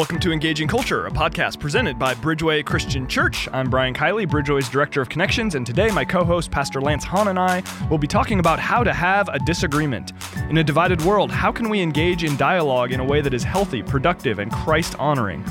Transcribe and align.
Welcome 0.00 0.20
to 0.20 0.32
Engaging 0.32 0.66
Culture, 0.66 1.06
a 1.06 1.10
podcast 1.10 1.60
presented 1.60 1.98
by 1.98 2.14
Bridgeway 2.14 2.64
Christian 2.64 3.06
Church. 3.06 3.46
I'm 3.52 3.68
Brian 3.68 3.92
Kiley, 3.92 4.26
Bridgeway's 4.26 4.70
Director 4.70 5.02
of 5.02 5.10
Connections, 5.10 5.56
and 5.56 5.66
today 5.66 5.90
my 5.90 6.06
co 6.06 6.24
host, 6.24 6.50
Pastor 6.50 6.80
Lance 6.80 7.04
Hahn, 7.04 7.28
and 7.28 7.38
I 7.38 7.62
will 7.90 7.98
be 7.98 8.06
talking 8.06 8.38
about 8.38 8.58
how 8.58 8.82
to 8.82 8.94
have 8.94 9.28
a 9.28 9.38
disagreement. 9.38 10.12
In 10.48 10.56
a 10.56 10.64
divided 10.64 11.02
world, 11.02 11.30
how 11.30 11.52
can 11.52 11.68
we 11.68 11.82
engage 11.82 12.24
in 12.24 12.34
dialogue 12.38 12.92
in 12.92 13.00
a 13.00 13.04
way 13.04 13.20
that 13.20 13.34
is 13.34 13.44
healthy, 13.44 13.82
productive, 13.82 14.38
and 14.38 14.50
Christ 14.50 14.96
honoring? 14.98 15.42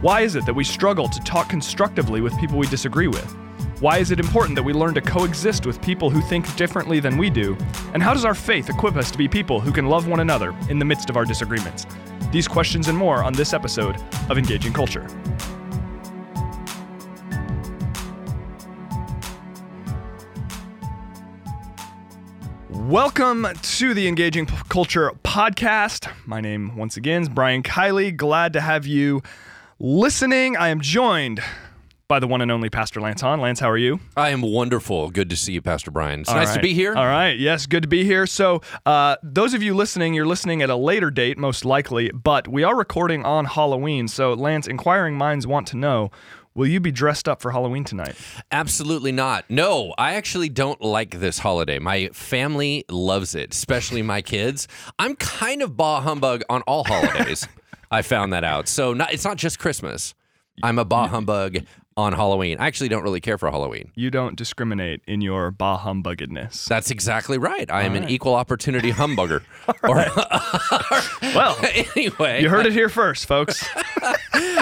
Why 0.00 0.20
is 0.20 0.36
it 0.36 0.46
that 0.46 0.54
we 0.54 0.62
struggle 0.62 1.08
to 1.08 1.20
talk 1.22 1.48
constructively 1.48 2.20
with 2.20 2.38
people 2.38 2.56
we 2.56 2.68
disagree 2.68 3.08
with? 3.08 3.36
Why 3.80 3.98
is 3.98 4.12
it 4.12 4.20
important 4.20 4.54
that 4.54 4.62
we 4.62 4.74
learn 4.74 4.94
to 4.94 5.00
coexist 5.00 5.66
with 5.66 5.82
people 5.82 6.08
who 6.08 6.20
think 6.20 6.54
differently 6.54 7.00
than 7.00 7.18
we 7.18 7.30
do? 7.30 7.56
And 7.94 8.02
how 8.04 8.14
does 8.14 8.24
our 8.24 8.34
faith 8.34 8.70
equip 8.70 8.94
us 8.94 9.10
to 9.10 9.18
be 9.18 9.26
people 9.26 9.58
who 9.58 9.72
can 9.72 9.86
love 9.86 10.06
one 10.06 10.20
another 10.20 10.54
in 10.68 10.78
the 10.78 10.84
midst 10.84 11.10
of 11.10 11.16
our 11.16 11.24
disagreements? 11.24 11.84
These 12.30 12.46
questions 12.46 12.88
and 12.88 12.98
more 12.98 13.24
on 13.24 13.32
this 13.32 13.54
episode 13.54 13.96
of 14.28 14.36
Engaging 14.36 14.74
Culture. 14.74 15.06
Welcome 22.68 23.46
to 23.60 23.94
the 23.94 24.06
Engaging 24.08 24.44
Culture 24.44 25.12
podcast. 25.24 26.10
My 26.26 26.42
name, 26.42 26.76
once 26.76 26.98
again, 26.98 27.22
is 27.22 27.30
Brian 27.30 27.62
Kiley. 27.62 28.14
Glad 28.14 28.52
to 28.52 28.60
have 28.60 28.86
you 28.86 29.22
listening. 29.78 30.54
I 30.54 30.68
am 30.68 30.82
joined 30.82 31.42
by 32.08 32.18
the 32.18 32.26
one 32.26 32.40
and 32.40 32.50
only 32.50 32.70
Pastor 32.70 33.02
Lance 33.02 33.20
Hahn. 33.20 33.38
Lance, 33.38 33.60
how 33.60 33.68
are 33.70 33.76
you? 33.76 34.00
I 34.16 34.30
am 34.30 34.40
wonderful. 34.40 35.10
Good 35.10 35.28
to 35.28 35.36
see 35.36 35.52
you, 35.52 35.60
Pastor 35.60 35.90
Brian. 35.90 36.20
It's 36.20 36.30
All 36.30 36.36
nice 36.36 36.48
right. 36.48 36.54
to 36.54 36.60
be 36.60 36.72
here. 36.72 36.94
All 36.94 37.04
right. 37.04 37.38
Yes, 37.38 37.66
good 37.66 37.82
to 37.82 37.88
be 37.88 38.02
here. 38.02 38.26
So, 38.26 38.62
uh, 38.86 39.16
those 39.22 39.52
of 39.52 39.62
you 39.62 39.74
listening, 39.74 40.14
you're 40.14 40.26
listening 40.26 40.62
at 40.62 40.70
a 40.70 40.76
later 40.76 41.10
date, 41.10 41.36
most 41.36 41.66
likely, 41.66 42.10
but 42.10 42.48
we 42.48 42.64
are 42.64 42.74
recording 42.74 43.26
on 43.26 43.44
Halloween. 43.44 44.08
So, 44.08 44.32
Lance, 44.32 44.66
inquiring 44.66 45.16
minds 45.16 45.46
want 45.46 45.66
to 45.68 45.76
know 45.76 46.10
will 46.54 46.66
you 46.66 46.80
be 46.80 46.90
dressed 46.90 47.28
up 47.28 47.40
for 47.42 47.52
Halloween 47.52 47.84
tonight? 47.84 48.16
Absolutely 48.50 49.12
not. 49.12 49.44
No, 49.48 49.94
I 49.96 50.14
actually 50.14 50.48
don't 50.48 50.80
like 50.80 51.20
this 51.20 51.38
holiday. 51.38 51.78
My 51.78 52.08
family 52.08 52.84
loves 52.88 53.34
it, 53.36 53.54
especially 53.54 54.02
my 54.02 54.22
kids. 54.22 54.66
I'm 54.98 55.14
kind 55.14 55.62
of 55.62 55.76
bah 55.76 56.00
humbug 56.00 56.42
on 56.48 56.62
all 56.62 56.84
holidays. 56.84 57.46
I 57.90 58.02
found 58.02 58.32
that 58.32 58.44
out. 58.44 58.66
So 58.66 58.92
not, 58.92 59.12
it's 59.12 59.24
not 59.24 59.36
just 59.36 59.58
Christmas. 59.58 60.14
I'm 60.62 60.78
a 60.80 60.84
bah 60.84 61.06
humbug 61.06 61.58
on 61.98 62.12
Halloween. 62.12 62.58
I 62.60 62.68
actually 62.68 62.88
don't 62.88 63.02
really 63.02 63.20
care 63.20 63.36
for 63.36 63.50
Halloween. 63.50 63.90
You 63.96 64.08
don't 64.08 64.36
discriminate 64.36 65.00
in 65.08 65.20
your 65.20 65.50
bah 65.50 65.80
humbuggedness. 65.80 66.64
That's 66.66 66.92
exactly 66.92 67.38
right. 67.38 67.68
I 67.68 67.82
am 67.82 67.94
right. 67.94 68.04
an 68.04 68.08
equal 68.08 68.34
opportunity 68.36 68.92
humbugger. 68.92 69.42
Or, 69.82 69.96
Well, 71.34 71.58
anyway, 71.96 72.40
you 72.42 72.48
heard 72.48 72.66
it 72.66 72.72
here 72.72 72.88
first, 72.88 73.26
folks. 73.26 73.64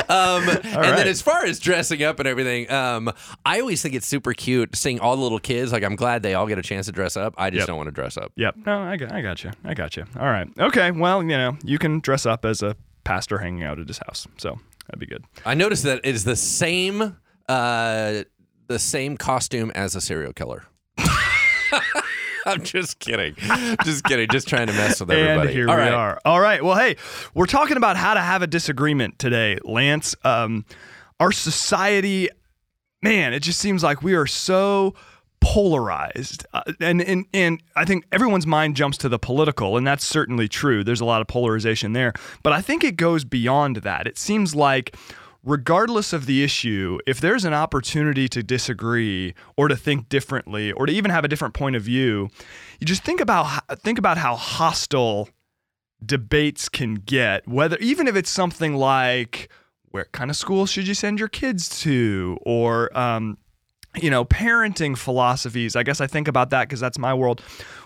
Um, 0.08 0.48
and 0.48 0.64
right. 0.64 0.96
then 0.96 1.08
as 1.08 1.20
far 1.20 1.44
as 1.44 1.58
dressing 1.60 2.02
up 2.02 2.18
and 2.18 2.26
everything, 2.26 2.70
um, 2.70 3.12
I 3.44 3.60
always 3.60 3.82
think 3.82 3.94
it's 3.94 4.06
super 4.06 4.32
cute 4.32 4.74
seeing 4.74 4.98
all 5.00 5.14
the 5.16 5.22
little 5.22 5.38
kids. 5.38 5.72
Like 5.72 5.84
I'm 5.84 5.94
glad 5.96 6.22
they 6.22 6.34
all 6.34 6.46
get 6.46 6.58
a 6.58 6.62
chance 6.62 6.86
to 6.86 6.92
dress 6.92 7.16
up. 7.16 7.34
I 7.36 7.50
just 7.50 7.60
Yep. 7.60 7.66
don't 7.68 7.76
want 7.76 7.88
to 7.88 7.92
dress 7.92 8.16
up. 8.16 8.32
Yep. 8.36 8.56
No, 8.64 8.80
I 8.82 8.96
got, 8.96 9.12
I 9.12 9.20
got 9.20 9.44
you. 9.44 9.50
I 9.64 9.74
got 9.74 9.96
you. 9.96 10.04
All 10.18 10.26
right. 10.26 10.48
Okay. 10.58 10.90
Well, 10.90 11.22
you 11.22 11.36
know, 11.36 11.58
you 11.64 11.78
can 11.78 12.00
dress 12.00 12.24
up 12.24 12.44
as 12.46 12.62
a 12.62 12.76
pastor 13.04 13.38
hanging 13.38 13.62
out 13.62 13.78
at 13.78 13.88
his 13.88 13.98
house. 13.98 14.26
So 14.38 14.58
that'd 14.86 14.98
be 15.00 15.06
good. 15.06 15.24
I 15.44 15.54
noticed 15.54 15.82
that 15.84 15.98
it 15.98 16.14
is 16.14 16.24
the 16.24 16.36
same 16.36 17.16
uh, 17.48 18.22
the 18.69 18.78
same 18.78 19.16
costume 19.16 19.70
as 19.75 19.94
a 19.94 20.00
serial 20.00 20.33
killer. 20.33 20.64
I'm 22.47 22.62
just 22.62 23.00
kidding. 23.00 23.34
Just 23.84 24.05
kidding. 24.05 24.28
Just 24.30 24.47
trying 24.47 24.69
to 24.69 24.72
mess 24.72 25.00
with 25.00 25.11
everybody. 25.11 25.48
And 25.48 25.50
here 25.50 25.69
All 25.69 25.75
we 25.75 25.83
right. 25.83 25.92
are. 25.92 26.20
All 26.25 26.41
right. 26.41 26.62
Well, 26.62 26.77
hey, 26.77 26.97
we're 27.34 27.47
talking 27.47 27.76
about 27.76 27.97
how 27.97 28.15
to 28.15 28.20
have 28.20 28.43
a 28.43 28.47
disagreement 28.47 29.19
today, 29.19 29.59
Lance. 29.65 30.15
Um, 30.22 30.65
our 31.19 31.32
society, 31.32 32.28
man, 33.03 33.32
it 33.32 33.41
just 33.41 33.59
seems 33.59 33.82
like 33.82 34.03
we 34.03 34.15
are 34.15 34.26
so 34.26 34.94
polarized, 35.41 36.47
uh, 36.54 36.62
and 36.81 37.03
and 37.03 37.26
and 37.34 37.62
I 37.75 37.84
think 37.84 38.04
everyone's 38.12 38.47
mind 38.47 38.76
jumps 38.76 38.99
to 38.99 39.09
the 39.09 39.19
political, 39.19 39.76
and 39.76 39.87
that's 39.87 40.04
certainly 40.04 40.49
true. 40.49 40.84
There's 40.84 41.00
a 41.00 41.04
lot 41.04 41.20
of 41.20 41.26
polarization 41.26 41.93
there, 41.94 42.12
but 42.43 42.53
I 42.53 42.60
think 42.60 42.84
it 42.84 42.97
goes 42.97 43.25
beyond 43.25 43.76
that. 43.76 44.06
It 44.06 44.19
seems 44.19 44.54
like 44.54 44.97
regardless 45.46 46.12
of 46.12 46.26
the 46.26 46.42
issue, 46.42 46.98
if 47.06 47.20
there's 47.20 47.44
an 47.44 47.54
opportunity 47.54 48.28
to 48.28 48.42
disagree 48.42 49.32
or 49.56 49.68
to 49.68 49.76
think 49.76 50.08
differently 50.08 50.72
or 50.72 50.84
to 50.86 50.92
even 50.92 51.10
have 51.10 51.24
a 51.24 51.28
different 51.28 51.54
point 51.54 51.76
of 51.76 51.82
view, 51.82 52.28
you 52.80 52.86
just 52.86 53.04
think 53.04 53.20
about 53.20 53.46
think 53.78 53.98
about 53.98 54.18
how 54.18 54.34
hostile 54.34 55.28
debates 56.04 56.68
can 56.68 56.94
get. 56.94 57.46
Whether 57.48 57.78
even 57.78 58.08
if 58.08 58.16
it's 58.16 58.28
something 58.28 58.74
like 58.74 59.48
where 59.90 60.06
kind 60.12 60.30
of 60.30 60.36
school 60.36 60.66
should 60.66 60.86
you 60.86 60.94
send 60.94 61.18
your 61.18 61.28
kids 61.28 61.80
to, 61.80 62.36
or 62.42 62.96
um, 62.98 63.38
you 64.02 64.10
know, 64.10 64.24
parenting 64.24 64.98
philosophies. 64.98 65.76
I 65.76 65.84
guess 65.84 66.00
I 66.00 66.06
think 66.06 66.28
about 66.28 66.50
that 66.50 66.68
because 66.68 66.80
that's 66.80 66.98
my 66.98 67.14
world. 67.14 67.40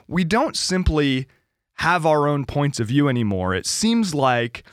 We 0.08 0.24
don't 0.24 0.56
simply 0.56 1.28
have 1.74 2.04
our 2.04 2.26
own 2.26 2.46
points 2.46 2.80
of 2.80 2.88
view 2.88 3.08
anymore. 3.08 3.54
It 3.54 3.66
seems 3.66 4.14
like 4.14 4.64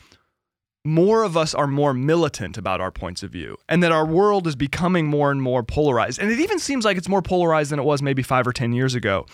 more 0.88 1.24
of 1.24 1.36
us 1.36 1.54
are 1.54 1.68
more 1.68 1.94
militant 1.94 2.58
about 2.58 2.80
our 2.80 2.92
points 2.92 3.22
of 3.22 3.30
view 3.30 3.58
and 3.68 3.84
that 3.84 3.92
our 3.92 4.06
world 4.06 4.48
is 4.48 4.56
becoming 4.56 5.06
more 5.06 5.32
and 5.32 5.42
more 5.42 5.62
polarized. 5.62 6.18
And 6.18 6.32
it 6.32 6.40
even 6.40 6.60
seems 6.60 6.86
like 6.86 6.96
it's 6.96 7.10
more 7.10 7.22
polarized 7.22 7.72
than 7.72 7.80
it 7.80 7.84
was 7.84 8.02
maybe 8.02 8.24
five 8.24 8.48
or 8.48 8.54
10 8.54 8.72
years 8.72 8.96
ago. 8.96 9.26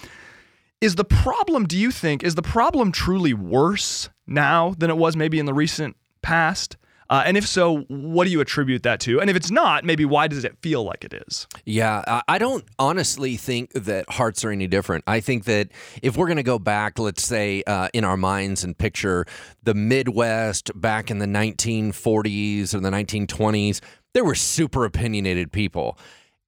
Is 0.81 0.95
the 0.95 1.05
problem, 1.05 1.65
do 1.65 1.77
you 1.77 1.91
think, 1.91 2.23
is 2.23 2.33
the 2.33 2.41
problem 2.41 2.91
truly 2.91 3.35
worse 3.35 4.09
now 4.25 4.73
than 4.79 4.89
it 4.89 4.97
was 4.97 5.15
maybe 5.15 5.37
in 5.37 5.45
the 5.45 5.53
recent 5.53 5.95
past? 6.23 6.75
Uh, 7.13 7.21
and 7.27 7.37
if 7.37 7.45
so, 7.45 7.81
what 7.89 8.25
do 8.25 8.31
you 8.31 8.41
attribute 8.41 8.81
that 8.81 8.99
to? 8.99 9.21
And 9.21 9.29
if 9.29 9.35
it's 9.35 9.51
not, 9.51 9.83
maybe 9.85 10.03
why 10.03 10.27
does 10.27 10.43
it 10.43 10.57
feel 10.63 10.83
like 10.83 11.03
it 11.05 11.13
is? 11.27 11.47
Yeah, 11.63 12.21
I- 12.27 12.39
don't 12.39 12.65
honestly 12.79 13.37
think 13.37 13.71
that 13.73 14.09
hearts 14.09 14.43
are 14.43 14.49
any 14.49 14.65
different. 14.65 15.03
I 15.05 15.19
think 15.19 15.43
that 15.43 15.69
if 16.01 16.17
we're 16.17 16.25
going 16.25 16.37
to 16.37 16.43
go 16.43 16.57
back, 16.57 16.97
let's 16.97 17.23
say 17.23 17.61
uh, 17.67 17.89
in 17.93 18.03
our 18.03 18.17
minds 18.17 18.63
and 18.63 18.75
picture 18.75 19.27
the 19.61 19.75
Midwest 19.75 20.71
back 20.73 21.11
in 21.11 21.19
the 21.19 21.27
1940s 21.27 22.73
or 22.73 22.79
the 22.79 22.89
1920s, 22.89 23.79
there 24.15 24.23
were 24.23 24.33
super 24.33 24.83
opinionated 24.83 25.51
people. 25.51 25.99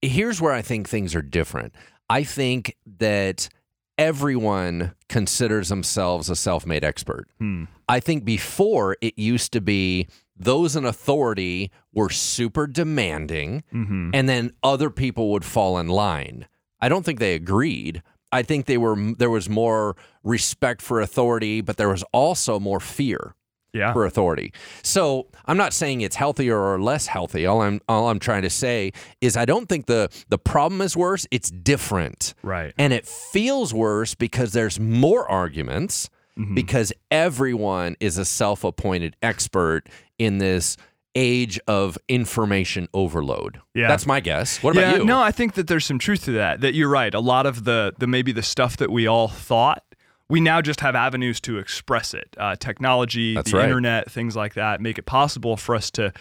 Here's 0.02 0.42
where 0.42 0.52
I 0.54 0.64
think 0.64 0.90
things 0.90 1.14
are 1.14 1.22
different. 1.22 1.76
I 2.10 2.24
think 2.24 2.76
that 2.98 3.50
everyone 4.00 4.96
considers 5.10 5.70
themselves 5.70 6.28
a 6.30 6.36
self 6.36 6.66
made 6.66 6.84
expert. 6.84 7.28
I 7.88 8.00
think 8.00 8.26
before 8.26 8.98
it 9.02 9.14
used 9.18 9.54
to 9.54 9.62
be 9.62 10.08
those 10.38 10.76
in 10.76 10.86
authority 10.86 11.72
were 11.94 12.10
super 12.10 12.68
demanding, 12.68 13.64
mm-hmm. 13.74 14.12
and 14.14 14.28
then 14.28 14.52
other 14.64 14.90
people 14.90 15.32
would 15.32 15.46
fall 15.46 15.78
in 15.78 15.88
line. 15.88 16.48
I 16.82 16.90
don't 16.90 17.04
think 17.06 17.20
they 17.20 17.36
agreed. 17.36 18.04
I 18.32 18.42
think 18.44 18.66
they 18.66 18.78
were 18.78 18.96
there 19.18 19.30
was 19.30 19.48
more 19.50 19.96
respect 20.24 20.82
for 20.82 21.00
authority, 21.00 21.62
but 21.62 21.78
there 21.78 21.88
was 21.90 22.04
also 22.12 22.60
more 22.60 22.82
fear 22.82 23.34
Yeah. 23.74 23.94
for 23.94 24.06
authority. 24.06 24.52
So 24.84 25.28
I'm 25.46 25.56
not 25.58 25.72
saying 25.74 26.02
it's 26.02 26.18
healthier 26.18 26.58
or 26.58 26.82
less 26.82 27.08
healthy. 27.08 27.46
All 27.46 27.62
I'm 27.62 27.80
all 27.88 28.10
I'm 28.10 28.20
trying 28.20 28.42
to 28.42 28.50
say 28.50 28.92
is 29.22 29.38
I 29.38 29.46
don't 29.46 29.70
think 29.70 29.86
the 29.86 30.10
the 30.28 30.38
problem 30.38 30.82
is 30.82 30.98
worse. 30.98 31.26
It's 31.32 31.50
different. 31.50 32.34
Right. 32.44 32.74
And 32.78 32.92
it 32.92 33.06
feels 33.08 33.74
worse 33.74 34.16
because 34.16 34.52
there's 34.52 34.80
more 34.82 35.30
arguments 35.32 36.10
because 36.54 36.92
everyone 37.12 37.96
is 38.00 38.18
a 38.18 38.26
self-appointed 38.26 39.16
expert 39.22 39.84
in 40.18 40.38
this 40.38 40.78
age 41.16 41.60
of 41.68 41.98
information 42.10 42.90
overload. 42.94 43.62
Yeah. 43.74 43.88
That's 43.88 44.06
my 44.06 44.20
guess. 44.20 44.62
What 44.62 44.76
yeah, 44.76 44.90
about 44.90 44.98
you? 45.00 45.06
No, 45.06 45.22
I 45.22 45.32
think 45.32 45.54
that 45.54 45.68
there's 45.68 45.86
some 45.86 45.98
truth 45.98 46.26
to 46.26 46.34
that. 46.34 46.60
That 46.62 46.74
you're 46.74 46.90
right. 46.90 47.14
A 47.14 47.22
lot 47.22 47.46
of 47.46 47.64
the 47.64 47.94
the 47.98 48.08
maybe 48.08 48.32
the 48.34 48.44
stuff 48.44 48.78
that 48.78 48.92
we 48.92 49.08
all 49.08 49.30
thought, 49.30 49.84
we 50.28 50.42
now 50.42 50.62
just 50.62 50.82
have 50.82 50.94
avenues 50.96 51.40
to 51.42 51.58
express 51.58 52.14
it. 52.14 52.36
Uh, 52.38 52.56
technology, 52.58 53.34
That's 53.34 53.52
the 53.52 53.58
right. 53.58 53.66
internet, 53.66 54.12
things 54.12 54.36
like 54.36 54.56
that 54.56 54.82
make 54.82 54.98
it 54.98 55.06
possible 55.06 55.56
for 55.56 55.74
us 55.74 55.90
to 55.92 56.12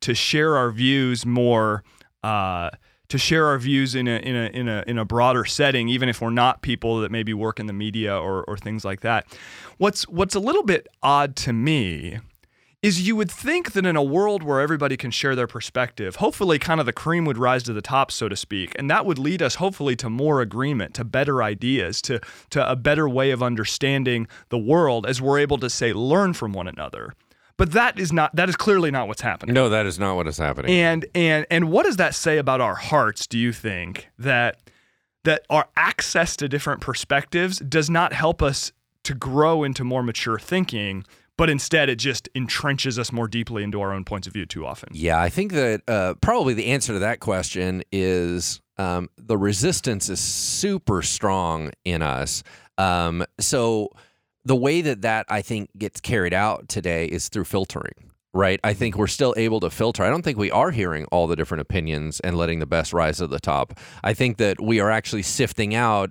to 0.00 0.14
share 0.14 0.56
our 0.56 0.70
views 0.70 1.26
more. 1.26 1.82
Uh, 2.22 2.70
to 3.08 3.18
share 3.18 3.46
our 3.46 3.58
views 3.58 3.94
in 3.94 4.08
a 4.08 4.16
in 4.18 4.36
a 4.36 4.46
in 4.46 4.68
a 4.68 4.84
in 4.86 4.98
a 4.98 5.04
broader 5.04 5.44
setting, 5.44 5.88
even 5.88 6.08
if 6.08 6.20
we're 6.20 6.30
not 6.30 6.62
people 6.62 7.00
that 7.00 7.10
maybe 7.10 7.34
work 7.34 7.60
in 7.60 7.66
the 7.66 7.72
media 7.72 8.16
or 8.16 8.44
or 8.44 8.56
things 8.56 8.84
like 8.84 9.00
that. 9.00 9.26
What's 9.78 10.08
what's 10.08 10.34
a 10.34 10.40
little 10.40 10.62
bit 10.62 10.88
odd 11.02 11.36
to 11.36 11.52
me 11.52 12.20
is 12.84 13.06
you 13.06 13.16
would 13.16 13.30
think 13.30 13.72
that 13.72 13.86
in 13.86 13.96
a 13.96 14.02
world 14.02 14.42
where 14.42 14.60
everybody 14.60 14.94
can 14.94 15.10
share 15.10 15.34
their 15.34 15.46
perspective, 15.46 16.16
hopefully 16.16 16.58
kind 16.58 16.80
of 16.80 16.84
the 16.84 16.92
cream 16.92 17.24
would 17.24 17.38
rise 17.38 17.62
to 17.62 17.72
the 17.72 17.80
top, 17.80 18.12
so 18.12 18.28
to 18.28 18.36
speak, 18.36 18.74
and 18.78 18.90
that 18.90 19.06
would 19.06 19.18
lead 19.18 19.40
us 19.40 19.54
hopefully 19.54 19.96
to 19.96 20.10
more 20.10 20.42
agreement, 20.42 20.92
to 20.92 21.02
better 21.02 21.42
ideas, 21.42 22.02
to 22.02 22.20
to 22.50 22.70
a 22.70 22.76
better 22.76 23.08
way 23.08 23.30
of 23.30 23.42
understanding 23.42 24.28
the 24.50 24.58
world 24.58 25.06
as 25.06 25.20
we're 25.20 25.38
able 25.38 25.56
to 25.56 25.70
say 25.70 25.92
learn 25.94 26.34
from 26.34 26.52
one 26.52 26.68
another. 26.68 27.14
But 27.56 27.72
that 27.72 27.98
is 27.98 28.12
not 28.12 28.34
that 28.34 28.48
is 28.48 28.56
clearly 28.56 28.90
not 28.90 29.06
what's 29.06 29.20
happening. 29.20 29.54
No, 29.54 29.68
that 29.68 29.86
is 29.86 29.98
not 29.98 30.16
what 30.16 30.26
is 30.26 30.38
happening. 30.38 30.72
And 30.72 31.06
and 31.14 31.46
and 31.50 31.70
what 31.70 31.84
does 31.84 31.96
that 31.96 32.14
say 32.14 32.38
about 32.38 32.60
our 32.60 32.74
hearts, 32.74 33.26
do 33.26 33.38
you 33.38 33.52
think? 33.52 34.08
That 34.18 34.58
that 35.22 35.44
our 35.48 35.68
access 35.76 36.36
to 36.36 36.48
different 36.48 36.80
perspectives 36.80 37.58
does 37.58 37.88
not 37.88 38.12
help 38.12 38.42
us 38.42 38.72
to 39.04 39.14
grow 39.14 39.62
into 39.62 39.84
more 39.84 40.02
mature 40.02 40.38
thinking, 40.38 41.04
but 41.36 41.48
instead 41.48 41.88
it 41.88 41.96
just 41.96 42.28
entrenches 42.34 42.98
us 42.98 43.12
more 43.12 43.28
deeply 43.28 43.62
into 43.62 43.80
our 43.80 43.92
own 43.92 44.04
points 44.04 44.26
of 44.26 44.32
view 44.32 44.46
too 44.46 44.66
often. 44.66 44.88
Yeah, 44.92 45.20
I 45.20 45.28
think 45.28 45.52
that 45.52 45.82
uh, 45.88 46.14
probably 46.20 46.54
the 46.54 46.66
answer 46.66 46.92
to 46.94 46.98
that 47.00 47.20
question 47.20 47.82
is 47.92 48.60
um, 48.78 49.08
the 49.16 49.36
resistance 49.38 50.08
is 50.08 50.20
super 50.20 51.02
strong 51.02 51.70
in 51.84 52.02
us. 52.02 52.42
Um, 52.78 53.24
so 53.38 53.90
the 54.44 54.56
way 54.56 54.80
that 54.82 55.02
that 55.02 55.26
I 55.28 55.42
think 55.42 55.70
gets 55.78 56.00
carried 56.00 56.34
out 56.34 56.68
today 56.68 57.06
is 57.06 57.28
through 57.28 57.44
filtering. 57.44 58.10
Right. 58.36 58.58
I 58.64 58.72
think 58.74 58.96
we're 58.96 59.06
still 59.06 59.32
able 59.36 59.60
to 59.60 59.70
filter. 59.70 60.02
I 60.02 60.10
don't 60.10 60.22
think 60.22 60.36
we 60.36 60.50
are 60.50 60.72
hearing 60.72 61.04
all 61.12 61.28
the 61.28 61.36
different 61.36 61.60
opinions 61.60 62.18
and 62.18 62.36
letting 62.36 62.58
the 62.58 62.66
best 62.66 62.92
rise 62.92 63.18
to 63.18 63.28
the 63.28 63.38
top. 63.38 63.78
I 64.02 64.12
think 64.12 64.38
that 64.38 64.60
we 64.60 64.80
are 64.80 64.90
actually 64.90 65.22
sifting 65.22 65.72
out 65.72 66.10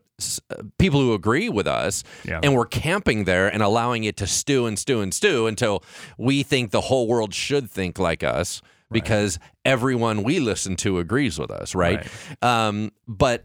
uh, 0.50 0.64
people 0.78 1.02
who 1.02 1.14
agree 1.14 1.50
with 1.50 1.68
us 1.68 2.02
Yeah. 2.24 2.40
and 2.42 2.56
we're 2.56 2.66
camping 2.66 3.26
there 3.26 3.50
and 3.54 3.62
allowing 3.62 4.06
it 4.06 4.16
to 4.18 4.28
stew 4.28 4.66
and 4.68 4.80
stew 4.80 5.02
and 5.02 5.14
stew 5.14 5.48
until 5.48 5.84
we 6.18 6.44
think 6.44 6.72
the 6.72 6.80
whole 6.80 7.10
world 7.10 7.34
should 7.34 7.70
think 7.70 8.00
like 8.00 8.24
us 8.24 8.62
because 8.90 9.38
everyone 9.66 10.24
we 10.24 10.40
listen 10.40 10.78
to 10.78 11.00
agrees 11.00 11.38
with 11.38 11.52
us, 11.52 11.76
right? 11.76 12.08
Um, 12.42 12.92
but 13.06 13.44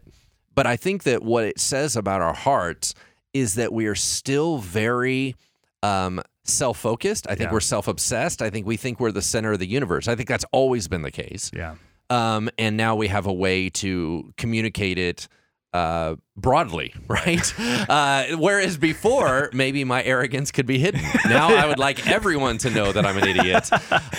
but 0.55 0.65
I 0.67 0.77
think 0.77 1.03
that 1.03 1.21
what 1.21 1.43
it 1.43 1.59
says 1.59 1.97
about 1.97 2.21
our 2.21 2.33
hearts 2.33 2.93
is 3.33 3.55
that 3.55 3.71
we 3.73 3.85
are 3.87 3.95
still 3.95 4.57
very 4.57 5.35
um, 5.83 6.21
self-focused. 6.43 7.27
I 7.27 7.35
think 7.35 7.47
Yeah. 7.49 7.53
we're 7.53 7.59
self-obsessed. 7.61 8.41
I 8.41 8.49
think 8.49 8.65
we 8.67 8.75
think 8.77 8.99
we're 8.99 9.11
the 9.11 9.21
center 9.21 9.51
of 9.53 9.59
the 9.59 9.67
universe. 9.67 10.07
I 10.07 10.15
think 10.15 10.27
that's 10.27 10.45
always 10.51 10.87
been 10.87 11.03
the 11.03 11.11
case. 11.11 11.51
Yeah. 11.55 11.75
Um, 12.09 12.49
and 12.57 12.75
now 12.75 12.95
we 12.95 13.07
have 13.07 13.27
a 13.27 13.33
way 13.33 13.69
to 13.69 14.33
communicate 14.37 14.97
it 14.97 15.27
uh, 15.73 16.15
broadly, 16.35 16.93
right? 17.07 17.53
Uh, 17.89 18.25
whereas 18.37 18.77
before, 18.77 19.49
maybe 19.53 19.83
my 19.83 20.03
arrogance 20.03 20.51
could 20.51 20.65
be 20.65 20.79
hidden. 20.79 21.01
Now 21.27 21.49
I 21.55 21.67
would 21.67 21.77
like 21.77 22.07
everyone 22.07 22.57
to 22.59 22.69
know 22.71 22.91
that 22.91 23.05
I'm 23.05 23.17
an 23.17 23.27
idiot 23.27 23.69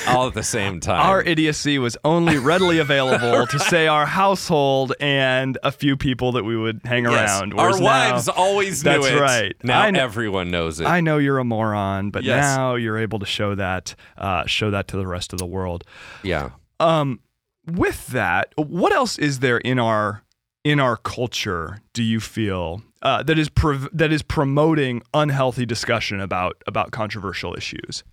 all 0.09 0.29
at 0.29 0.35
the 0.35 0.43
same 0.45 0.79
time. 0.81 1.01
Our 1.05 1.23
idiocy 1.23 1.79
was 1.79 1.97
only 2.05 2.39
readily 2.39 2.79
available 2.79 3.47
to 3.51 3.59
say 3.59 3.87
our 3.89 4.07
household 4.07 4.93
and 5.01 5.59
a 5.65 5.73
few 5.73 5.97
people 5.97 6.33
that 6.33 6.45
we 6.45 6.57
would 6.57 6.81
hang 6.85 7.05
Yes. 7.05 7.13
around. 7.41 7.53
Our 7.55 7.59
whereas 7.67 7.81
now- 7.81 7.87
wives 7.87 8.29
always 8.29 8.85
knew 8.85 8.91
That's 8.93 9.07
it. 9.07 9.11
That's 9.11 9.21
right. 9.21 9.55
Now 9.65 9.83
everyone 9.87 10.51
knows 10.53 10.81
it. 10.81 10.87
I 10.87 11.01
know 11.01 11.19
you're 11.19 11.39
a 11.39 11.45
moron, 11.45 12.11
but 12.11 12.23
Yes. 12.23 12.57
now 12.57 12.77
you're 12.77 12.99
able 12.99 13.19
to 13.19 13.27
show 13.27 13.55
that 13.57 13.95
uh, 14.19 14.47
show 14.47 14.71
that 14.71 14.87
to 14.89 14.97
the 14.97 15.07
rest 15.07 15.33
of 15.33 15.39
the 15.39 15.47
world. 15.47 15.85
yeah. 16.23 16.51
Um, 16.79 17.21
with 17.67 18.07
that, 18.09 18.53
what 18.57 18.93
else 18.93 19.19
is 19.19 19.41
there 19.41 19.59
in 19.59 19.79
our 19.79 20.23
in 20.65 20.81
our 20.81 20.97
culture? 20.97 21.81
Do 21.93 22.03
you 22.03 22.21
feel 22.21 22.83
uh, 23.03 23.23
that 23.23 23.39
is 23.39 23.49
prov- 23.49 23.89
that 23.93 24.13
is 24.13 24.23
promoting 24.23 25.03
unhealthy 25.15 25.67
discussion 25.67 26.21
about 26.21 26.63
about 26.67 26.91
controversial 26.91 27.55
issues? 27.57 28.05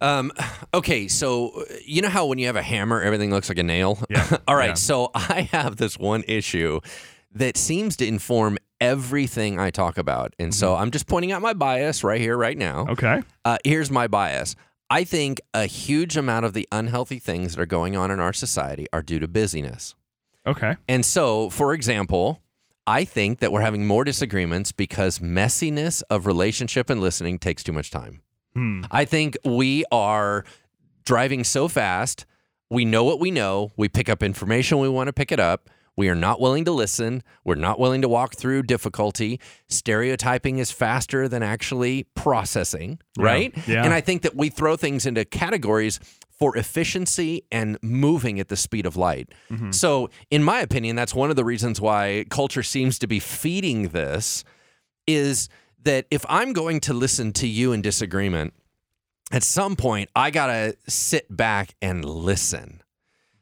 Um, 0.00 0.32
okay, 0.74 1.08
so 1.08 1.64
you 1.84 2.02
know 2.02 2.08
how 2.08 2.26
when 2.26 2.38
you 2.38 2.46
have 2.46 2.56
a 2.56 2.62
hammer, 2.62 3.00
everything 3.00 3.30
looks 3.30 3.48
like 3.48 3.58
a 3.58 3.62
nail? 3.62 3.98
Yeah. 4.10 4.36
All 4.48 4.56
right, 4.56 4.68
Yeah. 4.70 4.74
so 4.74 5.10
I 5.14 5.48
have 5.52 5.76
this 5.76 5.98
one 5.98 6.24
issue 6.28 6.80
that 7.34 7.56
seems 7.56 7.96
to 7.96 8.06
inform 8.06 8.58
everything 8.80 9.58
I 9.58 9.70
talk 9.70 9.98
about. 9.98 10.34
And 10.38 10.54
so 10.54 10.76
I'm 10.76 10.90
just 10.90 11.06
pointing 11.06 11.32
out 11.32 11.40
my 11.42 11.52
bias 11.54 12.04
right 12.04 12.20
here, 12.20 12.36
right 12.36 12.56
now. 12.58 12.82
Mm-hmm. 12.84 12.90
Okay. 12.92 13.22
Uh, 13.44 13.58
here's 13.64 13.90
my 13.90 14.06
bias. 14.08 14.54
I 14.90 15.04
think 15.04 15.40
a 15.54 15.64
huge 15.66 16.16
amount 16.16 16.44
of 16.44 16.52
the 16.52 16.68
unhealthy 16.70 17.18
things 17.18 17.54
that 17.56 17.62
are 17.62 17.66
going 17.66 17.96
on 17.96 18.10
in 18.10 18.20
our 18.20 18.32
society 18.32 18.86
are 18.92 19.02
due 19.02 19.18
to 19.18 19.26
busyness. 19.26 19.94
Okay. 20.46 20.76
And 20.88 21.04
so, 21.04 21.50
for 21.50 21.72
example, 21.72 22.40
I 22.86 23.04
think 23.04 23.38
that 23.38 23.50
we're 23.50 23.62
having 23.62 23.86
more 23.86 24.04
disagreements 24.04 24.72
because 24.72 25.18
messiness 25.18 26.02
of 26.10 26.26
relationship 26.26 26.90
and 26.90 27.00
listening 27.00 27.38
takes 27.38 27.62
too 27.62 27.72
much 27.72 27.90
time. 27.90 28.20
Hmm. 28.54 28.82
I 28.90 29.04
think 29.04 29.36
we 29.44 29.84
are 29.90 30.44
driving 31.04 31.44
so 31.44 31.66
fast. 31.68 32.26
We 32.70 32.84
know 32.84 33.04
what 33.04 33.20
we 33.20 33.30
know. 33.30 33.72
We 33.76 33.88
pick 33.88 34.08
up 34.08 34.22
information 34.22 34.78
we 34.78 34.88
want 34.88 35.08
to 35.08 35.12
pick 35.12 35.32
it 35.32 35.40
up. 35.40 35.70
We 35.96 36.08
are 36.08 36.14
not 36.16 36.40
willing 36.40 36.64
to 36.64 36.72
listen. 36.72 37.22
We're 37.44 37.54
not 37.54 37.78
willing 37.78 38.02
to 38.02 38.08
walk 38.08 38.34
through 38.34 38.64
difficulty. 38.64 39.40
Stereotyping 39.68 40.58
is 40.58 40.70
faster 40.72 41.28
than 41.28 41.42
actually 41.42 42.04
processing, 42.14 42.98
Yeah. 43.16 43.24
right? 43.24 43.68
Yeah. 43.68 43.84
And 43.84 43.94
I 43.94 44.00
think 44.00 44.22
that 44.22 44.34
we 44.34 44.48
throw 44.48 44.76
things 44.76 45.06
into 45.06 45.24
categories 45.24 46.00
for 46.38 46.56
efficiency 46.56 47.44
and 47.52 47.78
moving 47.82 48.40
at 48.40 48.48
the 48.48 48.56
speed 48.56 48.86
of 48.86 48.96
light. 48.96 49.30
Mm-hmm. 49.50 49.70
So, 49.70 50.10
in 50.30 50.42
my 50.42 50.60
opinion, 50.60 50.96
that's 50.96 51.14
one 51.14 51.30
of 51.30 51.36
the 51.36 51.44
reasons 51.44 51.80
why 51.80 52.24
culture 52.28 52.62
seems 52.62 52.98
to 53.00 53.06
be 53.06 53.20
feeding 53.20 53.88
this 53.88 54.44
is 55.06 55.48
that 55.82 56.06
if 56.10 56.24
I'm 56.28 56.52
going 56.52 56.80
to 56.80 56.94
listen 56.94 57.32
to 57.34 57.46
you 57.46 57.72
in 57.72 57.82
disagreement, 57.82 58.54
at 59.30 59.42
some 59.42 59.76
point 59.76 60.10
I 60.14 60.30
got 60.30 60.46
to 60.46 60.76
sit 60.88 61.34
back 61.34 61.74
and 61.80 62.04
listen. 62.04 62.82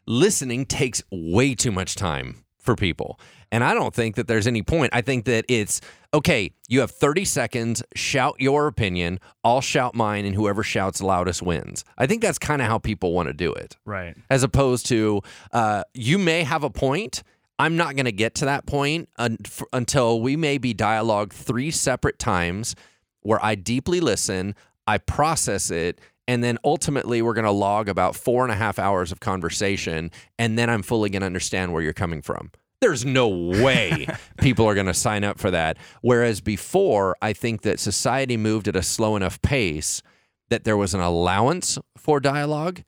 Listening 0.07 0.67
takes 0.67 1.03
way 1.11 1.55
too 1.55 1.73
much 1.73 1.95
time 1.95 2.45
for 2.59 2.75
people. 2.77 3.19
And 3.53 3.63
I 3.63 3.75
don't 3.75 3.95
think 3.95 4.17
that 4.17 4.27
there's 4.27 4.47
any 4.49 4.63
point. 4.63 4.91
I 4.95 5.03
think 5.03 5.27
that 5.27 5.45
it's 5.47 5.81
okay, 6.15 6.51
you 6.69 6.81
have 6.81 6.91
30 6.91 7.25
seconds, 7.25 7.83
shout 7.95 8.35
your 8.39 8.67
opinion, 8.67 9.21
I'll 9.45 9.61
shout 9.61 9.95
mine, 9.95 10.25
and 10.25 10.35
whoever 10.35 10.63
shouts 10.65 11.01
loudest 11.01 11.43
wins. 11.43 11.85
I 11.97 12.07
think 12.07 12.23
that's 12.23 12.39
kind 12.39 12.61
of 12.61 12.69
how 12.69 12.79
people 12.79 13.13
want 13.13 13.29
to 13.29 13.33
do 13.33 13.53
it 13.53 13.77
Right. 13.85 14.17
as 14.31 14.43
opposed 14.43 14.87
to 14.87 15.21
uh, 15.53 15.85
you 15.95 16.19
may 16.19 16.43
have 16.43 16.65
a 16.65 16.71
point. 16.71 17.23
I'm 17.59 17.77
not 17.77 17.95
going 17.95 18.07
to 18.07 18.13
get 18.13 18.35
to 18.37 18.47
that 18.47 18.67
point 18.67 19.09
un- 19.19 19.37
f- 19.45 19.63
until 19.73 20.21
we 20.21 20.35
maybe 20.37 20.75
dialogue 20.75 21.33
three 21.33 21.71
separate 21.71 22.19
times 22.19 22.75
where 23.21 23.43
I 23.45 23.55
deeply 23.55 24.01
listen, 24.01 24.55
I 24.87 24.99
process 24.99 25.71
it, 25.71 26.01
and 26.27 26.43
then 26.43 26.59
ultimately 26.65 27.21
we're 27.23 27.35
going 27.35 27.45
to 27.45 27.51
log 27.53 27.89
about 27.89 28.17
four 28.17 28.43
and 28.45 28.51
a 28.53 28.57
half 28.57 28.79
hours 28.79 29.13
of 29.13 29.21
conversation, 29.21 30.11
and 30.39 30.59
then 30.59 30.69
I'm 30.71 30.83
fully 30.83 31.11
going 31.11 31.21
to 31.21 31.27
understand 31.27 31.73
where 31.73 31.83
you're 31.83 31.93
coming 31.93 32.23
from. 32.23 32.51
There's 32.83 33.05
no 33.05 33.29
way 33.29 34.09
people 34.39 34.67
are 34.67 34.75
going 34.75 34.89
to 34.89 34.95
sign 34.95 35.23
up 35.23 35.39
for 35.39 35.53
that. 35.53 35.77
Whereas 36.01 36.41
before, 36.41 37.17
I 37.23 37.33
think 37.33 37.63
that 37.63 37.79
society 37.79 38.37
moved 38.37 38.67
at 38.67 38.75
a 38.75 38.83
slow 38.83 39.15
enough 39.15 39.41
pace 39.41 40.03
that 40.51 40.65
there 40.65 40.77
was 40.77 40.93
an 40.93 41.01
allowance 41.01 41.79
for 41.97 42.19
dialogue 42.19 42.83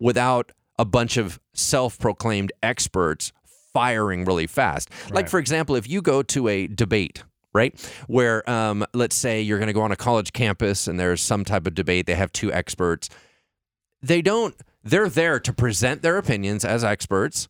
without 0.00 0.50
a 0.78 0.86
bunch 0.86 1.18
of 1.18 1.38
self 1.52 1.98
proclaimed 1.98 2.52
experts 2.62 3.32
firing 3.74 4.24
really 4.24 4.46
fast. 4.46 4.88
Like, 5.10 5.28
for 5.28 5.38
example, 5.38 5.76
if 5.76 5.86
you 5.86 6.00
go 6.00 6.22
to 6.22 6.48
a 6.48 6.66
debate, 6.66 7.22
right, 7.52 7.78
where 8.06 8.48
um, 8.48 8.86
let's 8.94 9.14
say 9.14 9.42
you're 9.42 9.58
going 9.58 9.66
to 9.66 9.74
go 9.74 9.82
on 9.82 9.92
a 9.92 9.96
college 9.96 10.32
campus 10.32 10.88
and 10.88 10.98
there's 10.98 11.20
some 11.20 11.44
type 11.44 11.66
of 11.66 11.74
debate, 11.74 12.06
they 12.06 12.14
have 12.14 12.32
two 12.32 12.50
experts, 12.50 13.10
they 14.00 14.22
don't, 14.22 14.54
they're 14.82 15.10
there 15.10 15.38
to 15.38 15.52
present 15.52 16.00
their 16.00 16.16
opinions 16.16 16.64
as 16.64 16.82
experts 16.82 17.46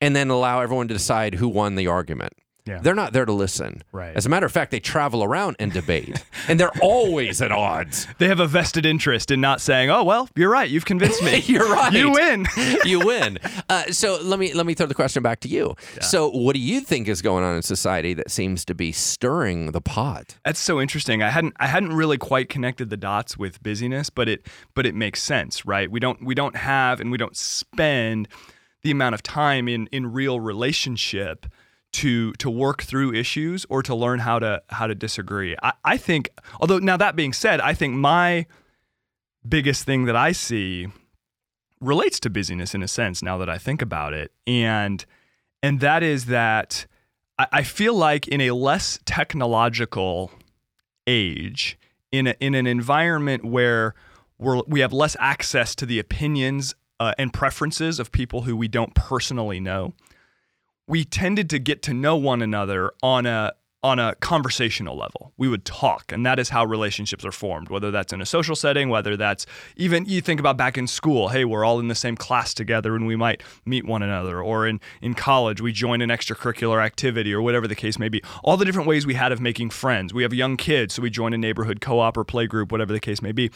and 0.00 0.14
then 0.14 0.30
allow 0.30 0.60
everyone 0.60 0.88
to 0.88 0.94
decide 0.94 1.34
who 1.34 1.48
won 1.48 1.74
the 1.74 1.86
argument. 1.86 2.32
Yeah. 2.66 2.80
They're 2.80 2.96
not 2.96 3.12
there 3.12 3.24
to 3.24 3.32
listen. 3.32 3.84
Right. 3.92 4.14
As 4.16 4.26
a 4.26 4.28
matter 4.28 4.44
of 4.44 4.50
fact, 4.50 4.72
they 4.72 4.80
travel 4.80 5.22
around 5.22 5.54
and 5.60 5.72
debate, 5.72 6.24
and 6.48 6.58
they're 6.58 6.76
always 6.82 7.40
at 7.40 7.52
odds. 7.52 8.08
They 8.18 8.26
have 8.26 8.40
a 8.40 8.46
vested 8.46 8.84
interest 8.84 9.30
in 9.30 9.40
not 9.40 9.60
saying, 9.60 9.88
"Oh 9.88 10.02
well, 10.02 10.28
you're 10.34 10.50
right. 10.50 10.68
You've 10.68 10.84
convinced 10.84 11.22
me. 11.22 11.36
You're 11.46 11.68
right. 11.68 11.92
You 11.92 12.10
win." 12.10 12.46
you 12.84 13.06
win. 13.06 13.38
Uh, 13.68 13.84
so 13.92 14.18
let 14.20 14.40
me 14.40 14.52
let 14.52 14.66
me 14.66 14.74
throw 14.74 14.86
the 14.86 14.94
question 14.94 15.22
back 15.22 15.40
to 15.40 15.48
you. 15.48 15.76
So 16.00 16.28
what 16.30 16.54
do 16.54 16.60
you 16.60 16.80
think 16.80 17.06
is 17.06 17.22
going 17.22 17.44
on 17.44 17.54
in 17.54 17.62
society 17.62 18.14
that 18.14 18.30
seems 18.32 18.64
to 18.64 18.74
be 18.74 18.90
stirring 18.90 19.70
the 19.70 19.80
pot? 19.80 20.36
That's 20.44 20.60
so 20.60 20.80
interesting. 20.80 21.22
I 21.22 21.30
hadn't 21.30 21.54
I 21.60 21.68
hadn't 21.68 21.92
really 21.92 22.18
quite 22.18 22.48
connected 22.48 22.90
the 22.90 22.96
dots 22.96 23.38
with 23.38 23.62
busyness, 23.62 24.10
but 24.10 24.28
it 24.28 24.44
but 24.74 24.86
it 24.86 24.94
makes 24.94 25.22
sense, 25.22 25.64
right? 25.64 25.88
We 25.88 26.00
don't 26.00 26.24
we 26.24 26.34
don't 26.34 26.56
have 26.56 27.00
and 27.00 27.12
we 27.12 27.18
don't 27.18 27.36
spend 27.36 28.26
the 28.86 28.92
amount 28.92 29.16
of 29.16 29.22
time 29.22 29.66
in 29.66 29.88
in 29.90 30.12
real 30.12 30.38
relationship 30.38 31.44
to 31.90 32.32
to 32.34 32.48
work 32.48 32.84
through 32.84 33.12
issues 33.12 33.66
or 33.68 33.82
to 33.82 33.96
learn 33.96 34.20
how 34.20 34.38
to 34.38 34.62
how 34.68 34.86
to 34.86 34.94
disagree. 34.94 35.56
I, 35.60 35.72
I 35.84 35.96
think 35.96 36.30
although 36.60 36.78
now 36.78 36.96
that 36.96 37.16
being 37.16 37.32
said, 37.32 37.60
I 37.60 37.74
think 37.74 37.94
my 37.94 38.46
biggest 39.46 39.84
thing 39.84 40.04
that 40.04 40.14
I 40.14 40.30
see 40.30 40.86
relates 41.80 42.20
to 42.20 42.30
busyness 42.30 42.76
in 42.76 42.82
a 42.82 42.88
sense 42.88 43.22
now 43.24 43.36
that 43.38 43.50
I 43.50 43.58
think 43.58 43.82
about 43.82 44.14
it. 44.14 44.30
And 44.46 45.04
and 45.64 45.80
that 45.80 46.04
is 46.04 46.26
that 46.26 46.86
I, 47.40 47.46
I 47.52 47.62
feel 47.64 47.94
like 47.94 48.28
in 48.28 48.40
a 48.40 48.52
less 48.52 49.00
technological 49.04 50.30
age, 51.08 51.76
in 52.12 52.28
a, 52.28 52.36
in 52.38 52.54
an 52.54 52.68
environment 52.68 53.44
where 53.44 53.94
we're, 54.38 54.62
we 54.68 54.78
have 54.78 54.92
less 54.92 55.16
access 55.18 55.74
to 55.74 55.86
the 55.86 55.98
opinions 55.98 56.74
uh, 56.98 57.12
and 57.18 57.32
preferences 57.32 57.98
of 57.98 58.12
people 58.12 58.42
who 58.42 58.56
we 58.56 58.68
don't 58.68 58.94
personally 58.94 59.60
know, 59.60 59.94
we 60.86 61.04
tended 61.04 61.50
to 61.50 61.58
get 61.58 61.82
to 61.82 61.94
know 61.94 62.16
one 62.16 62.42
another 62.42 62.92
on 63.02 63.26
a 63.26 63.52
on 63.86 64.00
a 64.00 64.16
conversational 64.16 64.96
level. 64.96 65.32
We 65.36 65.46
would 65.46 65.64
talk, 65.64 66.10
and 66.10 66.26
that 66.26 66.40
is 66.40 66.48
how 66.48 66.64
relationships 66.64 67.24
are 67.24 67.30
formed, 67.30 67.68
whether 67.68 67.92
that's 67.92 68.12
in 68.12 68.20
a 68.20 68.26
social 68.26 68.56
setting, 68.56 68.88
whether 68.88 69.16
that's 69.16 69.46
even 69.76 70.04
you 70.06 70.20
think 70.20 70.40
about 70.40 70.56
back 70.56 70.76
in 70.76 70.88
school, 70.88 71.28
hey, 71.28 71.44
we're 71.44 71.64
all 71.64 71.78
in 71.78 71.86
the 71.86 71.94
same 71.94 72.16
class 72.16 72.52
together 72.52 72.96
and 72.96 73.06
we 73.06 73.14
might 73.14 73.44
meet 73.64 73.86
one 73.86 74.02
another, 74.02 74.42
or 74.42 74.66
in, 74.66 74.80
in 75.00 75.14
college, 75.14 75.60
we 75.60 75.70
join 75.70 76.02
an 76.02 76.10
extracurricular 76.10 76.84
activity 76.84 77.32
or 77.32 77.40
whatever 77.40 77.68
the 77.68 77.76
case 77.76 77.96
may 77.96 78.08
be. 78.08 78.20
All 78.42 78.56
the 78.56 78.64
different 78.64 78.88
ways 78.88 79.06
we 79.06 79.14
had 79.14 79.30
of 79.30 79.40
making 79.40 79.70
friends. 79.70 80.12
We 80.12 80.24
have 80.24 80.34
young 80.34 80.56
kids, 80.56 80.94
so 80.94 81.02
we 81.02 81.10
join 81.10 81.32
a 81.32 81.38
neighborhood 81.38 81.80
co 81.80 82.00
op 82.00 82.16
or 82.16 82.24
play 82.24 82.48
group, 82.48 82.72
whatever 82.72 82.92
the 82.92 83.00
case 83.00 83.22
may 83.22 83.32
be. 83.32 83.52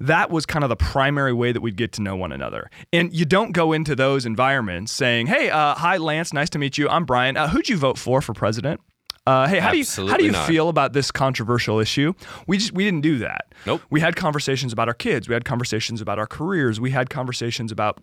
That 0.00 0.30
was 0.30 0.46
kind 0.46 0.64
of 0.64 0.70
the 0.70 0.76
primary 0.76 1.34
way 1.34 1.52
that 1.52 1.60
we'd 1.60 1.76
get 1.76 1.92
to 1.92 2.02
know 2.02 2.16
one 2.16 2.32
another. 2.32 2.70
And 2.90 3.12
you 3.12 3.26
don't 3.26 3.52
go 3.52 3.74
into 3.74 3.94
those 3.94 4.24
environments 4.24 4.92
saying, 4.92 5.26
hey, 5.26 5.50
uh, 5.50 5.74
hi, 5.74 5.98
Lance, 5.98 6.32
nice 6.32 6.48
to 6.50 6.58
meet 6.58 6.78
you. 6.78 6.88
I'm 6.88 7.04
Brian. 7.04 7.36
Uh, 7.36 7.48
who'd 7.48 7.68
you 7.68 7.76
vote 7.76 7.98
for 7.98 8.22
for 8.22 8.32
president? 8.32 8.80
Uh, 9.26 9.46
hey, 9.48 9.58
how 9.58 9.70
do 9.70 9.78
you 9.78 9.84
how 10.08 10.16
do 10.16 10.24
you 10.24 10.32
not. 10.32 10.46
feel 10.46 10.68
about 10.68 10.92
this 10.92 11.10
controversial 11.10 11.80
issue? 11.80 12.12
We 12.46 12.58
just 12.58 12.72
we 12.72 12.84
didn't 12.84 13.00
do 13.00 13.18
that. 13.18 13.54
Nope. 13.64 13.80
We 13.90 14.00
had 14.00 14.16
conversations 14.16 14.72
about 14.72 14.88
our 14.88 14.94
kids. 14.94 15.28
We 15.28 15.34
had 15.34 15.44
conversations 15.44 16.00
about 16.00 16.18
our 16.18 16.26
careers. 16.26 16.78
We 16.80 16.90
had 16.90 17.08
conversations 17.08 17.72
about 17.72 18.02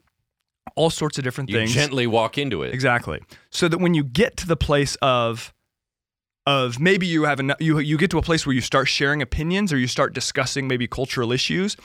all 0.75 0.89
sorts 0.89 1.17
of 1.17 1.23
different 1.23 1.49
things. 1.49 1.53
You 1.53 1.65
things. 1.65 1.73
gently 1.73 2.07
walk 2.07 2.37
into 2.37 2.63
it. 2.63 2.73
Exactly. 2.73 3.21
So 3.51 3.67
that 3.67 3.77
when 3.79 3.93
you 3.93 4.03
get 4.03 4.37
to 4.37 4.47
the 4.47 4.55
place 4.55 4.95
of 5.01 5.53
of 6.47 6.79
maybe 6.79 7.05
you 7.05 7.23
have 7.23 7.39
enough, 7.39 7.57
you 7.59 7.77
you 7.79 7.97
get 7.97 8.09
to 8.11 8.17
a 8.17 8.21
place 8.23 8.45
where 8.47 8.55
you 8.55 8.61
start 8.61 8.87
sharing 8.87 9.21
opinions 9.21 9.71
or 9.71 9.77
you 9.77 9.87
start 9.87 10.13
discussing 10.13 10.67
maybe 10.67 10.87
cultural 10.87 11.31
issues. 11.31 11.77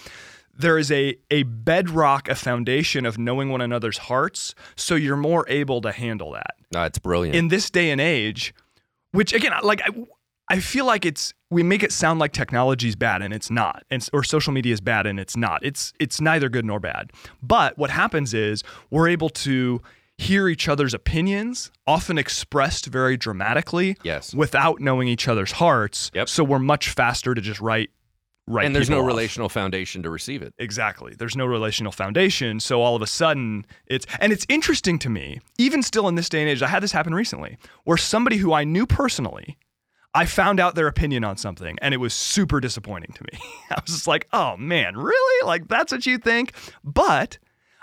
There 0.58 0.78
is 0.78 0.90
a 0.90 1.16
a 1.30 1.42
bedrock, 1.42 2.28
a 2.28 2.34
foundation 2.34 3.04
of 3.04 3.18
knowing 3.18 3.50
one 3.50 3.60
another's 3.60 3.98
hearts, 3.98 4.54
so 4.76 4.94
you're 4.94 5.16
more 5.16 5.44
able 5.48 5.82
to 5.82 5.92
handle 5.92 6.32
that 6.32 6.54
That's 6.70 6.98
brilliant. 6.98 7.36
in 7.36 7.48
this 7.48 7.68
day 7.68 7.90
and 7.90 8.00
age, 8.00 8.54
which 9.16 9.32
again, 9.32 9.52
like 9.62 9.80
I, 9.82 9.88
I 10.48 10.60
feel 10.60 10.84
like 10.86 11.04
it's 11.04 11.34
we 11.50 11.62
make 11.62 11.82
it 11.82 11.92
sound 11.92 12.18
like 12.20 12.32
technology 12.32 12.88
is 12.88 12.96
bad 12.96 13.22
and 13.22 13.32
it's 13.34 13.50
not, 13.50 13.84
and 13.90 14.06
or 14.12 14.22
social 14.22 14.52
media 14.52 14.72
is 14.72 14.80
bad 14.80 15.06
and 15.06 15.18
it's 15.18 15.36
not. 15.36 15.64
It's 15.64 15.92
it's 15.98 16.20
neither 16.20 16.48
good 16.48 16.64
nor 16.64 16.78
bad. 16.80 17.10
But 17.42 17.76
what 17.78 17.90
happens 17.90 18.32
is 18.34 18.62
we're 18.90 19.08
able 19.08 19.28
to 19.30 19.80
hear 20.18 20.48
each 20.48 20.66
other's 20.66 20.94
opinions, 20.94 21.70
often 21.86 22.16
expressed 22.16 22.86
very 22.86 23.16
dramatically, 23.18 23.96
Yes. 24.02 24.32
without 24.34 24.80
knowing 24.80 25.08
each 25.08 25.28
other's 25.28 25.52
hearts. 25.52 26.10
Yep. 26.14 26.28
So 26.30 26.42
we're 26.42 26.58
much 26.58 26.88
faster 26.90 27.34
to 27.34 27.40
just 27.40 27.60
write. 27.60 27.90
Write 28.48 28.66
and 28.66 28.76
there's 28.76 28.88
no 28.88 29.00
off. 29.00 29.06
relational 29.06 29.48
foundation 29.48 30.02
to 30.04 30.10
receive 30.10 30.40
it. 30.40 30.54
Exactly. 30.58 31.14
There's 31.18 31.36
no 31.36 31.46
relational 31.46 31.90
foundation. 31.90 32.60
So 32.60 32.80
all 32.80 32.94
of 32.94 33.02
a 33.02 33.06
sudden, 33.06 33.66
it's, 33.86 34.06
and 34.20 34.32
it's 34.32 34.46
interesting 34.48 35.00
to 35.00 35.10
me, 35.10 35.40
even 35.58 35.82
still 35.82 36.06
in 36.06 36.14
this 36.14 36.28
day 36.28 36.42
and 36.42 36.48
age, 36.48 36.62
I 36.62 36.68
had 36.68 36.82
this 36.82 36.92
happen 36.92 37.14
recently, 37.14 37.56
where 37.84 37.96
somebody 37.96 38.36
who 38.36 38.52
I 38.52 38.62
knew 38.62 38.86
personally, 38.86 39.58
I 40.14 40.26
found 40.26 40.60
out 40.60 40.76
their 40.76 40.86
opinion 40.86 41.24
on 41.24 41.36
something 41.36 41.76
and 41.82 41.92
it 41.92 41.98
was 41.98 42.14
super 42.14 42.60
disappointing 42.60 43.12
to 43.14 43.24
me. 43.24 43.40
I 43.70 43.80
was 43.84 43.92
just 43.92 44.06
like, 44.06 44.28
oh 44.32 44.56
man, 44.56 44.96
really? 44.96 45.46
Like, 45.46 45.66
that's 45.66 45.90
what 45.90 46.06
you 46.06 46.16
think? 46.16 46.52
But 46.84 47.38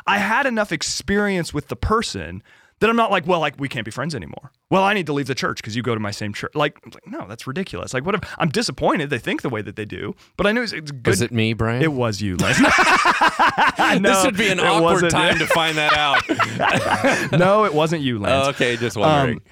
I 0.08 0.18
had 0.18 0.46
enough 0.46 0.72
experience 0.72 1.54
with 1.54 1.68
the 1.68 1.76
person 1.76 2.42
that 2.84 2.90
I'm 2.90 2.98
not 2.98 3.12
like, 3.12 3.26
well, 3.26 3.40
like, 3.40 3.56
we 3.58 3.70
can't 3.70 3.86
be 3.86 3.92
friends 3.92 4.14
anymore. 4.14 4.52
Well, 4.70 4.84
I 4.84 4.94
need 4.94 5.06
to 5.06 5.14
leave 5.14 5.28
the 5.28 5.36
church 5.36 5.60
because 5.60 5.74
you 5.74 5.82
go 5.82 5.94
to 5.94 6.02
my 6.02 6.12
same 6.12 6.34
church. 6.34 6.52
Like, 6.54 6.78
like, 6.86 7.08
no, 7.08 7.26
that's 7.30 7.48
ridiculous. 7.48 7.94
Like, 7.94 8.06
what 8.06 8.14
if 8.14 8.22
I'm 8.38 8.50
disappointed 8.50 9.10
they 9.10 9.20
think 9.20 9.42
the 9.42 9.48
way 9.48 9.62
that 9.62 9.78
they 9.78 9.86
do, 9.86 10.16
but 10.36 10.46
I 10.46 10.52
know 10.52 10.64
it's, 10.64 10.74
it's 10.74 10.92
good. 10.92 11.08
Was 11.08 11.22
it 11.22 11.32
me, 11.32 11.54
Brian? 11.54 11.82
It 11.82 11.94
was 11.94 12.22
you, 12.22 12.36
Les. 12.36 12.60
no, 14.00 14.00
this 14.02 14.26
would 14.26 14.36
be 14.36 14.50
an 14.50 14.60
it 14.60 14.66
awkward 14.66 14.82
wasn't- 14.82 15.12
time 15.14 15.40
to 15.40 15.48
find 15.48 15.78
that 15.78 15.94
out. 15.94 17.32
no, 17.40 17.64
it 17.64 17.74
wasn't 17.74 18.02
you, 18.02 18.20
Lance. 18.20 18.48
Oh, 18.48 18.50
okay, 18.50 18.76
just 18.76 18.98
wondering. 18.98 19.38
Um, 19.38 19.44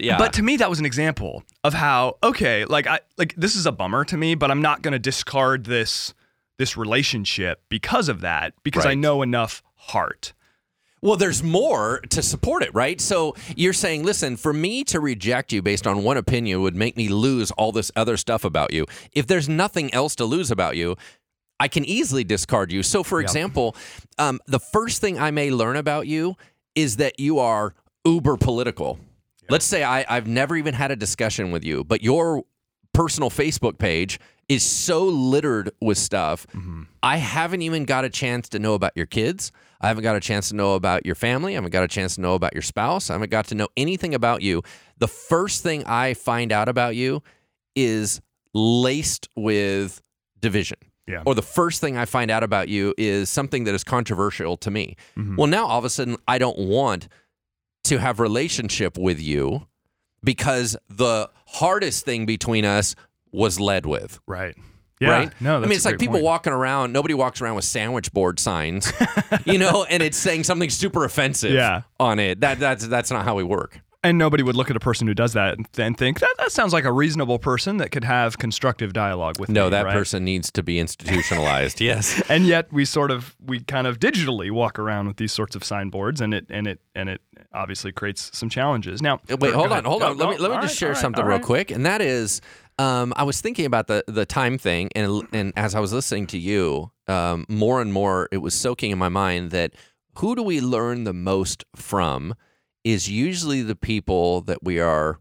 yeah. 0.00 0.16
But 0.16 0.32
to 0.34 0.42
me, 0.42 0.56
that 0.56 0.70
was 0.70 0.78
an 0.78 0.86
example 0.86 1.42
of 1.64 1.74
how 1.74 2.16
okay, 2.22 2.64
like 2.64 2.86
I 2.86 3.00
like 3.18 3.34
this 3.34 3.54
is 3.54 3.66
a 3.66 3.72
bummer 3.72 4.06
to 4.06 4.16
me, 4.16 4.34
but 4.34 4.50
I'm 4.50 4.62
not 4.62 4.80
going 4.80 4.92
to 4.92 4.98
discard 4.98 5.66
this 5.66 6.14
this 6.56 6.74
relationship 6.74 7.60
because 7.68 8.08
of 8.08 8.22
that 8.22 8.54
because 8.62 8.86
I 8.86 8.94
know 8.94 9.20
enough 9.20 9.62
heart. 9.74 10.32
Well, 11.00 11.16
there's 11.16 11.42
more 11.42 12.00
to 12.10 12.22
support 12.22 12.62
it, 12.62 12.74
right? 12.74 13.00
So 13.00 13.34
you're 13.56 13.72
saying, 13.72 14.04
listen, 14.04 14.36
for 14.36 14.52
me 14.52 14.82
to 14.84 15.00
reject 15.00 15.52
you 15.52 15.62
based 15.62 15.86
on 15.86 16.02
one 16.02 16.16
opinion 16.16 16.60
would 16.62 16.74
make 16.74 16.96
me 16.96 17.08
lose 17.08 17.50
all 17.52 17.70
this 17.72 17.92
other 17.94 18.16
stuff 18.16 18.44
about 18.44 18.72
you. 18.72 18.84
If 19.12 19.26
there's 19.26 19.48
nothing 19.48 19.92
else 19.94 20.16
to 20.16 20.24
lose 20.24 20.50
about 20.50 20.76
you, 20.76 20.96
I 21.60 21.68
can 21.68 21.84
easily 21.84 22.24
discard 22.24 22.72
you. 22.72 22.82
So, 22.82 23.02
for 23.02 23.20
example, 23.20 23.76
um, 24.18 24.40
the 24.46 24.60
first 24.60 25.00
thing 25.00 25.18
I 25.18 25.30
may 25.30 25.50
learn 25.50 25.76
about 25.76 26.06
you 26.06 26.36
is 26.74 26.96
that 26.96 27.18
you 27.18 27.38
are 27.38 27.74
uber 28.04 28.36
political. 28.36 28.98
Let's 29.50 29.64
say 29.64 29.82
I, 29.82 30.04
I've 30.08 30.26
never 30.26 30.56
even 30.56 30.74
had 30.74 30.90
a 30.90 30.96
discussion 30.96 31.50
with 31.50 31.64
you, 31.64 31.82
but 31.84 32.02
your 32.02 32.44
personal 32.92 33.30
Facebook 33.30 33.78
page 33.78 34.20
is 34.48 34.64
so 34.64 35.04
littered 35.04 35.70
with 35.80 35.98
stuff. 35.98 36.46
I 37.02 37.16
haven't 37.16 37.62
even 37.62 37.84
got 37.84 38.04
a 38.04 38.10
chance 38.10 38.48
to 38.50 38.58
know 38.58 38.74
about 38.74 38.92
your 38.94 39.06
kids. 39.06 39.52
I 39.80 39.88
haven't 39.88 40.02
got 40.02 40.16
a 40.16 40.20
chance 40.20 40.48
to 40.48 40.56
know 40.56 40.74
about 40.74 41.06
your 41.06 41.14
family. 41.14 41.52
I 41.52 41.56
haven't 41.56 41.70
got 41.70 41.84
a 41.84 41.88
chance 41.88 42.16
to 42.16 42.20
know 42.20 42.34
about 42.34 42.54
your 42.54 42.62
spouse. 42.62 43.10
I 43.10 43.12
haven't 43.14 43.30
got 43.30 43.46
to 43.48 43.54
know 43.54 43.68
anything 43.76 44.14
about 44.14 44.42
you. 44.42 44.62
The 44.98 45.08
first 45.08 45.62
thing 45.62 45.84
I 45.84 46.14
find 46.14 46.50
out 46.50 46.68
about 46.68 46.96
you 46.96 47.22
is 47.76 48.20
laced 48.54 49.28
with 49.36 50.02
division. 50.40 50.78
Yeah. 51.06 51.22
Or 51.24 51.34
the 51.34 51.42
first 51.42 51.80
thing 51.80 51.96
I 51.96 52.04
find 52.04 52.30
out 52.30 52.42
about 52.42 52.68
you 52.68 52.94
is 52.98 53.30
something 53.30 53.64
that 53.64 53.74
is 53.74 53.82
controversial 53.82 54.56
to 54.58 54.70
me. 54.70 54.96
Mm-hmm. 55.16 55.36
Well, 55.36 55.46
now 55.46 55.66
all 55.66 55.78
of 55.78 55.84
a 55.84 55.90
sudden 55.90 56.16
I 56.26 56.38
don't 56.38 56.58
want 56.58 57.08
to 57.84 57.98
have 57.98 58.20
relationship 58.20 58.98
with 58.98 59.20
you 59.20 59.66
because 60.22 60.76
the 60.90 61.30
hardest 61.46 62.04
thing 62.04 62.26
between 62.26 62.64
us 62.64 62.94
was 63.32 63.58
led 63.58 63.86
with. 63.86 64.20
Right. 64.26 64.54
Yeah. 65.00 65.10
Right? 65.10 65.32
No, 65.40 65.60
that's 65.60 65.66
I 65.66 65.68
mean, 65.68 65.76
it's 65.76 65.84
like 65.84 65.98
people 65.98 66.14
point. 66.14 66.24
walking 66.24 66.52
around, 66.52 66.92
nobody 66.92 67.14
walks 67.14 67.40
around 67.40 67.54
with 67.56 67.64
sandwich 67.64 68.12
board 68.12 68.38
signs, 68.40 68.92
you 69.44 69.58
know, 69.58 69.84
and 69.88 70.02
it's 70.02 70.16
saying 70.18 70.44
something 70.44 70.70
super 70.70 71.04
offensive 71.04 71.52
Yeah. 71.52 71.82
on 72.00 72.18
it. 72.18 72.40
That 72.40 72.58
that's 72.58 72.86
that's 72.86 73.10
not 73.10 73.24
how 73.24 73.34
we 73.36 73.42
work. 73.44 73.80
and 74.04 74.16
nobody 74.16 74.42
would 74.44 74.54
look 74.54 74.70
at 74.70 74.76
a 74.76 74.80
person 74.80 75.06
who 75.08 75.14
does 75.14 75.32
that 75.32 75.56
and, 75.56 75.96
think 75.98 76.20
that 76.20 76.34
that 76.38 76.52
sounds 76.52 76.72
like 76.72 76.84
a 76.84 76.92
reasonable 76.92 77.38
person 77.40 77.78
that 77.78 77.90
could 77.90 78.04
have 78.04 78.38
constructive 78.38 78.92
dialogue 78.92 79.40
with 79.40 79.48
No, 79.50 79.64
me, 79.64 79.70
that 79.70 79.86
right? 79.86 79.92
person 79.92 80.24
needs 80.24 80.52
to 80.52 80.62
be 80.62 80.78
institutionalized. 80.78 81.80
yes. 81.90 82.22
and 82.28 82.46
yet 82.46 82.72
we 82.72 82.84
sort 82.84 83.10
of 83.10 83.34
we 83.44 83.58
kind 83.60 83.86
of 83.88 83.98
digitally 83.98 84.50
walk 84.52 84.78
around 84.78 85.08
with 85.08 85.16
these 85.16 85.32
sorts 85.32 85.56
of 85.56 85.64
signboards 85.64 86.20
and 86.20 86.32
it 86.32 86.46
and 86.48 86.66
it 86.68 86.80
and 86.94 87.08
it 87.08 87.20
obviously 87.52 87.90
creates 87.92 88.30
some 88.36 88.48
challenges 88.48 89.02
now 89.02 89.20
Wait, 89.28 89.52
hold 89.52 89.66
ahead. 89.66 89.78
on, 89.78 89.84
hold 89.84 90.02
on. 90.02 90.16
Let 90.16 90.28
me 90.30 90.36
let 90.38 90.50
me 90.50 90.56
just 90.58 90.74
right, 90.74 90.78
share 90.78 90.88
right, 90.90 90.98
something 90.98 91.24
real 91.24 91.38
quick, 91.40 91.70
and 91.72 91.84
that 91.86 92.00
is, 92.00 92.40
um, 92.78 93.12
I 93.16 93.24
was 93.24 93.40
thinking 93.40 93.66
about 93.66 93.86
the 93.88 94.04
the 94.06 94.24
time 94.26 94.58
thing, 94.58 94.88
and 94.94 95.26
and 95.32 95.52
as 95.56 95.74
I 95.74 95.80
was 95.80 95.92
listening 95.92 96.26
to 96.28 96.38
you, 96.38 96.90
um, 97.06 97.44
more 97.48 97.80
and 97.80 97.92
more, 97.92 98.28
it 98.32 98.38
was 98.38 98.54
soaking 98.54 98.90
in 98.90 98.98
my 98.98 99.08
mind 99.08 99.50
that 99.50 99.72
who 100.18 100.34
do 100.36 100.42
we 100.42 100.60
learn 100.60 101.04
the 101.04 101.12
most 101.12 101.64
from 101.76 102.34
is 102.84 103.08
usually 103.10 103.62
the 103.62 103.76
people 103.76 104.40
that 104.42 104.62
we 104.62 104.78
are 104.80 105.18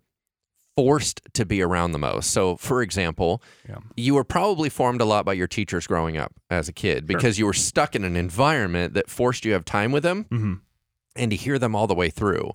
forced 0.76 1.22
to 1.34 1.44
be 1.46 1.62
around 1.62 1.92
the 1.92 2.00
most. 2.00 2.30
So, 2.32 2.56
for 2.58 2.82
example, 2.84 3.42
Yeah. 3.68 3.78
you 3.96 4.14
were 4.14 4.24
probably 4.24 4.70
formed 4.70 5.02
a 5.02 5.06
lot 5.06 5.26
by 5.26 5.34
your 5.34 5.48
teachers 5.48 5.88
growing 5.88 6.18
up 6.18 6.34
as 6.52 6.70
a 6.70 6.74
kid 6.74 7.08
because 7.08 7.40
you 7.40 7.48
were 7.48 7.54
stuck 7.54 7.96
in 7.96 8.04
an 8.04 8.16
environment 8.16 8.94
that 8.94 9.10
forced 9.10 9.44
you 9.44 9.50
to 9.50 9.54
have 9.56 9.66
time 9.66 9.92
with 9.92 10.04
them 10.04 10.26
Mhm. 10.32 10.60
and 11.16 11.32
to 11.32 11.38
hear 11.38 11.58
them 11.58 11.76
all 11.76 11.88
the 11.88 11.96
way 11.96 12.12
through. 12.12 12.52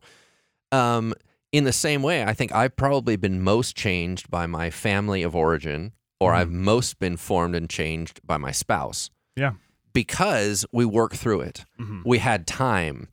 Um, 0.71 1.15
in 1.53 1.65
the 1.65 1.73
same 1.73 2.03
way, 2.03 2.25
I 2.25 2.33
think 2.33 2.53
I've 2.55 2.75
probably 2.77 3.17
been 3.17 3.41
most 3.43 3.77
changed 3.77 4.31
by 4.31 4.47
my 4.47 4.71
family 4.71 5.23
of 5.23 5.37
origin, 5.37 5.93
or 6.19 6.33
I've 6.35 6.51
most 6.51 6.99
been 6.99 7.17
formed 7.17 7.55
and 7.55 7.69
changed 7.69 8.21
by 8.27 8.37
my 8.39 8.51
spouse 8.53 9.11
yeah 9.37 9.53
because 9.93 10.65
we 10.73 10.85
worked 10.87 11.17
through 11.17 11.43
it. 11.43 11.65
Mhm. 11.79 12.03
We 12.07 12.19
had 12.19 12.47
time. 12.47 13.09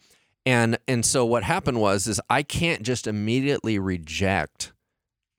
And 0.45 0.77
and 0.87 1.05
so 1.05 1.25
what 1.25 1.43
happened 1.43 1.79
was 1.81 2.07
is 2.07 2.21
I 2.29 2.43
can't 2.43 2.81
just 2.83 3.05
immediately 3.07 3.77
reject 3.79 4.71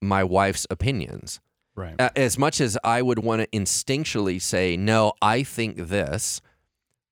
my 0.02 0.22
wife's 0.24 0.66
opinions. 0.70 1.40
right 1.76 1.94
As 2.16 2.36
much 2.36 2.60
as 2.60 2.76
I 2.84 3.00
would 3.00 3.20
want 3.20 3.40
to 3.42 3.48
instinctually 3.58 4.40
say, 4.42 4.76
"No, 4.76 5.12
I 5.22 5.42
think 5.42 5.76
this." 5.76 6.40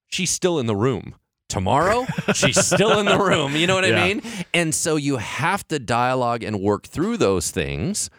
She's 0.09 0.31
still 0.31 0.59
in 0.59 0.67
the 0.67 0.77
room. 0.77 1.15
Tomorrow, 1.49 2.07
she's 2.35 2.65
still 2.65 2.99
in 2.99 3.07
the 3.07 3.19
room. 3.29 3.57
You 3.57 3.67
know 3.67 3.75
what 3.77 3.89
Yeah. 3.89 4.03
I 4.03 4.07
mean? 4.15 4.23
And 4.53 4.75
so 4.75 4.97
you 4.97 5.17
have 5.17 5.67
to 5.69 5.79
dialogue 5.79 6.43
and 6.43 6.61
work 6.61 6.87
through 6.87 7.17
those 7.17 7.51
things. 7.51 8.11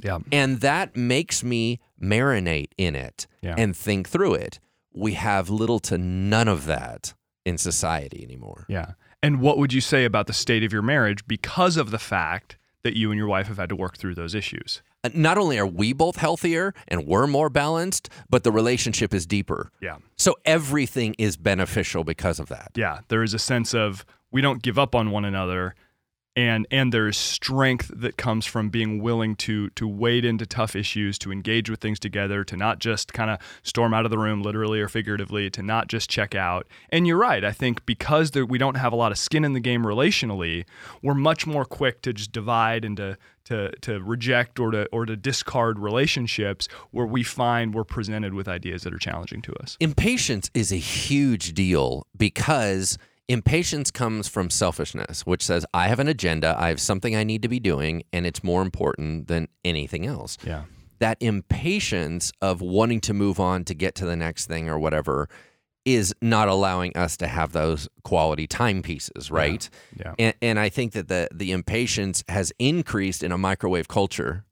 yeah 0.00 0.18
And 0.32 0.60
that 0.60 0.96
makes 0.96 1.42
me 1.42 1.80
marinate 2.00 2.70
in 2.78 2.94
it 2.94 3.26
Yeah. 3.42 3.54
and 3.58 3.76
think 3.76 4.08
through 4.08 4.34
it. 4.34 4.60
We 4.94 5.14
have 5.14 5.50
little 5.50 5.80
to 5.80 5.98
none 5.98 6.48
of 6.48 6.66
that 6.66 7.14
in 7.44 7.58
society 7.58 8.22
anymore. 8.24 8.66
yeah 8.68 8.92
and 9.22 9.40
what 9.40 9.56
would 9.58 9.72
you 9.72 9.80
say 9.80 10.04
about 10.04 10.26
the 10.26 10.32
state 10.32 10.62
of 10.62 10.72
your 10.72 10.82
marriage 10.82 11.26
because 11.26 11.76
of 11.76 11.90
the 11.90 11.98
fact 11.98 12.58
that 12.84 12.96
you 12.96 13.10
and 13.10 13.18
your 13.18 13.26
wife 13.26 13.48
have 13.48 13.56
had 13.56 13.68
to 13.70 13.74
work 13.76 13.96
through 13.96 14.14
those 14.14 14.34
issues 14.34 14.82
Uh, 15.04 15.10
not 15.14 15.38
only 15.38 15.58
are 15.58 15.66
we 15.66 15.92
both 15.92 16.16
healthier 16.16 16.72
and 16.88 17.06
we're 17.06 17.26
more 17.26 17.48
balanced, 17.50 18.08
but 18.30 18.42
the 18.44 18.52
relationship 18.52 19.12
is 19.14 19.26
deeper. 19.26 19.70
yeah 19.80 19.96
So 20.16 20.34
everything 20.44 21.14
is 21.18 21.36
beneficial 21.36 22.02
because 22.04 22.40
of 22.40 22.48
that. 22.48 22.72
yeah 22.74 23.00
there 23.08 23.22
is 23.22 23.34
a 23.34 23.38
sense 23.38 23.74
of 23.74 24.04
we 24.32 24.40
don't 24.40 24.62
give 24.62 24.78
up 24.78 24.94
on 24.94 25.10
one 25.10 25.24
another 25.24 25.74
and 26.38 26.66
and 26.70 26.92
there's 26.92 27.16
strength 27.16 27.90
that 27.96 28.18
comes 28.18 28.44
from 28.44 28.68
being 28.68 29.00
willing 29.02 29.34
to 29.36 29.70
to 29.70 29.88
wade 29.88 30.22
into 30.24 30.44
tough 30.44 30.76
issues 30.76 31.18
to 31.18 31.32
engage 31.32 31.70
with 31.70 31.80
things 31.80 31.98
together 31.98 32.44
to 32.44 32.56
not 32.56 32.78
just 32.78 33.14
kind 33.14 33.30
of 33.30 33.38
storm 33.62 33.94
out 33.94 34.04
of 34.04 34.10
the 34.10 34.18
room 34.18 34.42
literally 34.42 34.78
or 34.78 34.88
figuratively 34.88 35.48
to 35.48 35.62
not 35.62 35.88
just 35.88 36.10
check 36.10 36.34
out 36.34 36.66
and 36.90 37.06
you're 37.06 37.16
right 37.16 37.42
i 37.42 37.52
think 37.52 37.86
because 37.86 38.32
there, 38.32 38.44
we 38.44 38.58
don't 38.58 38.74
have 38.76 38.92
a 38.92 38.96
lot 38.96 39.12
of 39.12 39.16
skin 39.18 39.44
in 39.44 39.54
the 39.54 39.60
game 39.60 39.82
relationally 39.84 40.64
we're 41.02 41.14
much 41.14 41.46
more 41.46 41.64
quick 41.64 42.02
to 42.02 42.12
just 42.12 42.32
divide 42.32 42.84
and 42.84 42.98
to 42.98 43.16
to, 43.46 43.70
to 43.80 44.00
reject 44.00 44.60
or 44.60 44.70
to 44.70 44.86
or 44.92 45.06
to 45.06 45.16
discard 45.16 45.78
relationships 45.78 46.68
where 46.90 47.06
we 47.06 47.22
find 47.22 47.74
we're 47.74 47.84
presented 47.84 48.34
with 48.34 48.46
ideas 48.48 48.82
that 48.82 48.92
are 48.92 48.98
challenging 48.98 49.42
to 49.42 49.52
us 49.54 49.76
Impatience 49.80 50.50
is 50.54 50.72
a 50.72 50.76
huge 50.76 51.54
deal 51.54 52.06
because 52.16 52.98
impatience 53.28 53.90
comes 53.90 54.28
from 54.28 54.50
selfishness, 54.50 55.26
which 55.26 55.42
says, 55.42 55.66
I 55.74 55.88
have 55.88 55.98
an 55.98 56.08
agenda, 56.08 56.54
I 56.58 56.68
have 56.68 56.80
something 56.80 57.16
I 57.16 57.24
need 57.24 57.42
to 57.42 57.48
be 57.48 57.58
doing, 57.58 58.04
and 58.12 58.26
it's 58.26 58.44
more 58.44 58.62
important 58.62 59.26
than 59.28 59.48
anything 59.64 60.06
else. 60.06 60.38
yeah 60.44 60.64
That 61.00 61.18
impatience 61.20 62.32
of 62.40 62.60
wanting 62.60 63.00
to 63.02 63.14
move 63.14 63.40
on 63.40 63.64
to 63.64 63.74
get 63.74 63.94
to 63.96 64.06
the 64.06 64.16
next 64.16 64.46
thing 64.46 64.68
or 64.68 64.78
whatever 64.78 65.28
is 65.86 66.12
not 66.20 66.48
allowing 66.48 66.94
us 66.96 67.16
to 67.16 67.28
have 67.28 67.52
those 67.52 67.88
quality 68.02 68.48
timepieces, 68.48 69.30
right? 69.30 69.70
yeah. 69.96 70.14
And, 70.18 70.34
and 70.42 70.58
I 70.58 70.68
think 70.68 70.92
that 70.92 71.08
the 71.08 71.28
the 71.32 71.52
impatience 71.52 72.24
has 72.28 72.52
increased 72.58 73.22
in 73.22 73.32
a 73.32 73.38
microwave 73.38 73.88
culture 73.88 74.44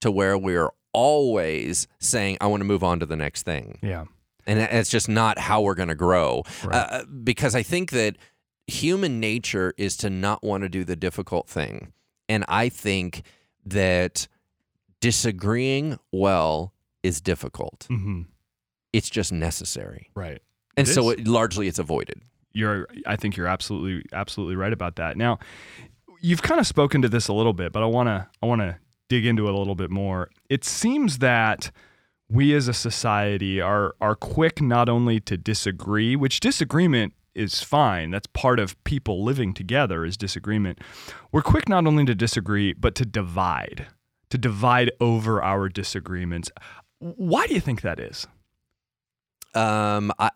to 0.00 0.10
where 0.10 0.36
we're 0.36 0.70
always 0.92 1.86
saying, 2.00 2.38
I 2.40 2.48
want 2.48 2.60
to 2.60 2.64
move 2.64 2.82
on 2.82 2.98
to 3.00 3.06
the 3.06 3.16
next 3.16 3.44
thing. 3.44 3.78
Yeah. 3.82 4.06
And 4.46 4.58
it's 4.58 4.90
just 4.90 5.08
not 5.08 5.38
how 5.38 5.62
we're 5.62 5.76
going 5.76 5.90
to 5.90 5.94
grow. 5.94 6.42
Right. 6.64 6.74
uh, 6.74 7.04
because 7.22 7.54
i 7.54 7.62
think 7.62 7.92
that 7.92 8.16
human 8.66 9.20
nature 9.20 9.74
is 9.76 9.96
to 9.98 10.10
not 10.10 10.42
want 10.42 10.62
to 10.64 10.68
do 10.68 10.84
the 10.84 10.96
difficult 10.96 11.48
thing. 11.48 11.92
And 12.28 12.44
i 12.48 12.68
think 12.68 13.22
that 13.64 14.26
disagreeing 15.00 15.98
well 16.10 16.74
is 17.04 17.20
difficult. 17.20 17.86
Mm-hmm. 17.88 18.22
it's 18.92 19.08
just 19.08 19.32
necessary. 19.32 20.10
Right 20.14 20.42
and 20.80 20.88
It 20.88 20.92
so 20.94 21.10
it, 21.10 21.26
largely 21.26 21.68
it's 21.68 21.78
avoided 21.78 22.20
you're 22.52 22.88
I 23.06 23.16
think 23.16 23.36
you're 23.36 23.46
absolutely 23.46 24.04
absolutely 24.12 24.56
right 24.56 24.72
about 24.72 24.96
that. 24.96 25.16
Now, 25.16 25.38
you've 26.20 26.42
kind 26.42 26.60
of 26.60 26.66
spoken 26.66 27.02
to 27.02 27.08
this 27.08 27.28
a 27.28 27.32
little 27.32 27.52
bit, 27.52 27.72
but 27.72 27.82
I 27.82 27.86
want 27.86 28.08
to 28.08 28.28
I 28.42 28.46
want 28.46 28.60
to 28.60 28.76
dig 29.08 29.26
into 29.26 29.46
it 29.46 29.54
a 29.54 29.58
little 29.58 29.74
bit 29.74 29.90
more. 29.90 30.30
It 30.48 30.64
seems 30.64 31.18
that 31.18 31.70
we 32.28 32.54
as 32.54 32.68
a 32.68 32.74
society 32.74 33.60
are 33.60 33.94
are 34.00 34.14
quick 34.14 34.60
not 34.60 34.88
only 34.88 35.20
to 35.20 35.36
disagree, 35.36 36.16
which 36.16 36.40
disagreement 36.40 37.14
is 37.34 37.62
fine. 37.62 38.10
That's 38.10 38.26
part 38.26 38.58
of 38.58 38.82
people 38.84 39.24
living 39.24 39.54
together 39.54 40.04
is 40.04 40.16
disagreement. 40.16 40.80
We're 41.30 41.42
quick 41.42 41.68
not 41.68 41.86
only 41.86 42.04
to 42.06 42.14
disagree, 42.14 42.72
but 42.72 42.94
to 42.96 43.04
divide. 43.04 43.86
To 44.30 44.38
divide 44.38 44.92
over 45.00 45.42
our 45.42 45.68
disagreements. 45.68 46.50
Why 46.98 47.46
do 47.46 47.54
you 47.54 47.60
think 47.60 47.80
that 47.82 47.98
is? 47.98 48.26
um 49.54 50.12
I, 50.18 50.30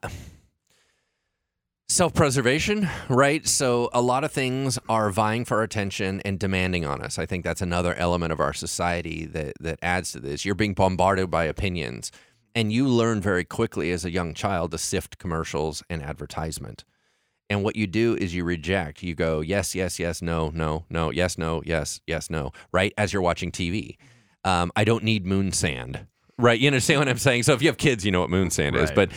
self-preservation 1.89 2.89
right? 3.09 3.47
So 3.47 3.91
a 3.93 4.01
lot 4.01 4.25
of 4.25 4.33
things 4.33 4.79
are 4.89 5.11
vying 5.11 5.45
for 5.45 5.59
our 5.59 5.63
attention 5.63 6.21
and 6.25 6.39
demanding 6.39 6.85
on 6.85 7.03
us. 7.03 7.19
I 7.19 7.27
think 7.27 7.45
that's 7.45 7.61
another 7.61 7.95
element 7.95 8.33
of 8.33 8.41
our 8.41 8.53
society 8.53 9.27
that 9.27 9.55
that 9.61 9.79
adds 9.83 10.13
to 10.13 10.21
this. 10.21 10.45
You're 10.45 10.55
being 10.55 10.75
bombarded 10.75 11.31
by 11.31 11.45
opinions 11.45 12.11
and 12.55 12.73
you 12.73 12.89
learn 12.89 13.21
very 13.21 13.45
quickly 13.45 13.91
as 13.91 14.05
a 14.05 14.11
young 14.11 14.35
child 14.35 14.71
to 14.71 14.79
sift 14.79 15.19
commercials 15.19 15.83
and 15.91 16.03
advertisement. 16.03 16.85
And 17.51 17.63
what 17.63 17.77
you 17.77 17.87
do 17.87 18.17
is 18.17 18.35
you 18.35 18.45
reject. 18.45 19.03
You 19.03 19.15
go 19.15 19.41
yes 19.41 19.75
yes 19.75 19.99
yes 19.99 20.23
no 20.23 20.51
no 20.55 20.87
no 20.89 21.11
yes 21.11 21.37
no 21.37 21.63
yes 21.65 22.01
yes 22.07 22.31
no 22.31 22.53
right? 22.73 22.93
As 22.97 23.13
you're 23.13 23.23
watching 23.23 23.53
tv 23.53 23.97
um, 24.45 24.71
i 24.77 24.85
don't 24.85 25.03
need 25.03 25.27
moon 25.27 25.51
sand 25.53 26.07
right 26.39 26.59
you 26.61 26.67
understand 26.67 26.99
what 27.01 27.09
i'm 27.09 27.19
saying 27.19 27.43
so 27.43 27.53
if 27.53 27.63
you 27.63 27.69
have 27.69 27.77
kids 27.79 28.05
you 28.05 28.11
know 28.11 28.21
what 28.21 28.31
moon 28.31 28.51
sand 28.51 28.75
is 28.77 28.91
but 28.91 29.11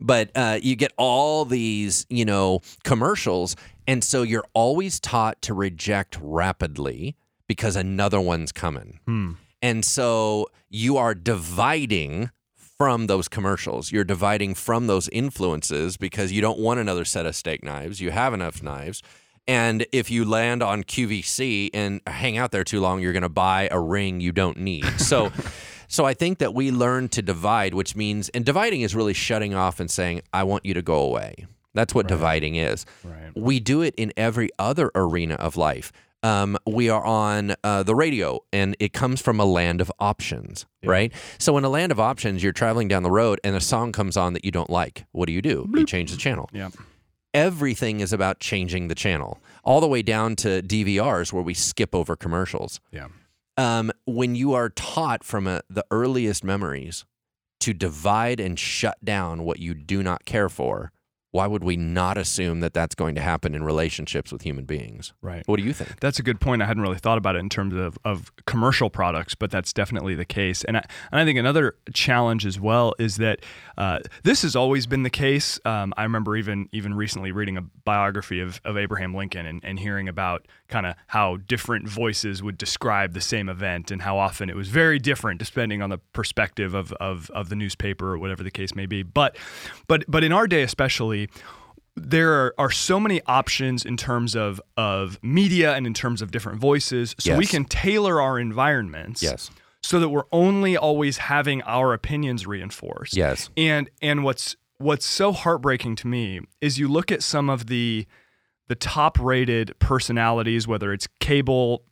but 0.00 0.30
uh, 0.34 0.58
you 0.62 0.74
get 0.76 0.92
all 0.98 1.44
these 1.44 2.04
you 2.10 2.24
know 2.24 2.60
commercials 2.82 3.54
and 3.86 4.02
so 4.02 4.22
you're 4.22 4.44
always 4.54 4.98
taught 5.00 5.40
to 5.42 5.54
reject 5.54 6.18
rapidly 6.20 7.14
because 7.48 7.76
another 7.76 8.20
one's 8.20 8.52
coming 8.52 8.98
Hmm. 9.06 9.32
and 9.62 9.84
so 9.84 10.48
you 10.70 10.96
are 10.96 11.14
dividing 11.14 12.30
from 12.76 13.06
those 13.06 13.28
commercials. 13.28 13.92
You're 13.92 14.02
dividing 14.02 14.54
from 14.56 14.88
those 14.88 15.08
influences 15.10 15.96
because 15.96 16.32
you 16.32 16.40
don't 16.40 16.58
want 16.58 16.80
another 16.80 17.04
set 17.04 17.24
of 17.24 17.36
steak 17.36 17.62
knives. 17.62 18.00
You 18.00 18.10
have 18.10 18.34
enough 18.34 18.64
knives. 18.64 19.00
And 19.46 19.86
if 19.92 20.10
you 20.10 20.24
land 20.24 20.60
on 20.60 20.82
QVC 20.82 21.70
and 21.72 22.00
hang 22.08 22.36
out 22.36 22.50
there 22.50 22.64
too 22.64 22.80
long, 22.80 23.00
you're 23.00 23.12
going 23.12 23.22
to 23.22 23.28
buy 23.28 23.68
a 23.70 23.78
ring 23.78 24.20
you 24.20 24.32
don't 24.32 24.56
need. 24.58 24.84
So 24.98 25.30
so 25.88 26.04
I 26.04 26.14
think 26.14 26.38
that 26.38 26.54
we 26.54 26.70
learn 26.70 27.08
to 27.10 27.22
divide, 27.22 27.74
which 27.74 27.96
means 27.96 28.28
and 28.30 28.44
dividing 28.44 28.82
is 28.82 28.94
really 28.94 29.14
shutting 29.14 29.54
off 29.54 29.80
and 29.80 29.90
saying 29.90 30.22
I 30.32 30.44
want 30.44 30.64
you 30.64 30.74
to 30.74 30.82
go 30.82 31.00
away. 31.00 31.46
That's 31.74 31.94
what 31.94 32.06
dividing 32.06 32.54
is. 32.54 32.86
Right. 33.02 33.32
We 33.34 33.58
do 33.60 33.82
it 33.82 33.94
in 33.96 34.12
every 34.16 34.48
other 34.58 34.90
arena 34.94 35.34
of 35.34 35.56
life. 35.56 35.92
Um, 36.22 36.56
we 36.66 36.88
are 36.88 37.04
on 37.04 37.54
uh, 37.62 37.82
the 37.82 37.94
radio, 37.94 38.40
and 38.50 38.74
it 38.80 38.94
comes 38.94 39.20
from 39.20 39.38
a 39.40 39.44
land 39.44 39.82
of 39.82 39.92
options, 39.98 40.64
right? 40.82 41.12
So, 41.36 41.58
in 41.58 41.64
a 41.64 41.68
land 41.68 41.92
of 41.92 42.00
options, 42.00 42.42
you're 42.42 42.52
traveling 42.52 42.88
down 42.88 43.02
the 43.02 43.10
road, 43.10 43.40
and 43.44 43.54
a 43.54 43.60
song 43.60 43.92
comes 43.92 44.16
on 44.16 44.32
that 44.32 44.42
you 44.42 44.50
don't 44.50 44.70
like. 44.70 45.04
What 45.12 45.26
do 45.26 45.34
you 45.34 45.42
do? 45.42 45.68
You 45.74 45.84
change 45.84 46.12
the 46.12 46.16
channel. 46.16 46.48
Yeah. 46.50 46.70
Everything 47.34 48.00
is 48.00 48.12
about 48.14 48.40
changing 48.40 48.88
the 48.88 48.94
channel, 48.94 49.38
all 49.64 49.82
the 49.82 49.88
way 49.88 50.00
down 50.00 50.34
to 50.36 50.62
DVRs 50.62 51.30
where 51.30 51.42
we 51.42 51.52
skip 51.52 51.94
over 51.94 52.16
commercials. 52.16 52.80
Yeah. 52.90 53.08
Um, 53.56 53.92
when 54.04 54.34
you 54.34 54.54
are 54.54 54.70
taught 54.70 55.24
from 55.24 55.46
a, 55.46 55.62
the 55.70 55.84
earliest 55.90 56.42
memories 56.44 57.04
to 57.60 57.72
divide 57.72 58.40
and 58.40 58.58
shut 58.58 59.02
down 59.04 59.44
what 59.44 59.58
you 59.58 59.74
do 59.74 60.02
not 60.02 60.24
care 60.24 60.48
for, 60.48 60.92
why 61.34 61.48
would 61.48 61.64
we 61.64 61.76
not 61.76 62.16
assume 62.16 62.60
that 62.60 62.72
that's 62.72 62.94
going 62.94 63.16
to 63.16 63.20
happen 63.20 63.56
in 63.56 63.64
relationships 63.64 64.30
with 64.30 64.42
human 64.42 64.64
beings? 64.66 65.12
Right. 65.20 65.42
What 65.46 65.56
do 65.56 65.64
you 65.64 65.72
think? 65.72 65.98
That's 65.98 66.20
a 66.20 66.22
good 66.22 66.40
point. 66.40 66.62
I 66.62 66.64
hadn't 66.64 66.84
really 66.84 66.98
thought 66.98 67.18
about 67.18 67.34
it 67.34 67.40
in 67.40 67.48
terms 67.48 67.74
of, 67.74 67.98
of 68.04 68.30
commercial 68.46 68.88
products, 68.88 69.34
but 69.34 69.50
that's 69.50 69.72
definitely 69.72 70.14
the 70.14 70.24
case. 70.24 70.62
And 70.62 70.76
I, 70.76 70.84
and 71.10 71.20
I 71.20 71.24
think 71.24 71.36
another 71.36 71.74
challenge 71.92 72.46
as 72.46 72.60
well 72.60 72.94
is 73.00 73.16
that 73.16 73.40
uh, 73.76 73.98
this 74.22 74.42
has 74.42 74.54
always 74.54 74.86
been 74.86 75.02
the 75.02 75.10
case. 75.10 75.58
Um, 75.64 75.92
I 75.96 76.04
remember 76.04 76.36
even 76.36 76.68
even 76.70 76.94
recently 76.94 77.32
reading 77.32 77.56
a 77.56 77.62
biography 77.62 78.38
of, 78.38 78.60
of 78.64 78.76
Abraham 78.76 79.12
Lincoln 79.12 79.44
and, 79.44 79.60
and 79.64 79.80
hearing 79.80 80.08
about 80.08 80.46
kind 80.74 80.86
of 80.86 80.94
how 81.06 81.36
different 81.54 81.88
voices 81.88 82.42
would 82.42 82.58
describe 82.58 83.12
the 83.14 83.20
same 83.20 83.48
event 83.48 83.90
and 83.92 84.02
how 84.02 84.14
often 84.26 84.50
it 84.50 84.56
was 84.56 84.68
very 84.68 84.98
different 84.98 85.38
depending 85.38 85.80
on 85.82 85.90
the 85.90 85.98
perspective 86.12 86.74
of, 86.74 86.92
of, 86.94 87.30
of 87.30 87.48
the 87.48 87.54
newspaper 87.54 88.06
or 88.12 88.18
whatever 88.18 88.42
the 88.42 88.50
case 88.50 88.74
may 88.74 88.86
be. 88.86 89.02
But 89.04 89.30
but 89.86 90.04
but 90.08 90.22
in 90.24 90.32
our 90.32 90.46
day 90.48 90.62
especially, 90.62 91.28
there 91.96 92.32
are, 92.32 92.54
are 92.58 92.70
so 92.72 92.98
many 92.98 93.20
options 93.26 93.84
in 93.84 93.96
terms 93.96 94.34
of 94.34 94.60
of 94.76 95.18
media 95.22 95.74
and 95.76 95.86
in 95.86 95.94
terms 95.94 96.20
of 96.22 96.30
different 96.32 96.58
voices 96.60 97.14
so 97.20 97.36
we 97.36 97.46
can 97.46 97.64
tailor 97.64 98.20
our 98.20 98.36
environments 98.38 99.22
Yes. 99.22 99.50
so 99.82 100.00
that 100.00 100.08
we're 100.08 100.28
only 100.32 100.76
always 100.76 101.18
having 101.18 101.62
our 101.62 101.92
opinions 101.92 102.46
reinforced 102.48 103.14
Yes. 103.16 103.48
and 103.56 103.88
and 104.02 104.24
what's 104.24 104.56
what's 104.78 105.06
so 105.06 105.30
heartbreaking 105.32 105.94
to 106.02 106.08
me 106.08 106.40
is 106.60 106.78
you 106.80 106.88
look 106.88 107.12
at 107.12 107.22
some 107.22 107.48
of 107.48 107.66
the 107.74 108.06
the 108.68 108.74
top 108.74 109.18
rated 109.20 109.78
personalities 109.78 110.66
whether 110.66 110.92
it's 110.92 111.08
cable 111.20 111.84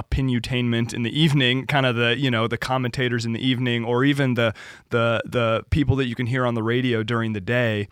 opinutainment 0.00 0.94
in 0.94 1.02
the 1.02 1.20
evening 1.20 1.66
kind 1.66 1.84
of 1.84 1.96
the 1.96 2.16
you 2.16 2.30
know 2.30 2.46
the 2.46 2.58
commentators 2.58 3.26
in 3.26 3.32
the 3.32 3.44
evening 3.44 3.84
or 3.84 4.04
even 4.04 4.34
the 4.34 4.54
the 4.90 5.20
the 5.24 5.64
people 5.70 5.96
that 5.96 6.06
you 6.06 6.14
can 6.14 6.26
hear 6.26 6.46
on 6.46 6.54
the 6.54 6.62
radio 6.62 7.02
during 7.02 7.32
the 7.32 7.40
day 7.40 7.88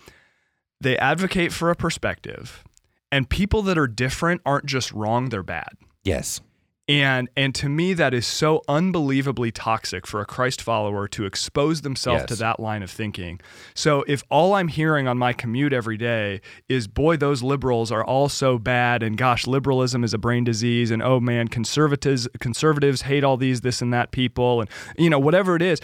they 0.80 0.96
advocate 0.98 1.52
for 1.52 1.70
a 1.70 1.74
perspective 1.74 2.62
and 3.10 3.28
people 3.28 3.62
that 3.62 3.76
are 3.76 3.88
different 3.88 4.40
aren't 4.46 4.66
just 4.66 4.92
wrong 4.92 5.30
they're 5.30 5.42
bad 5.42 5.70
Yes. 6.06 6.40
And 6.88 7.28
and 7.36 7.54
to 7.56 7.68
me 7.68 7.94
that 7.94 8.14
is 8.14 8.26
so 8.26 8.62
unbelievably 8.68 9.50
toxic 9.52 10.06
for 10.06 10.20
a 10.20 10.26
Christ 10.26 10.62
follower 10.62 11.08
to 11.08 11.24
expose 11.24 11.80
themselves 11.80 12.24
to 12.26 12.36
that 12.36 12.60
line 12.60 12.82
of 12.82 12.90
thinking. 12.90 13.40
So 13.74 14.04
if 14.06 14.22
all 14.30 14.54
I'm 14.54 14.68
hearing 14.68 15.08
on 15.08 15.18
my 15.18 15.32
commute 15.32 15.72
every 15.72 15.96
day 15.96 16.40
is 16.68 16.86
boy 16.86 17.16
those 17.16 17.42
liberals 17.42 17.90
are 17.90 18.04
all 18.04 18.28
so 18.28 18.58
bad 18.58 19.02
and 19.02 19.16
gosh 19.16 19.46
liberalism 19.46 20.04
is 20.04 20.14
a 20.14 20.18
brain 20.18 20.44
disease 20.44 20.90
and 20.90 21.02
oh 21.02 21.18
man 21.18 21.48
conservatives 21.48 22.28
conservatives 22.38 23.02
hate 23.02 23.24
all 23.24 23.36
these 23.36 23.62
this 23.62 23.82
and 23.82 23.92
that 23.92 24.12
people 24.12 24.60
and 24.60 24.70
you 24.96 25.10
know 25.10 25.18
whatever 25.18 25.56
it 25.56 25.62
is 25.62 25.80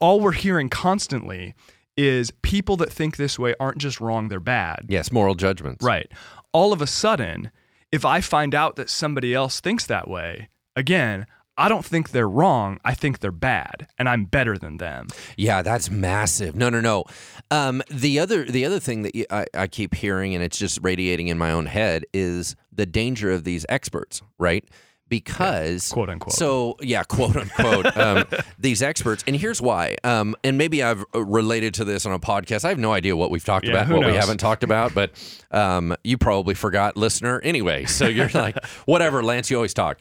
all 0.00 0.20
we're 0.20 0.32
hearing 0.32 0.68
constantly 0.68 1.54
is 1.96 2.30
people 2.42 2.76
that 2.78 2.92
think 2.92 3.16
this 3.16 3.38
way 3.38 3.54
aren't 3.60 3.78
just 3.78 4.00
wrong 4.00 4.28
they're 4.28 4.40
bad. 4.40 4.86
Yes. 4.88 5.12
Moral 5.12 5.34
judgments. 5.34 5.84
Right. 5.84 6.10
All 6.52 6.72
of 6.72 6.80
a 6.80 6.86
sudden, 6.86 7.50
if 7.92 8.04
I 8.04 8.20
find 8.20 8.54
out 8.54 8.76
that 8.76 8.90
somebody 8.90 9.34
else 9.34 9.60
thinks 9.60 9.86
that 9.86 10.08
way, 10.08 10.48
again, 10.74 11.26
I 11.56 11.68
don't 11.68 11.84
think 11.84 12.10
they're 12.10 12.28
wrong. 12.28 12.80
I 12.82 12.94
think 12.94 13.18
they're 13.20 13.30
bad, 13.30 13.86
and 13.98 14.08
I'm 14.08 14.24
better 14.24 14.56
than 14.56 14.78
them. 14.78 15.08
Yeah, 15.36 15.60
that's 15.60 15.90
massive. 15.90 16.56
No, 16.56 16.70
no, 16.70 16.80
no. 16.80 17.04
Um, 17.50 17.82
the 17.90 18.18
other 18.18 18.44
the 18.44 18.64
other 18.64 18.80
thing 18.80 19.02
that 19.02 19.14
you, 19.14 19.26
I, 19.30 19.44
I 19.52 19.66
keep 19.66 19.94
hearing, 19.94 20.34
and 20.34 20.42
it's 20.42 20.58
just 20.58 20.80
radiating 20.82 21.28
in 21.28 21.36
my 21.36 21.52
own 21.52 21.66
head, 21.66 22.06
is 22.14 22.56
the 22.72 22.86
danger 22.86 23.30
of 23.30 23.44
these 23.44 23.66
experts, 23.68 24.22
right? 24.38 24.64
Because 25.12 25.90
Quote 25.92 26.08
unquote. 26.08 26.32
So 26.32 26.76
yeah, 26.80 27.02
quote 27.02 27.36
unquote. 27.36 27.94
um, 27.98 28.24
these 28.58 28.80
experts, 28.82 29.22
and 29.26 29.36
here's 29.36 29.60
why. 29.60 29.96
Um, 30.04 30.34
and 30.42 30.56
maybe 30.56 30.82
I've 30.82 31.04
uh, 31.14 31.22
related 31.22 31.74
to 31.74 31.84
this 31.84 32.06
on 32.06 32.14
a 32.14 32.18
podcast. 32.18 32.64
I 32.64 32.70
have 32.70 32.78
no 32.78 32.92
idea 32.94 33.14
what 33.14 33.30
we've 33.30 33.44
talked 33.44 33.66
Yeah, 33.66 33.82
about, 33.82 33.98
what 33.98 34.06
we 34.06 34.14
haven't 34.14 34.38
talked 34.38 34.64
about, 34.64 34.94
but 34.94 35.10
um, 35.50 35.94
you 36.02 36.16
probably 36.16 36.54
forgot, 36.54 36.96
listener. 36.96 37.40
Anyway, 37.44 37.84
so 37.84 38.06
you're 38.06 38.30
like, 38.34 38.56
whatever, 38.86 39.22
Lance. 39.22 39.50
You 39.50 39.56
always 39.56 39.74
talk. 39.74 40.00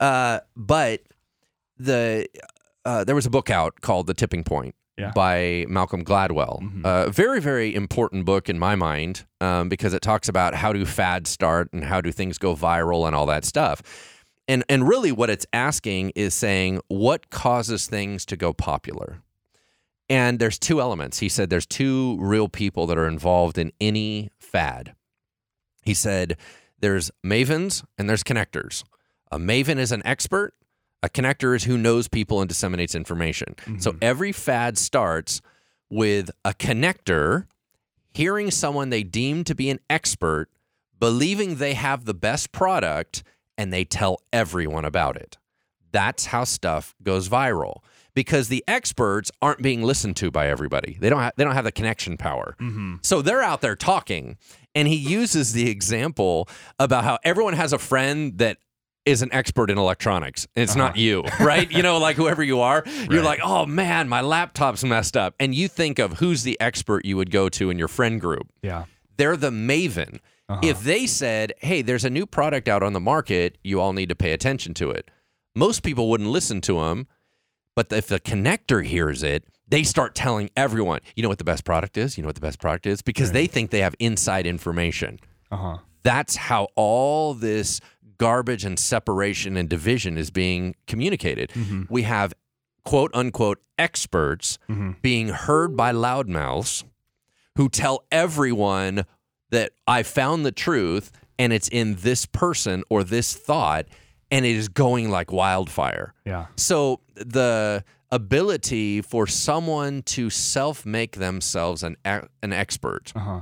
Uh, 0.00 0.40
but 0.56 1.02
the 1.78 2.26
uh, 2.86 3.04
there 3.04 3.14
was 3.14 3.26
a 3.26 3.30
book 3.30 3.50
out 3.50 3.80
called 3.82 4.06
The 4.06 4.14
Tipping 4.14 4.42
Point 4.44 4.74
Yeah. 4.96 5.10
by 5.14 5.66
Malcolm 5.68 6.02
Gladwell. 6.04 6.82
A 6.84 7.10
very, 7.10 7.40
very 7.40 7.74
important 7.74 8.24
book 8.24 8.48
in 8.48 8.58
my 8.58 8.74
mind 8.76 9.26
um, 9.42 9.68
because 9.68 9.92
it 9.92 10.00
talks 10.00 10.28
about 10.28 10.54
how 10.54 10.72
do 10.72 10.84
fads 10.86 11.28
start 11.28 11.70
and 11.74 11.84
how 11.84 12.00
do 12.00 12.10
things 12.12 12.38
go 12.38 12.54
viral 12.56 13.06
and 13.06 13.14
all 13.14 13.26
that 13.26 13.44
stuff. 13.44 13.82
And 14.48 14.64
and 14.68 14.86
really, 14.86 15.12
what 15.12 15.30
it's 15.30 15.46
asking 15.52 16.12
is 16.14 16.34
saying 16.34 16.80
what 16.88 17.30
causes 17.30 17.86
things 17.86 18.24
to 18.26 18.36
go 18.36 18.52
popular. 18.52 19.22
And 20.08 20.38
there's 20.38 20.58
two 20.58 20.80
elements. 20.80 21.18
He 21.18 21.28
said 21.28 21.50
there's 21.50 21.66
two 21.66 22.16
real 22.20 22.48
people 22.48 22.86
that 22.86 22.98
are 22.98 23.08
involved 23.08 23.58
in 23.58 23.72
any 23.80 24.30
fad. 24.38 24.94
He 25.82 25.94
said 25.94 26.36
there's 26.78 27.10
mavens 27.24 27.84
and 27.98 28.08
there's 28.08 28.22
connectors. 28.22 28.84
A 29.32 29.38
maven 29.38 29.78
is 29.78 29.90
an 29.90 30.02
expert. 30.04 30.54
A 31.02 31.08
connector 31.08 31.54
is 31.54 31.64
who 31.64 31.76
knows 31.76 32.08
people 32.08 32.40
and 32.40 32.48
disseminates 32.48 32.94
information. 32.94 33.54
So 33.78 33.90
mm-hmm. 33.90 33.98
every 34.00 34.32
fad 34.32 34.78
starts 34.78 35.40
with 35.90 36.30
a 36.44 36.52
connector 36.52 37.46
hearing 38.12 38.50
someone 38.50 38.90
they 38.90 39.02
deem 39.02 39.44
to 39.44 39.54
be 39.54 39.68
an 39.68 39.78
expert, 39.90 40.48
believing 40.98 41.56
they 41.56 41.74
have 41.74 42.06
the 42.06 42.14
best 42.14 42.50
product, 42.50 43.22
and 43.58 43.72
they 43.72 43.84
tell 43.84 44.20
everyone 44.32 44.84
about 44.84 45.16
it. 45.16 45.38
That's 45.92 46.26
how 46.26 46.44
stuff 46.44 46.94
goes 47.02 47.28
viral 47.28 47.78
because 48.14 48.48
the 48.48 48.64
experts 48.66 49.30
aren't 49.40 49.62
being 49.62 49.82
listened 49.82 50.16
to 50.16 50.30
by 50.30 50.48
everybody. 50.48 50.96
They 51.00 51.08
don't 51.08 51.20
have, 51.20 51.32
they 51.36 51.44
don't 51.44 51.54
have 51.54 51.64
the 51.64 51.72
connection 51.72 52.16
power. 52.16 52.56
Mm-hmm. 52.60 52.96
So 53.02 53.22
they're 53.22 53.42
out 53.42 53.60
there 53.60 53.76
talking 53.76 54.36
and 54.74 54.86
he 54.86 54.96
uses 54.96 55.52
the 55.52 55.70
example 55.70 56.48
about 56.78 57.04
how 57.04 57.18
everyone 57.24 57.54
has 57.54 57.72
a 57.72 57.78
friend 57.78 58.36
that 58.38 58.58
is 59.06 59.22
an 59.22 59.32
expert 59.32 59.70
in 59.70 59.78
electronics. 59.78 60.46
It's 60.56 60.74
not 60.74 60.90
uh-huh. 60.92 61.00
you, 61.00 61.22
right? 61.40 61.70
you 61.70 61.82
know, 61.82 61.98
like 61.98 62.16
whoever 62.16 62.42
you 62.42 62.60
are, 62.60 62.82
you're 63.08 63.22
like, 63.22 63.38
"Oh 63.42 63.64
man, 63.64 64.08
my 64.08 64.20
laptop's 64.20 64.82
messed 64.82 65.16
up." 65.16 65.34
And 65.38 65.54
you 65.54 65.68
think 65.68 65.98
of 66.00 66.14
who's 66.14 66.42
the 66.42 66.60
expert 66.60 67.04
you 67.04 67.16
would 67.16 67.30
go 67.30 67.48
to 67.50 67.70
in 67.70 67.78
your 67.78 67.88
friend 67.88 68.20
group 68.20 68.48
Yeah. 68.62 68.84
they're 69.16 69.36
the 69.36 69.50
maven. 69.50 70.18
Uh-huh. 70.48 70.60
If 70.62 70.82
they 70.82 71.06
said, 71.06 71.52
"Hey, 71.58 71.82
there's 71.82 72.04
a 72.04 72.10
new 72.10 72.26
product 72.26 72.68
out 72.68 72.82
on 72.82 72.92
the 72.92 73.00
market, 73.00 73.58
you 73.64 73.80
all 73.80 73.92
need 73.92 74.08
to 74.08 74.14
pay 74.14 74.32
attention 74.32 74.74
to 74.74 74.90
it," 74.90 75.10
most 75.54 75.82
people 75.82 76.08
wouldn't 76.08 76.30
listen 76.30 76.60
to 76.62 76.80
them. 76.80 77.06
But 77.74 77.92
if 77.92 78.06
the 78.06 78.20
connector 78.20 78.84
hears 78.84 79.22
it, 79.22 79.44
they 79.68 79.82
start 79.82 80.14
telling 80.14 80.50
everyone, 80.56 81.00
"You 81.16 81.22
know 81.22 81.28
what 81.28 81.38
the 81.38 81.44
best 81.44 81.64
product 81.64 81.96
is? 81.96 82.16
You 82.16 82.22
know 82.22 82.28
what 82.28 82.36
the 82.36 82.40
best 82.40 82.60
product 82.60 82.86
is?" 82.86 83.02
Because 83.02 83.32
they 83.32 83.46
think 83.46 83.70
they 83.70 83.80
have 83.80 83.94
inside 83.98 84.46
information. 84.46 85.18
Uh 85.50 85.56
huh. 85.56 85.78
That's 86.02 86.36
how 86.36 86.68
all 86.76 87.34
this 87.34 87.80
garbage 88.18 88.64
and 88.64 88.78
separation 88.78 89.56
and 89.56 89.68
division 89.68 90.16
is 90.16 90.30
being 90.30 90.74
communicated. 90.86 91.50
Mm-hmm. 91.50 91.82
We 91.90 92.02
have 92.02 92.32
quote 92.84 93.10
unquote 93.14 93.60
experts 93.78 94.58
mm-hmm. 94.68 94.92
being 95.02 95.28
heard 95.28 95.76
by 95.76 95.92
loudmouths 95.92 96.84
who 97.56 97.68
tell 97.68 98.04
everyone 98.12 99.04
that 99.56 99.72
I 99.86 100.02
found 100.02 100.44
the 100.44 100.52
truth 100.52 101.10
and 101.38 101.52
it's 101.52 101.68
in 101.68 101.96
this 101.96 102.26
person 102.26 102.82
or 102.90 103.02
this 103.04 103.34
thought 103.34 103.86
and 104.30 104.44
it 104.44 104.56
is 104.56 104.68
going 104.68 105.10
like 105.10 105.32
wildfire. 105.32 106.12
Yeah. 106.24 106.46
So 106.56 107.00
the 107.14 107.84
ability 108.10 109.02
for 109.02 109.26
someone 109.26 110.02
to 110.02 110.30
self 110.30 110.86
make 110.86 111.12
themselves 111.16 111.82
an 111.82 111.96
an 112.04 112.52
expert 112.52 113.12
Uh 113.16 113.20
huh. 113.20 113.40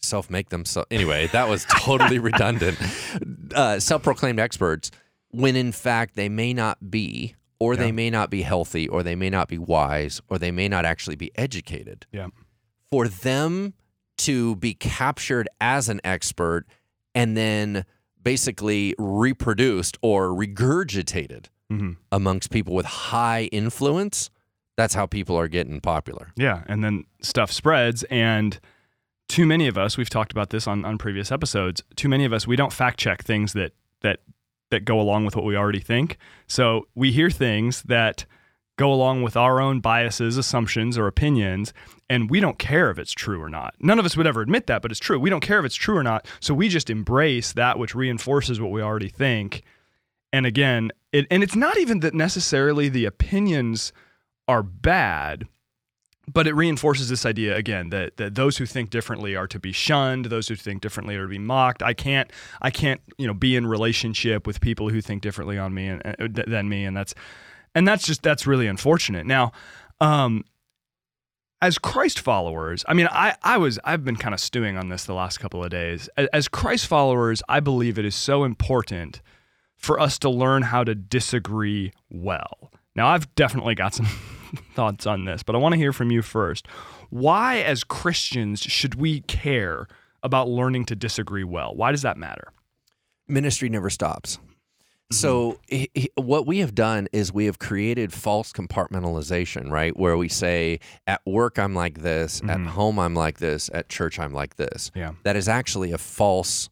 self 0.00 0.28
make 0.30 0.48
themselves 0.50 0.86
anyway 0.90 1.26
that 1.28 1.48
was 1.48 1.64
totally 1.70 2.18
redundant 2.30 2.76
uh, 3.54 3.80
self-proclaimed 3.80 4.38
experts 4.38 4.90
when 5.30 5.56
in 5.56 5.72
fact 5.72 6.16
they 6.16 6.28
may 6.28 6.52
not 6.52 6.90
be 6.90 7.34
or 7.60 7.76
they 7.76 7.90
may 7.92 8.08
not 8.10 8.28
be 8.30 8.42
healthy 8.42 8.86
or 8.88 9.02
they 9.02 9.16
may 9.16 9.30
not 9.30 9.48
be 9.48 9.58
wise 9.58 10.20
or 10.28 10.38
they 10.38 10.50
may 10.52 10.68
not 10.68 10.84
actually 10.84 11.16
be 11.16 11.30
educated 11.36 12.06
Yeah. 12.12 12.28
for 12.90 13.08
them 13.08 13.72
to 14.18 14.56
be 14.56 14.74
captured 14.74 15.48
as 15.60 15.88
an 15.88 16.00
expert 16.04 16.66
and 17.14 17.36
then 17.36 17.84
basically 18.22 18.94
reproduced 18.98 19.96
or 20.02 20.28
regurgitated 20.28 21.46
hmm 21.70 21.92
amongst 22.12 22.50
people 22.50 22.74
with 22.74 22.86
high 22.86 23.44
influence 23.52 24.30
that's 24.78 24.94
how 24.94 25.06
people 25.06 25.36
are 25.36 25.48
getting 25.48 25.80
popular 25.80 26.32
Yeah. 26.36 26.62
And 26.68 26.84
then 26.84 27.04
stuff 27.20 27.50
spreads, 27.50 28.04
and 28.04 28.58
too 29.28 29.44
many 29.44 29.66
of 29.66 29.76
us. 29.76 29.98
We've 29.98 30.08
talked 30.08 30.30
about 30.30 30.50
this 30.50 30.66
on 30.68 30.84
on 30.84 30.98
previous 30.98 31.32
episodes. 31.32 31.82
Too 31.96 32.08
many 32.08 32.24
of 32.24 32.32
us. 32.32 32.46
We 32.46 32.54
don't 32.56 32.72
fact 32.72 32.98
check 32.98 33.24
things 33.24 33.52
that 33.54 33.72
that 34.02 34.20
that 34.70 34.84
go 34.84 35.00
along 35.00 35.24
with 35.24 35.34
what 35.34 35.44
we 35.44 35.56
already 35.56 35.80
think. 35.80 36.16
So 36.46 36.86
we 36.94 37.10
hear 37.10 37.28
things 37.28 37.82
that 37.82 38.24
go 38.78 38.92
along 38.92 39.22
with 39.22 39.36
our 39.36 39.60
own 39.60 39.80
biases, 39.80 40.38
assumptions, 40.38 40.96
or 40.96 41.06
opinions, 41.06 41.74
and 42.08 42.30
we 42.30 42.40
don't 42.40 42.58
care 42.58 42.90
if 42.90 42.98
it's 42.98 43.12
true 43.12 43.42
or 43.42 43.50
not. 43.50 43.74
None 43.80 43.98
of 43.98 44.06
us 44.06 44.16
would 44.16 44.26
ever 44.26 44.40
admit 44.40 44.68
that, 44.68 44.80
but 44.80 44.90
it's 44.90 45.00
true. 45.00 45.18
We 45.18 45.28
don't 45.28 45.40
care 45.40 45.58
if 45.58 45.66
it's 45.66 45.74
true 45.74 45.96
or 45.96 46.02
not. 46.02 46.26
So 46.40 46.54
we 46.54 46.68
just 46.68 46.88
embrace 46.88 47.52
that 47.52 47.78
which 47.78 47.94
reinforces 47.94 48.60
what 48.60 48.70
we 48.70 48.80
already 48.80 49.08
think. 49.08 49.64
And 50.32 50.46
again, 50.46 50.92
it, 51.12 51.26
and 51.30 51.42
it's 51.42 51.56
not 51.56 51.76
even 51.76 52.00
that 52.00 52.14
necessarily 52.14 52.88
the 52.88 53.04
opinions 53.04 53.92
are 54.46 54.62
bad, 54.62 55.48
but 56.32 56.46
it 56.46 56.54
reinforces 56.54 57.08
this 57.08 57.26
idea 57.26 57.56
again 57.56 57.90
that, 57.90 58.16
that 58.18 58.34
those 58.36 58.58
who 58.58 58.66
think 58.66 58.90
differently 58.90 59.34
are 59.34 59.46
to 59.48 59.58
be 59.58 59.72
shunned 59.72 60.26
those 60.26 60.48
who 60.48 60.54
think 60.54 60.82
differently 60.82 61.16
are 61.16 61.22
to 61.22 61.28
be 61.28 61.38
mocked 61.38 61.82
i 61.82 61.94
can't 61.94 62.30
i 62.60 62.70
can't 62.70 63.00
you 63.16 63.26
know 63.26 63.32
be 63.32 63.56
in 63.56 63.66
relationship 63.66 64.46
with 64.46 64.60
people 64.60 64.90
who 64.90 65.00
think 65.00 65.22
differently 65.22 65.56
on 65.56 65.72
me 65.72 65.88
and, 65.88 66.04
uh, 66.04 66.28
than 66.46 66.68
me 66.68 66.84
and 66.84 66.94
that's 66.94 67.14
and 67.78 67.86
that's 67.86 68.04
just 68.04 68.22
that's 68.22 68.46
really 68.46 68.66
unfortunate 68.66 69.24
now 69.26 69.52
um 70.00 70.44
as 71.62 71.78
christ 71.78 72.18
followers 72.18 72.84
i 72.88 72.94
mean 72.94 73.08
i 73.10 73.34
i 73.42 73.56
was 73.56 73.78
i've 73.84 74.04
been 74.04 74.16
kind 74.16 74.34
of 74.34 74.40
stewing 74.40 74.76
on 74.76 74.88
this 74.88 75.04
the 75.04 75.14
last 75.14 75.38
couple 75.38 75.62
of 75.62 75.70
days 75.70 76.08
as, 76.16 76.28
as 76.32 76.48
christ 76.48 76.86
followers 76.86 77.42
i 77.48 77.60
believe 77.60 77.98
it 77.98 78.04
is 78.04 78.14
so 78.14 78.44
important 78.44 79.22
for 79.76 80.00
us 80.00 80.18
to 80.18 80.28
learn 80.28 80.62
how 80.62 80.82
to 80.82 80.94
disagree 80.94 81.92
well 82.10 82.70
now 82.96 83.06
i've 83.06 83.32
definitely 83.34 83.74
got 83.74 83.94
some 83.94 84.06
thoughts 84.74 85.06
on 85.06 85.26
this, 85.26 85.42
but 85.42 85.54
I 85.54 85.58
want 85.58 85.74
to 85.74 85.76
hear 85.76 85.92
from 85.92 86.10
you 86.10 86.22
first. 86.22 86.66
Why, 87.10 87.58
as 87.58 87.84
Christians, 87.84 88.60
should 88.60 88.94
we 88.94 89.20
care 89.20 89.86
about 90.22 90.48
learning 90.48 90.86
to 90.86 90.96
disagree 90.96 91.44
well? 91.44 91.74
Why 91.74 91.90
does 91.90 92.00
that 92.00 92.16
matter? 92.16 92.52
ministry 93.28 93.68
never 93.68 93.90
stops. 93.90 94.38
Mm-hmm. 95.10 95.20
So 95.20 95.58
he- 95.68 95.90
he- 95.94 96.10
what 96.16 96.46
we 96.46 96.58
have 96.58 96.74
done 96.74 97.08
is 97.12 97.32
we 97.32 97.46
have 97.46 97.58
created 97.58 98.12
false 98.12 98.52
compartmentalization, 98.52 99.70
right? 99.70 99.96
Where 99.96 100.16
we 100.16 100.28
say 100.28 100.80
at 101.06 101.22
work 101.24 101.58
I'm 101.58 101.74
like 101.74 102.02
this, 102.02 102.40
at 102.42 102.48
mm-hmm. 102.48 102.66
home 102.66 102.98
I'm 102.98 103.14
like 103.14 103.38
this, 103.38 103.70
at 103.72 103.88
church 103.88 104.18
I'm 104.18 104.34
like 104.34 104.56
this. 104.56 104.90
Yeah. 104.94 105.12
That 105.22 105.36
is 105.36 105.48
actually 105.48 105.92
a 105.92 105.98
false 105.98 106.68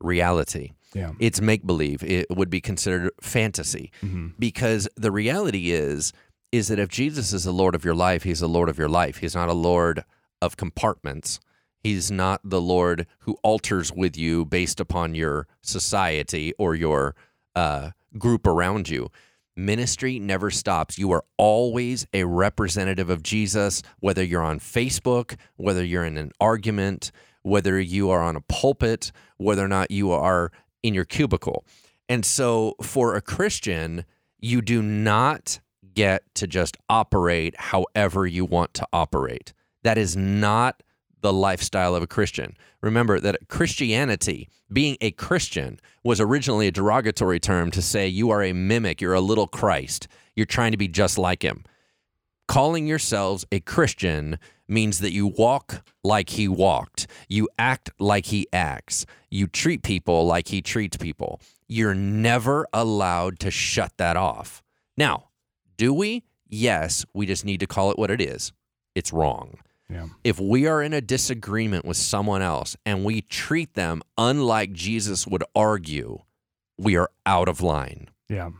reality. 0.00 0.72
Yeah. 0.94 1.12
It's 1.18 1.40
make 1.40 1.66
believe. 1.66 2.02
It 2.04 2.30
would 2.30 2.50
be 2.50 2.60
considered 2.60 3.10
fantasy 3.20 3.90
mm-hmm. 4.02 4.28
because 4.38 4.88
the 4.96 5.10
reality 5.10 5.72
is 5.72 6.12
is 6.52 6.68
that 6.68 6.80
if 6.80 6.88
Jesus 6.88 7.32
is 7.32 7.44
the 7.44 7.52
Lord 7.52 7.76
of 7.76 7.84
your 7.84 7.94
life, 7.94 8.24
he's 8.24 8.40
the 8.40 8.48
Lord 8.48 8.68
of 8.68 8.76
your 8.76 8.88
life. 8.88 9.18
He's 9.18 9.36
not 9.36 9.48
a 9.48 9.52
Lord 9.52 10.04
of 10.42 10.56
compartments. 10.56 11.38
He's 11.78 12.10
not 12.10 12.40
the 12.44 12.60
Lord 12.60 13.06
who 13.20 13.36
alters 13.42 13.92
with 13.92 14.16
you 14.16 14.44
based 14.44 14.80
upon 14.80 15.14
your 15.14 15.46
society 15.62 16.52
or 16.58 16.74
your 16.74 17.14
uh, 17.54 17.90
group 18.18 18.46
around 18.46 18.88
you. 18.88 19.10
Ministry 19.56 20.18
never 20.18 20.50
stops. 20.50 20.98
You 20.98 21.10
are 21.12 21.24
always 21.36 22.06
a 22.12 22.24
representative 22.24 23.10
of 23.10 23.22
Jesus, 23.22 23.82
whether 23.98 24.22
you're 24.22 24.42
on 24.42 24.60
Facebook, 24.60 25.36
whether 25.56 25.84
you're 25.84 26.04
in 26.04 26.16
an 26.16 26.32
argument, 26.40 27.10
whether 27.42 27.78
you 27.78 28.10
are 28.10 28.22
on 28.22 28.36
a 28.36 28.40
pulpit, 28.42 29.12
whether 29.36 29.64
or 29.64 29.68
not 29.68 29.90
you 29.90 30.12
are 30.12 30.52
in 30.82 30.94
your 30.94 31.04
cubicle. 31.04 31.64
And 32.08 32.24
so 32.24 32.74
for 32.82 33.14
a 33.14 33.20
Christian, 33.20 34.04
you 34.38 34.62
do 34.62 34.82
not 34.82 35.60
get 35.94 36.22
to 36.36 36.46
just 36.46 36.76
operate 36.88 37.54
however 37.58 38.26
you 38.26 38.44
want 38.44 38.74
to 38.74 38.86
operate. 38.92 39.52
That 39.82 39.98
is 39.98 40.16
not 40.16 40.82
the 41.20 41.32
lifestyle 41.32 41.94
of 41.94 42.02
a 42.02 42.06
Christian. 42.06 42.56
Remember 42.80 43.20
that 43.20 43.48
Christianity, 43.48 44.48
being 44.72 44.96
a 45.00 45.10
Christian, 45.10 45.80
was 46.02 46.20
originally 46.20 46.66
a 46.66 46.72
derogatory 46.72 47.40
term 47.40 47.70
to 47.72 47.82
say 47.82 48.06
you 48.06 48.30
are 48.30 48.42
a 48.42 48.52
mimic, 48.52 49.00
you're 49.00 49.14
a 49.14 49.20
little 49.20 49.46
Christ, 49.46 50.08
you're 50.34 50.46
trying 50.46 50.72
to 50.72 50.78
be 50.78 50.88
just 50.88 51.18
like 51.18 51.42
him. 51.42 51.64
Calling 52.48 52.86
yourselves 52.86 53.44
a 53.52 53.60
Christian 53.60 54.38
means 54.66 55.00
that 55.00 55.12
you 55.12 55.26
walk 55.26 55.84
like 56.02 56.30
he 56.30 56.48
walked, 56.48 57.06
you 57.28 57.48
act 57.58 57.90
like 57.98 58.26
he 58.26 58.46
acts, 58.52 59.06
you 59.30 59.46
treat 59.46 59.82
people 59.82 60.26
like 60.26 60.48
he 60.48 60.62
treats 60.62 60.96
people. 60.96 61.40
You're 61.68 61.94
never 61.94 62.66
allowed 62.72 63.38
to 63.40 63.50
shut 63.50 63.92
that 63.98 64.16
off. 64.16 64.62
Now, 64.96 65.28
do 65.76 65.94
we? 65.94 66.24
Yes, 66.48 67.04
we 67.14 67.26
just 67.26 67.44
need 67.44 67.60
to 67.60 67.66
call 67.66 67.90
it 67.90 67.98
what 67.98 68.10
it 68.10 68.20
is. 68.20 68.52
It's 68.94 69.12
wrong. 69.12 69.58
Yeah. 69.90 70.06
If 70.24 70.38
we 70.38 70.66
are 70.66 70.82
in 70.82 70.92
a 70.92 71.00
disagreement 71.00 71.84
with 71.84 71.96
someone 71.96 72.42
else 72.42 72.76
and 72.86 73.04
we 73.04 73.22
treat 73.22 73.74
them 73.74 74.02
unlike 74.16 74.72
Jesus 74.72 75.26
would 75.26 75.42
argue, 75.54 76.20
we 76.78 76.96
are 76.96 77.10
out 77.26 77.48
of 77.48 77.60
line. 77.60 78.08
Yeah. 78.28 78.50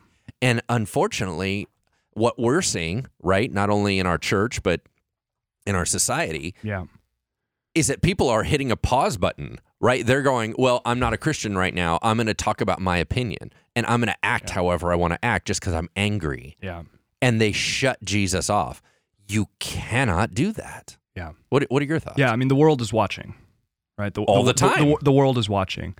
And 0.42 0.60
unfortunately, 0.68 1.68
what 2.14 2.38
we're 2.38 2.62
seeing, 2.62 3.06
right, 3.22 3.52
not 3.52 3.70
only 3.70 3.98
in 3.98 4.06
our 4.06 4.18
church, 4.18 4.62
but 4.62 4.80
in 5.66 5.74
our 5.74 5.84
society, 5.86 6.54
Yeah. 6.62 6.86
is 7.74 7.86
that 7.86 8.02
people 8.02 8.28
are 8.28 8.42
hitting 8.42 8.72
a 8.72 8.76
pause 8.76 9.16
button, 9.16 9.60
right? 9.80 10.04
They're 10.04 10.22
going, 10.22 10.54
Well, 10.58 10.82
I'm 10.84 10.98
not 10.98 11.12
a 11.12 11.16
Christian 11.18 11.56
right 11.56 11.74
now. 11.74 11.98
I'm 12.02 12.16
going 12.16 12.26
to 12.26 12.34
talk 12.34 12.60
about 12.60 12.80
my 12.80 12.96
opinion 12.96 13.52
and 13.76 13.86
I'm 13.86 14.00
going 14.00 14.12
to 14.12 14.24
act 14.24 14.50
however 14.50 14.92
I 14.92 14.96
want 14.96 15.12
to 15.12 15.24
act 15.24 15.46
just 15.46 15.60
because 15.60 15.74
I'm 15.74 15.88
angry. 15.94 16.56
Yeah. 16.60 16.82
And 17.22 17.40
they 17.40 17.52
shut 17.52 18.02
Jesus 18.02 18.50
off. 18.50 18.82
You 19.28 19.46
cannot 19.60 20.34
do 20.34 20.52
that. 20.52 20.96
Yeah. 21.20 21.32
What, 21.50 21.64
what 21.68 21.82
are 21.82 21.86
your 21.86 21.98
thoughts? 21.98 22.18
Yeah, 22.18 22.32
I 22.32 22.36
mean 22.36 22.48
the 22.48 22.56
world 22.56 22.80
is 22.80 22.92
watching, 22.92 23.34
right? 23.98 24.12
The, 24.14 24.22
All 24.22 24.42
the 24.42 24.54
time. 24.54 24.88
The, 24.88 24.96
the 25.02 25.12
world 25.12 25.36
is 25.36 25.48
watching. 25.48 25.94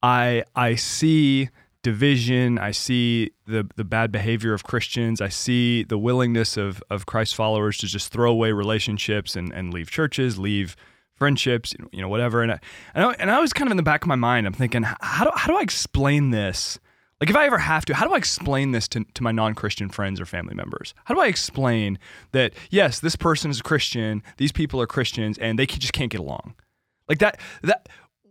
I 0.00 0.44
I 0.54 0.76
see 0.76 1.48
division. 1.82 2.56
I 2.58 2.70
see 2.70 3.32
the 3.46 3.66
the 3.74 3.82
bad 3.84 4.12
behavior 4.12 4.52
of 4.54 4.62
Christians. 4.62 5.20
I 5.20 5.28
see 5.28 5.82
the 5.82 5.98
willingness 5.98 6.56
of 6.56 6.82
of 6.88 7.04
Christ 7.04 7.34
followers 7.34 7.78
to 7.78 7.86
just 7.88 8.12
throw 8.12 8.30
away 8.30 8.52
relationships 8.52 9.34
and 9.34 9.52
and 9.52 9.74
leave 9.74 9.90
churches, 9.90 10.38
leave 10.38 10.76
friendships, 11.16 11.72
you 11.72 11.84
know, 11.84 11.88
you 11.92 12.02
know 12.02 12.08
whatever. 12.08 12.42
And 12.42 12.52
I, 12.52 12.60
and 12.94 13.04
I 13.04 13.12
and 13.18 13.30
I 13.30 13.40
was 13.40 13.52
kind 13.52 13.66
of 13.66 13.72
in 13.72 13.76
the 13.76 13.82
back 13.82 14.02
of 14.04 14.08
my 14.08 14.14
mind. 14.16 14.46
I'm 14.46 14.52
thinking, 14.52 14.84
how 14.84 15.24
do 15.24 15.30
how 15.34 15.48
do 15.52 15.58
I 15.58 15.62
explain 15.62 16.30
this? 16.30 16.78
Like 17.20 17.28
if 17.28 17.36
I 17.36 17.44
ever 17.44 17.58
have 17.58 17.84
to, 17.84 17.94
how 17.94 18.06
do 18.06 18.14
I 18.14 18.16
explain 18.16 18.70
this 18.70 18.88
to, 18.88 19.04
to 19.04 19.22
my 19.22 19.30
non-Christian 19.30 19.90
friends 19.90 20.20
or 20.20 20.26
family 20.26 20.54
members? 20.54 20.94
How 21.04 21.14
do 21.14 21.20
I 21.20 21.26
explain 21.26 21.98
that 22.32 22.54
yes, 22.70 23.00
this 23.00 23.14
person 23.14 23.50
is 23.50 23.60
a 23.60 23.62
Christian, 23.62 24.22
these 24.38 24.52
people 24.52 24.80
are 24.80 24.86
Christians, 24.86 25.36
and 25.36 25.58
they 25.58 25.66
just 25.66 25.92
can't 25.92 26.10
get 26.10 26.20
along? 26.20 26.54
Like 27.08 27.18
that 27.18 27.38
that 27.62 27.88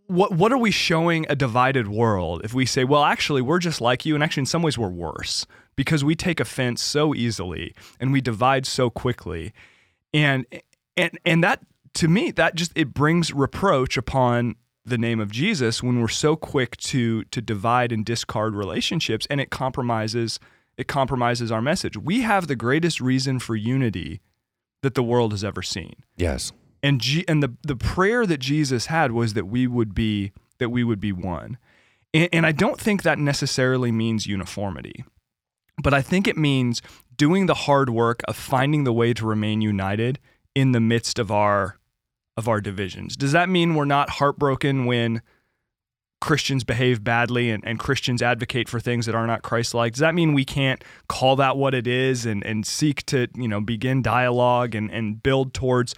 what 0.08 0.32
what 0.32 0.52
are 0.52 0.58
we 0.58 0.71
showing 0.71 1.28
a 1.30 1.36
divided 1.36 1.88
world 1.88 2.41
if 2.43 2.54
we 2.54 2.65
say, 2.65 2.84
well, 2.84 3.04
actually 3.04 3.43
we're 3.43 3.60
just 3.60 3.80
like 3.80 4.06
you, 4.06 4.15
and 4.15 4.23
actually 4.23 4.41
in 4.41 4.47
some 4.47 4.63
ways 4.63 4.78
we're 4.78 4.89
worse 4.89 5.45
because 5.75 6.04
we 6.04 6.15
take 6.15 6.39
offense 6.39 6.82
so 6.82 7.13
easily 7.13 7.75
and 7.99 8.12
we 8.12 8.21
divide 8.21 8.65
so 8.65 8.89
quickly, 8.89 9.54
and 10.13 10.47
and 10.97 11.19
and 11.25 11.43
that 11.43 11.62
to 11.93 12.08
me 12.08 12.32
that 12.32 12.56
just 12.56 12.71
it 12.75 12.93
brings 12.93 13.32
reproach 13.34 13.97
upon 13.97 14.56
the 14.89 14.97
name 14.97 15.19
of 15.19 15.32
Jesus 15.32 15.82
when 15.82 15.99
we're 15.99 16.08
so 16.08 16.36
quick 16.36 16.78
to 16.78 17.23
to 17.25 17.41
divide 17.41 17.91
and 17.91 18.06
discard 18.06 18.56
relationships 18.56 19.25
and 19.30 19.39
it 19.39 19.49
compromises 19.49 20.39
it 20.78 20.88
compromises 20.88 21.52
our 21.52 21.62
message. 21.62 21.97
We 21.97 22.21
have 22.21 22.47
the 22.47 22.56
greatest 22.56 23.02
reason 23.02 23.39
for 23.39 23.56
unity 23.56 24.21
that 24.82 24.95
the 24.95 25.04
world 25.04 25.32
has 25.34 25.43
ever 25.43 25.62
seen. 25.62 25.95
Yes. 26.15 26.54
And 26.82 27.02
G- 27.02 27.25
and 27.28 27.43
the 27.43 27.54
the 27.63 27.75
prayer 27.75 28.25
that 28.25 28.39
Jesus 28.39 28.88
had 28.88 29.12
was 29.12 29.34
that 29.34 29.45
we 29.45 29.67
would 29.67 29.93
be 29.93 30.32
that 30.60 30.69
we 30.69 30.84
would 30.84 30.99
be 30.99 31.12
one. 31.12 31.58
And, 32.13 32.30
and 32.32 32.45
I 32.45 32.52
don't 32.52 32.80
think 32.80 33.04
that 33.04 33.19
necessarily 33.19 33.91
means 33.91 34.25
uniformity. 34.25 35.04
But 35.82 35.93
I 35.93 36.02
think 36.02 36.28
it 36.28 36.38
means 36.38 36.82
doing 37.15 37.45
the 37.45 37.54
hard 37.54 37.89
work 37.89 38.21
of 38.28 38.36
finding 38.36 38.84
the 38.84 38.93
way 38.93 39.13
to 39.13 39.25
remain 39.25 39.62
united 39.62 40.19
in 40.56 40.71
the 40.71 40.80
midst 40.80 41.19
of 41.19 41.32
our 41.32 41.78
of 42.39 42.47
our 42.47 42.60
divisions. 42.62 43.15
Does 43.15 43.34
that 43.34 43.49
mean 43.49 43.75
we're 43.75 43.86
not 43.86 44.10
heartbroken 44.10 44.86
when 44.86 45.21
Christians 46.21 46.63
behave 46.63 47.04
badly 47.04 47.49
and, 47.52 47.63
and 47.65 47.78
Christians 47.78 48.21
advocate 48.21 48.67
for 48.67 48.80
things 48.80 49.06
that 49.06 49.13
are 49.13 49.28
not 49.28 49.43
Christ 49.43 49.73
like? 49.73 49.93
Does 49.93 49.99
that 49.99 50.15
mean 50.15 50.34
we 50.34 50.45
can't 50.45 50.84
call 51.08 51.36
that 51.36 51.58
what 51.58 51.75
it 51.75 51.86
is 51.86 52.25
and, 52.25 52.43
and 52.45 52.65
seek 52.65 53.06
to, 53.08 53.28
you 53.36 53.47
know, 53.47 53.62
begin 53.62 54.02
dialogue 54.02 54.73
and, 54.73 54.89
and 54.89 55.21
build 55.21 55.54
towards 55.54 55.93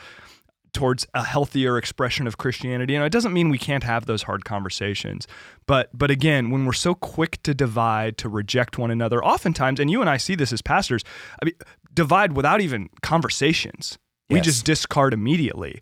towards 0.74 1.06
a 1.14 1.24
healthier 1.24 1.78
expression 1.78 2.28
of 2.28 2.38
Christianity? 2.38 2.94
You 2.94 3.00
know, 3.00 3.06
it 3.06 3.12
doesn't 3.12 3.34
mean 3.34 3.50
we 3.50 3.58
can't 3.58 3.84
have 3.84 4.06
those 4.06 4.24
hard 4.24 4.44
conversations. 4.44 5.28
But 5.66 5.90
but 5.94 6.12
again, 6.12 6.50
when 6.50 6.66
we're 6.66 6.74
so 6.74 6.96
quick 6.96 7.42
to 7.44 7.54
divide, 7.54 8.18
to 8.20 8.30
reject 8.30 8.78
one 8.78 8.92
another, 8.92 9.24
oftentimes, 9.24 9.80
and 9.80 9.90
you 9.90 10.02
and 10.02 10.10
I 10.10 10.18
see 10.18 10.36
this 10.36 10.52
as 10.52 10.62
pastors, 10.62 11.04
I 11.42 11.46
mean, 11.46 11.56
divide 11.94 12.34
without 12.34 12.62
even 12.62 12.90
conversations. 13.02 13.98
We 14.30 14.40
just 14.40 14.64
discard 14.66 15.14
immediately. 15.14 15.82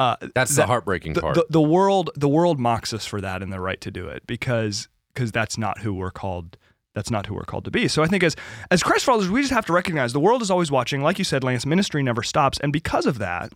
Uh, 0.00 0.16
That's 0.34 0.56
that- 0.56 0.62
the 0.62 0.66
heartbreaking 0.66 1.12
the, 1.12 1.20
part. 1.20 1.34
the, 1.34 1.46
the 1.50 1.60
world 1.60 2.10
the 2.16 2.28
world 2.28 2.58
mocks 2.58 2.92
us 2.94 3.04
for 3.06 3.20
that 3.20 3.42
and 3.42 3.52
the 3.52 3.60
right 3.60 3.80
to 3.82 3.90
do 3.90 4.08
it 4.08 4.26
because 4.26 4.88
because 5.14 5.30
that's 5.30 5.58
not 5.58 5.78
who 5.80 5.92
we're 5.92 6.10
called 6.10 6.56
that's 6.94 7.10
not 7.10 7.26
who 7.26 7.34
we're 7.34 7.44
called 7.44 7.64
to 7.66 7.70
be. 7.70 7.86
So 7.86 8.02
I 8.02 8.06
think 8.06 8.22
as 8.24 8.34
as 8.70 8.82
Christ 8.82 9.04
followers, 9.04 9.28
we 9.28 9.42
just 9.42 9.52
have 9.52 9.66
to 9.66 9.72
recognize 9.72 10.12
the 10.12 10.18
world 10.20 10.42
is 10.42 10.50
always 10.50 10.70
watching. 10.72 11.02
Like 11.02 11.18
you 11.18 11.24
said, 11.24 11.44
Lance, 11.44 11.64
ministry 11.66 12.02
never 12.02 12.22
stops, 12.22 12.58
and 12.60 12.72
because 12.72 13.06
of 13.06 13.18
that, 13.18 13.52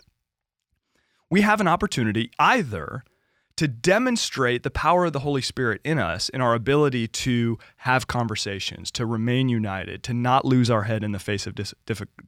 we 1.31 1.41
have 1.41 1.61
an 1.61 1.67
opportunity 1.67 2.31
either 2.39 3.05
to 3.57 3.67
demonstrate 3.69 4.65
the 4.65 4.71
power 4.71 5.05
of 5.07 5.13
the 5.13 5.21
Holy 5.21 5.41
Spirit 5.43 5.81
in 5.85 5.99
us, 5.99 6.29
in 6.29 6.41
our 6.41 6.55
ability 6.55 7.07
to 7.07 7.57
have 7.79 8.07
conversations, 8.09 8.91
to 8.91 9.07
remain 9.07 9.49
united, 9.49 10.03
to 10.03 10.13
not 10.13 10.45
lose 10.45 10.71
our 10.71 10.83
head 10.83 11.05
in 11.05 11.13
the 11.13 11.21
face 11.21 11.47
of 11.47 11.55
dis- 11.55 11.73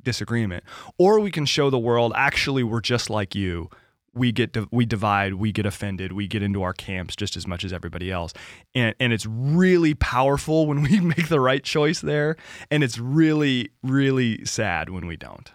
disagreement, 0.02 0.62
or 0.98 1.18
we 1.20 1.30
can 1.32 1.44
show 1.44 1.68
the 1.68 1.78
world 1.78 2.12
actually 2.16 2.62
we're 2.62 2.80
just 2.80 3.10
like 3.10 3.34
you. 3.34 3.68
We 4.16 4.32
get 4.32 4.56
we 4.72 4.86
divide, 4.86 5.34
we 5.34 5.52
get 5.52 5.66
offended, 5.66 6.12
we 6.12 6.26
get 6.26 6.42
into 6.42 6.62
our 6.62 6.72
camps 6.72 7.14
just 7.14 7.36
as 7.36 7.46
much 7.46 7.64
as 7.64 7.72
everybody 7.72 8.10
else, 8.10 8.32
and 8.74 8.94
and 8.98 9.12
it's 9.12 9.26
really 9.26 9.94
powerful 9.94 10.66
when 10.66 10.82
we 10.82 11.00
make 11.16 11.28
the 11.28 11.40
right 11.40 11.62
choice 11.62 12.00
there, 12.00 12.36
and 12.70 12.82
it's 12.82 12.98
really 12.98 13.70
really 13.82 14.44
sad 14.44 14.90
when 14.90 15.06
we 15.06 15.16
don't. 15.16 15.52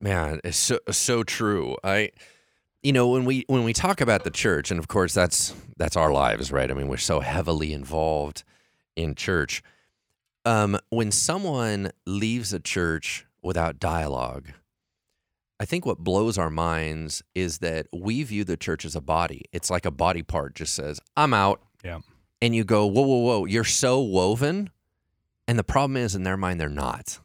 Man, 0.00 0.40
it's 0.44 0.58
so 0.58 0.78
so 0.90 1.22
true. 1.22 1.76
I 1.82 2.10
you 2.84 2.92
know, 2.92 3.08
when 3.08 3.24
we 3.24 3.44
when 3.48 3.64
we 3.64 3.72
talk 3.72 4.02
about 4.02 4.24
the 4.24 4.30
church, 4.30 4.70
and 4.70 4.78
of 4.78 4.88
course 4.88 5.14
that's 5.14 5.54
that's 5.78 5.96
our 5.96 6.12
lives, 6.12 6.52
right? 6.52 6.70
I 6.70 6.74
mean, 6.74 6.88
we're 6.88 6.98
so 6.98 7.20
heavily 7.20 7.72
involved 7.72 8.44
in 8.94 9.14
church. 9.14 9.62
Um, 10.44 10.78
when 10.90 11.10
someone 11.10 11.90
leaves 12.06 12.52
a 12.52 12.60
church 12.60 13.24
without 13.42 13.80
dialogue, 13.80 14.48
I 15.64 15.66
think 15.66 15.86
what 15.86 15.96
blows 15.96 16.36
our 16.36 16.50
minds 16.50 17.22
is 17.34 17.60
that 17.60 17.86
we 17.90 18.22
view 18.22 18.44
the 18.44 18.54
church 18.54 18.84
as 18.84 18.94
a 18.94 19.00
body. 19.00 19.46
It's 19.50 19.70
like 19.70 19.86
a 19.86 19.90
body 19.90 20.22
part 20.22 20.54
just 20.54 20.74
says, 20.74 21.00
I'm 21.16 21.32
out. 21.32 21.62
Yeah. 21.82 22.00
And 22.42 22.54
you 22.54 22.64
go, 22.64 22.84
whoa, 22.84 23.00
whoa, 23.00 23.20
whoa, 23.20 23.44
you're 23.46 23.64
so 23.64 23.98
woven. 23.98 24.68
And 25.48 25.58
the 25.58 25.64
problem 25.64 25.96
is, 25.96 26.14
in 26.14 26.22
their 26.22 26.36
mind, 26.36 26.60
they're 26.60 26.68
not. 26.68 27.18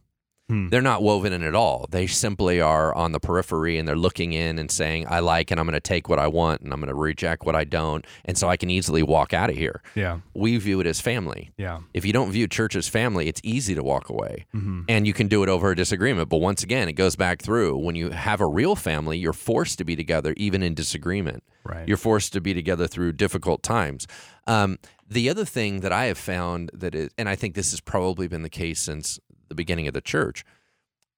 Hmm. 0.50 0.70
They're 0.70 0.82
not 0.82 1.04
woven 1.04 1.32
in 1.32 1.44
at 1.44 1.54
all. 1.54 1.86
They 1.92 2.08
simply 2.08 2.60
are 2.60 2.94
on 2.96 3.12
the 3.12 3.20
periphery 3.20 3.78
and 3.78 3.88
they're 3.88 3.96
looking 3.96 4.34
in 4.34 4.58
and 4.58 4.72
saying, 4.72 5.06
I 5.08 5.20
like 5.20 5.52
and 5.52 5.60
I'm 5.60 5.66
going 5.68 5.76
to 5.76 5.80
take 5.80 6.10
what 6.10 6.18
I 6.20 6.28
want 6.28 6.62
and 6.62 6.74
I'm 6.74 6.80
going 6.80 6.90
to 6.90 6.96
reject 6.96 7.46
what 7.46 7.56
I 7.56 7.64
don't. 7.66 8.04
And 8.26 8.36
so 8.36 8.50
I 8.50 8.58
can 8.58 8.70
easily 8.72 9.04
walk 9.04 9.32
out 9.34 9.50
of 9.52 9.56
here. 9.56 9.82
Yeah, 9.94 10.20
We 10.34 10.58
view 10.58 10.80
it 10.80 10.88
as 10.88 11.00
family. 11.00 11.52
yeah, 11.56 11.82
If 11.94 12.04
you 12.04 12.14
don't 12.14 12.32
view 12.32 12.48
church 12.48 12.76
as 12.76 12.88
family, 12.90 13.28
it's 13.28 13.42
easy 13.44 13.76
to 13.76 13.84
walk 13.84 14.10
away 14.10 14.46
hmm 14.52 14.82
and 14.90 15.06
you 15.06 15.14
can 15.14 15.28
do 15.28 15.44
it 15.44 15.50
over 15.50 15.70
a 15.72 15.76
disagreement. 15.76 16.30
But 16.30 16.38
once 16.38 16.64
again, 16.64 16.90
it 16.90 16.94
goes 16.94 17.16
back 17.16 17.42
through 17.44 17.78
when 17.78 17.96
you 17.96 18.10
have 18.10 18.42
a 18.42 18.48
real 18.48 18.76
family, 18.76 19.20
you're 19.20 19.34
forced 19.34 19.78
to 19.78 19.84
be 19.86 19.96
together 19.96 20.34
even 20.36 20.64
in 20.64 20.74
disagreement. 20.74 21.44
right. 21.64 21.88
You're 21.88 21.98
forced 21.98 22.34
to 22.34 22.42
be 22.42 22.56
together 22.56 22.88
through 22.88 23.14
difficult 23.14 23.62
times. 23.62 24.08
Um, 24.48 24.80
the 25.08 25.30
other 25.30 25.46
thing 25.46 25.82
that 25.82 25.92
I 25.92 26.06
have 26.06 26.18
found 26.18 26.72
that 26.74 26.96
is, 26.96 27.10
and 27.18 27.30
I 27.30 27.36
think 27.36 27.54
this 27.56 27.72
has 27.72 27.82
probably 27.82 28.28
been 28.28 28.42
the 28.42 28.50
case 28.50 28.80
since 28.80 29.20
the 29.50 29.56
beginning 29.56 29.88
of 29.88 29.94
the 29.94 30.02
church, 30.02 30.44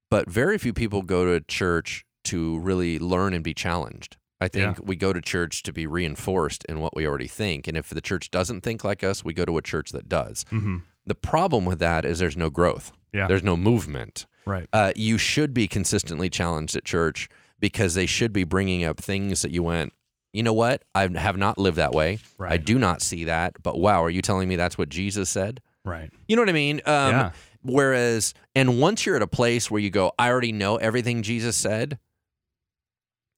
but 0.10 0.30
very 0.30 0.58
few 0.58 0.74
people 0.74 1.02
go 1.02 1.26
to 1.26 1.40
church 1.46 2.06
to 2.26 2.60
really 2.60 3.00
learn 3.00 3.34
and 3.34 3.44
be 3.44 3.54
challenged. 3.54 4.18
I 4.40 4.48
think 4.48 4.80
we 4.84 4.96
go 4.96 5.14
to 5.14 5.22
church 5.22 5.62
to 5.64 5.74
be 5.74 5.86
reinforced 5.86 6.66
in 6.66 6.80
what 6.80 6.96
we 6.96 7.06
already 7.06 7.28
think. 7.28 7.68
And 7.68 7.78
if 7.78 7.90
the 7.90 8.02
church 8.02 8.32
doesn't 8.32 8.62
think 8.62 8.84
like 8.84 9.04
us, 9.04 9.24
we 9.24 9.34
go 9.34 9.46
to 9.46 9.58
a 9.58 9.62
church 9.62 9.92
that 9.92 10.10
does. 10.10 10.46
hmm 10.50 10.78
The 11.06 11.14
problem 11.16 11.64
with 11.66 11.78
that 11.80 12.06
is 12.06 12.18
there's 12.20 12.38
no 12.38 12.50
growth, 12.50 12.92
Yeah. 13.14 13.28
there's 13.28 13.44
no 13.44 13.56
movement 13.56 14.26
right. 14.46 14.68
uh, 14.74 14.94
you 14.96 15.18
should 15.20 15.54
be 15.54 15.68
consistently 15.68 16.30
challenged 16.30 16.76
at 16.76 16.86
church 16.86 17.30
because 17.60 17.94
they 17.94 18.08
should 18.08 18.34
be 18.34 18.44
bringing 18.44 18.84
up 18.84 19.00
things 19.00 19.44
that 19.44 19.52
you 19.52 19.62
went, 19.62 19.94
you 20.34 20.42
know 20.42 20.54
what? 20.54 20.84
I 20.96 21.08
have 21.16 21.38
not 21.38 21.58
lived 21.60 21.78
that 21.78 21.92
way. 21.92 22.18
I 22.40 22.58
do 22.58 22.80
not 22.80 23.02
see 23.04 23.26
that. 23.26 23.62
But 23.62 23.80
wow, 23.80 24.04
are 24.04 24.10
you 24.10 24.22
telling 24.24 24.48
me 24.50 24.56
that's 24.56 24.78
what 24.78 24.90
Jesus 24.90 25.30
said? 25.30 25.62
Right. 25.86 26.10
You 26.28 26.36
know 26.36 26.42
what 26.42 26.50
I 26.50 26.54
mean? 26.54 26.78
Um, 26.86 27.12
Yeah. 27.12 27.32
Whereas, 27.64 28.34
and 28.56 28.80
once 28.80 29.06
you're 29.06 29.16
at 29.16 29.22
a 29.22 29.28
place 29.28 29.70
where 29.70 29.82
you 29.82 29.90
go, 29.90 30.12
I 30.18 30.30
already 30.30 30.52
know 30.52 30.78
everything 30.78 31.22
Jesus 31.22 31.56
said, 31.56 32.00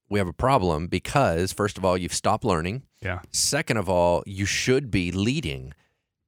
we 0.09 0.19
have 0.19 0.27
a 0.27 0.33
problem 0.33 0.87
because 0.87 1.51
first 1.51 1.77
of 1.77 1.83
all, 1.83 1.97
you've 1.97 2.13
stopped 2.13 2.43
learning. 2.43 2.83
Yeah. 3.01 3.21
Second 3.31 3.77
of 3.77 3.89
all, 3.89 4.23
you 4.25 4.45
should 4.45 4.91
be 4.91 5.11
leading, 5.11 5.73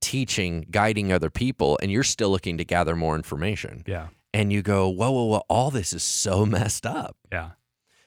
teaching, 0.02 0.66
guiding 0.72 1.14
other 1.14 1.30
people, 1.30 1.78
and 1.82 1.92
you're 1.92 2.04
still 2.04 2.30
looking 2.30 2.58
to 2.58 2.66
gather 2.66 2.96
more 2.96 3.16
information. 3.16 3.84
Yeah. 3.86 4.08
And 4.34 4.52
you 4.52 4.62
go, 4.62 4.90
whoa, 4.90 5.12
whoa, 5.12 5.26
whoa, 5.26 5.44
all 5.50 5.72
this 5.72 5.94
is 5.94 6.04
so 6.04 6.46
messed 6.48 6.86
up. 6.86 7.16
Yeah. 7.32 7.52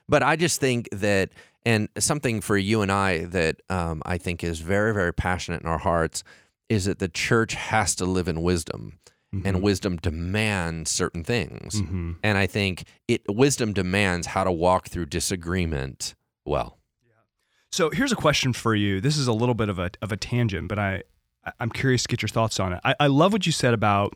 But 0.09 0.22
I 0.22 0.37
just 0.37 0.61
think 0.61 0.88
that, 0.90 1.31
and 1.64 1.88
something 1.98 2.40
for 2.40 2.57
you 2.57 2.83
and 2.83 2.90
I 2.90 3.24
that 3.27 3.61
um, 3.68 4.03
I 4.05 4.18
think 4.18 4.42
is 4.42 4.61
very, 4.61 4.92
very 4.92 5.12
passionate 5.12 5.62
in 5.62 5.68
our 5.68 5.79
hearts 5.79 6.24
is 6.68 6.87
that 6.87 6.98
the 6.98 7.09
church 7.09 7.55
has 7.55 7.94
to 7.96 8.05
live 8.05 8.29
in 8.29 8.42
wisdom. 8.42 8.98
And 9.44 9.60
wisdom 9.62 9.96
demands 9.98 10.90
certain 10.90 11.22
things. 11.22 11.82
Mm-hmm. 11.82 12.12
And 12.22 12.38
I 12.38 12.46
think 12.46 12.84
it 13.08 13.20
wisdom 13.28 13.74
demands 13.74 14.28
how 14.28 14.42
to 14.42 14.50
walk 14.50 14.88
through 14.88 15.06
disagreement 15.06 16.14
well. 16.46 16.78
So 17.70 17.90
here's 17.90 18.12
a 18.12 18.16
question 18.16 18.54
for 18.54 18.74
you. 18.74 19.00
This 19.00 19.18
is 19.18 19.26
a 19.26 19.32
little 19.34 19.54
bit 19.54 19.68
of 19.68 19.78
a 19.78 19.90
of 20.00 20.12
a 20.12 20.16
tangent, 20.16 20.68
but 20.68 20.78
I 20.78 21.02
I- 21.44 21.52
I'm 21.60 21.70
curious 21.70 22.02
to 22.04 22.08
get 22.08 22.22
your 22.22 22.28
thoughts 22.30 22.58
on 22.58 22.72
it. 22.72 22.80
I, 22.84 22.94
I 23.00 23.06
love 23.08 23.32
what 23.34 23.44
you 23.44 23.52
said 23.52 23.74
about 23.74 24.14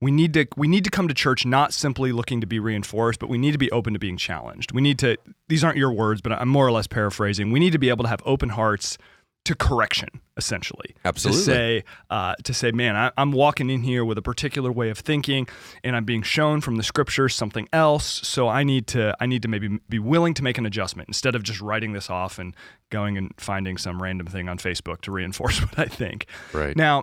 we 0.00 0.12
need 0.12 0.32
to 0.34 0.46
we 0.56 0.68
need 0.68 0.84
to 0.84 0.90
come 0.90 1.08
to 1.08 1.14
church 1.14 1.44
not 1.44 1.72
simply 1.72 2.12
looking 2.12 2.40
to 2.40 2.46
be 2.46 2.60
reinforced, 2.60 3.18
but 3.18 3.28
we 3.28 3.38
need 3.38 3.52
to 3.52 3.58
be 3.58 3.70
open 3.72 3.92
to 3.94 3.98
being 3.98 4.16
challenged. 4.16 4.70
We 4.72 4.82
need 4.82 4.98
to 5.00 5.16
these 5.48 5.64
aren't 5.64 5.78
your 5.78 5.92
words, 5.92 6.20
but 6.20 6.30
I'm 6.32 6.48
more 6.48 6.66
or 6.66 6.70
less 6.72 6.86
paraphrasing. 6.86 7.50
We 7.50 7.58
need 7.58 7.72
to 7.72 7.78
be 7.78 7.88
able 7.88 8.04
to 8.04 8.08
have 8.08 8.22
open 8.24 8.50
hearts 8.50 8.98
to 9.44 9.54
correction, 9.54 10.08
essentially. 10.36 10.94
Absolutely. 11.04 11.40
To 11.40 11.44
say, 11.44 11.84
uh, 12.10 12.34
to 12.44 12.54
say, 12.54 12.72
man, 12.72 12.96
I, 12.96 13.12
I'm 13.18 13.30
walking 13.30 13.68
in 13.70 13.82
here 13.82 14.04
with 14.04 14.16
a 14.16 14.22
particular 14.22 14.72
way 14.72 14.88
of 14.90 14.98
thinking, 14.98 15.46
and 15.82 15.94
I'm 15.94 16.04
being 16.04 16.22
shown 16.22 16.60
from 16.62 16.76
the 16.76 16.82
scriptures 16.82 17.34
something 17.34 17.68
else. 17.72 18.04
So 18.26 18.48
I 18.48 18.64
need 18.64 18.86
to, 18.88 19.14
I 19.20 19.26
need 19.26 19.42
to 19.42 19.48
maybe 19.48 19.78
be 19.88 19.98
willing 19.98 20.32
to 20.34 20.42
make 20.42 20.56
an 20.56 20.64
adjustment 20.66 21.08
instead 21.08 21.34
of 21.34 21.42
just 21.42 21.60
writing 21.60 21.92
this 21.92 22.08
off 22.08 22.38
and 22.38 22.56
going 22.90 23.18
and 23.18 23.32
finding 23.36 23.76
some 23.76 24.02
random 24.02 24.26
thing 24.26 24.48
on 24.48 24.56
Facebook 24.58 25.02
to 25.02 25.12
reinforce 25.12 25.60
what 25.60 25.78
I 25.78 25.86
think. 25.86 26.26
Right. 26.52 26.74
Now, 26.76 27.02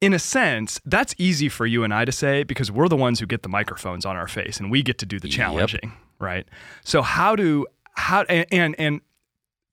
in 0.00 0.12
a 0.12 0.18
sense, 0.18 0.80
that's 0.84 1.14
easy 1.18 1.48
for 1.48 1.66
you 1.66 1.84
and 1.84 1.94
I 1.94 2.04
to 2.04 2.12
say 2.12 2.42
because 2.42 2.70
we're 2.70 2.88
the 2.88 2.96
ones 2.96 3.20
who 3.20 3.26
get 3.26 3.42
the 3.42 3.48
microphones 3.48 4.04
on 4.04 4.16
our 4.16 4.28
face 4.28 4.58
and 4.58 4.70
we 4.70 4.82
get 4.82 4.98
to 4.98 5.06
do 5.06 5.18
the 5.18 5.28
Yep. 5.28 5.36
challenging, 5.36 5.92
right? 6.18 6.46
So 6.84 7.00
how 7.00 7.36
do 7.36 7.66
how 7.94 8.22
and, 8.24 8.74
and 8.78 9.00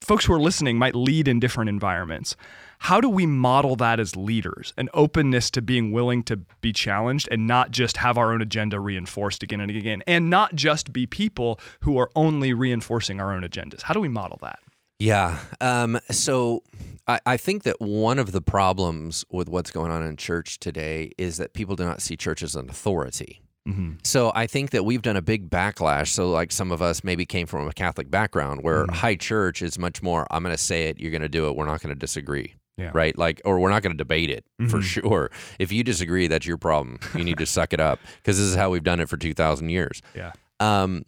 folks 0.04 0.26
who 0.26 0.34
are 0.34 0.40
listening 0.40 0.78
might 0.78 0.96
lead 0.96 1.28
in 1.28 1.40
different 1.40 1.70
environments. 1.70 2.36
How 2.80 3.00
do 3.00 3.08
we 3.08 3.26
model 3.26 3.76
that 3.78 4.00
as 4.00 4.16
leaders? 4.16 4.74
An 4.78 4.90
openness 4.94 5.50
to 5.52 5.62
being 5.62 5.92
willing 5.92 6.24
to 6.24 6.38
be 6.62 6.74
challenged 6.74 7.30
and 7.32 7.48
not 7.48 7.72
just 7.72 7.98
have 7.98 8.18
our 8.18 8.34
own 8.34 8.42
agenda 8.42 8.80
reinforced 8.80 9.42
again 9.42 9.62
and 9.62 9.72
again, 9.72 10.04
and 10.06 10.30
not 10.30 10.56
just 10.56 10.92
be 10.92 11.08
people 11.08 11.60
who 11.82 11.98
are 11.98 12.10
only 12.16 12.54
reinforcing 12.54 13.22
our 13.22 13.34
own 13.34 13.44
agendas. 13.44 13.84
How 13.84 13.94
do 13.94 14.02
we 14.02 14.10
model 14.10 14.38
that? 14.42 14.60
Yeah. 15.00 15.40
Um, 15.62 16.00
so 16.12 16.64
I, 17.08 17.20
I 17.26 17.38
think 17.38 17.64
that 17.64 17.82
one 17.82 18.20
of 18.20 18.32
the 18.32 18.42
problems 18.42 19.26
with 19.30 19.50
what's 19.50 19.72
going 19.72 19.92
on 19.92 20.04
in 20.04 20.18
church 20.18 20.60
today 20.60 21.12
is 21.18 21.38
that 21.38 21.54
people 21.54 21.76
do 21.76 21.84
not 21.86 22.02
see 22.02 22.16
church 22.16 22.44
as 22.44 22.56
an 22.56 22.70
authority. 22.70 23.43
Mm-hmm. 23.68 23.94
So 24.04 24.32
I 24.36 24.46
think 24.48 24.72
that 24.72 24.84
we've 24.84 25.02
done 25.02 25.16
a 25.16 25.22
big 25.22 25.50
backlash. 25.50 26.08
So 26.10 26.30
like 26.30 26.52
some 26.52 26.72
of 26.72 26.82
us 26.82 27.04
maybe 27.04 27.26
came 27.26 27.48
from 27.48 27.68
a 27.68 27.72
Catholic 27.74 28.12
background 28.12 28.62
where 28.64 28.84
Mm-hmm. 28.86 28.96
high 28.96 29.16
church 29.16 29.62
is 29.62 29.80
much 29.80 30.02
more 30.04 30.28
I'm 30.32 30.44
going 30.44 30.54
to 30.56 30.62
say 30.62 30.88
it, 30.90 31.00
you're 31.00 31.12
going 31.12 31.22
to 31.22 31.30
do 31.30 31.48
it, 31.48 31.56
we're 31.56 31.66
not 31.66 31.82
going 31.82 31.94
to 31.96 32.00
disagree. 32.00 32.56
Yeah. 32.78 32.92
Right? 32.94 33.18
Like 33.18 33.40
or 33.46 33.60
we're 33.60 33.70
not 33.70 33.84
going 33.84 33.94
to 33.94 33.98
debate 33.98 34.30
it 34.30 34.44
for 34.70 34.80
Mhm. 34.80 34.84
sure. 34.84 35.32
If 35.60 35.72
you 35.72 35.84
disagree, 35.84 36.28
that's 36.28 36.46
your 36.46 36.58
problem. 36.58 37.00
You 37.16 37.24
need 37.24 37.38
to 37.38 37.46
suck 37.46 37.72
it 37.72 37.80
up 37.80 38.00
because 38.18 38.38
this 38.38 38.48
is 38.48 38.56
how 38.56 38.70
we've 38.72 38.84
done 38.84 39.00
it 39.00 39.08
for 39.10 39.16
2000 39.18 39.70
years. 39.70 40.02
Yeah. 40.16 40.32
Um, 40.60 41.06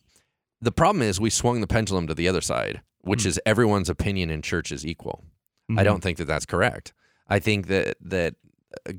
the 0.62 0.72
problem 0.72 1.02
is 1.02 1.20
we 1.20 1.30
swung 1.32 1.62
the 1.62 1.68
pendulum 1.68 2.08
to 2.08 2.14
the 2.14 2.28
other 2.30 2.42
side, 2.42 2.82
which 3.02 3.24
Mm. 3.24 3.26
is 3.26 3.40
everyone's 3.46 3.90
opinion 3.90 4.30
in 4.30 4.42
church 4.42 4.72
is 4.72 4.86
equal. 4.86 5.24
I 5.70 5.74
Mm-hmm. 5.74 5.84
don't 5.84 6.02
think 6.04 6.18
that 6.20 6.26
that's 6.26 6.46
correct. 6.46 6.94
I 7.28 7.40
think 7.40 7.68
that 7.68 7.98
that 8.00 8.36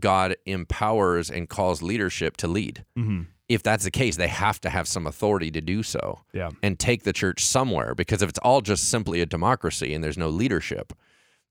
God 0.00 0.36
empowers 0.44 1.30
and 1.30 1.48
calls 1.48 1.82
leadership 1.82 2.36
to 2.38 2.48
lead. 2.48 2.84
hmm 2.96 3.22
If 3.48 3.62
that's 3.62 3.84
the 3.84 3.90
case, 3.92 4.16
they 4.16 4.28
have 4.28 4.60
to 4.62 4.70
have 4.70 4.88
some 4.88 5.06
authority 5.06 5.50
to 5.52 5.60
do 5.60 5.82
so 5.82 6.20
Yeah. 6.32 6.50
and 6.62 6.78
take 6.78 7.04
the 7.04 7.12
church 7.12 7.44
somewhere. 7.44 7.94
Because 7.94 8.20
if 8.22 8.28
it's 8.28 8.38
all 8.40 8.60
just 8.60 8.88
simply 8.90 9.20
a 9.20 9.26
democracy 9.26 9.94
and 9.94 10.02
there's 10.02 10.18
no 10.18 10.28
leadership, 10.28 10.92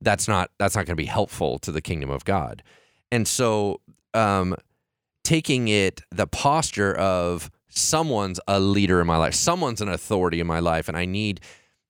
that's 0.01 0.27
not 0.27 0.51
that's 0.59 0.75
not 0.75 0.85
going 0.85 0.95
to 0.97 1.01
be 1.01 1.05
helpful 1.05 1.57
to 1.59 1.71
the 1.71 1.81
kingdom 1.81 2.09
of 2.09 2.25
God. 2.25 2.63
And 3.11 3.27
so, 3.27 3.79
um, 4.13 4.55
taking 5.23 5.67
it 5.69 6.01
the 6.11 6.27
posture 6.27 6.93
of 6.95 7.49
someone's 7.69 8.39
a 8.47 8.59
leader 8.59 8.99
in 9.01 9.07
my 9.07 9.17
life, 9.17 9.33
someone's 9.33 9.81
an 9.81 9.89
authority 9.89 10.39
in 10.39 10.47
my 10.47 10.59
life, 10.59 10.87
and 10.89 10.97
I 10.97 11.05
need 11.05 11.39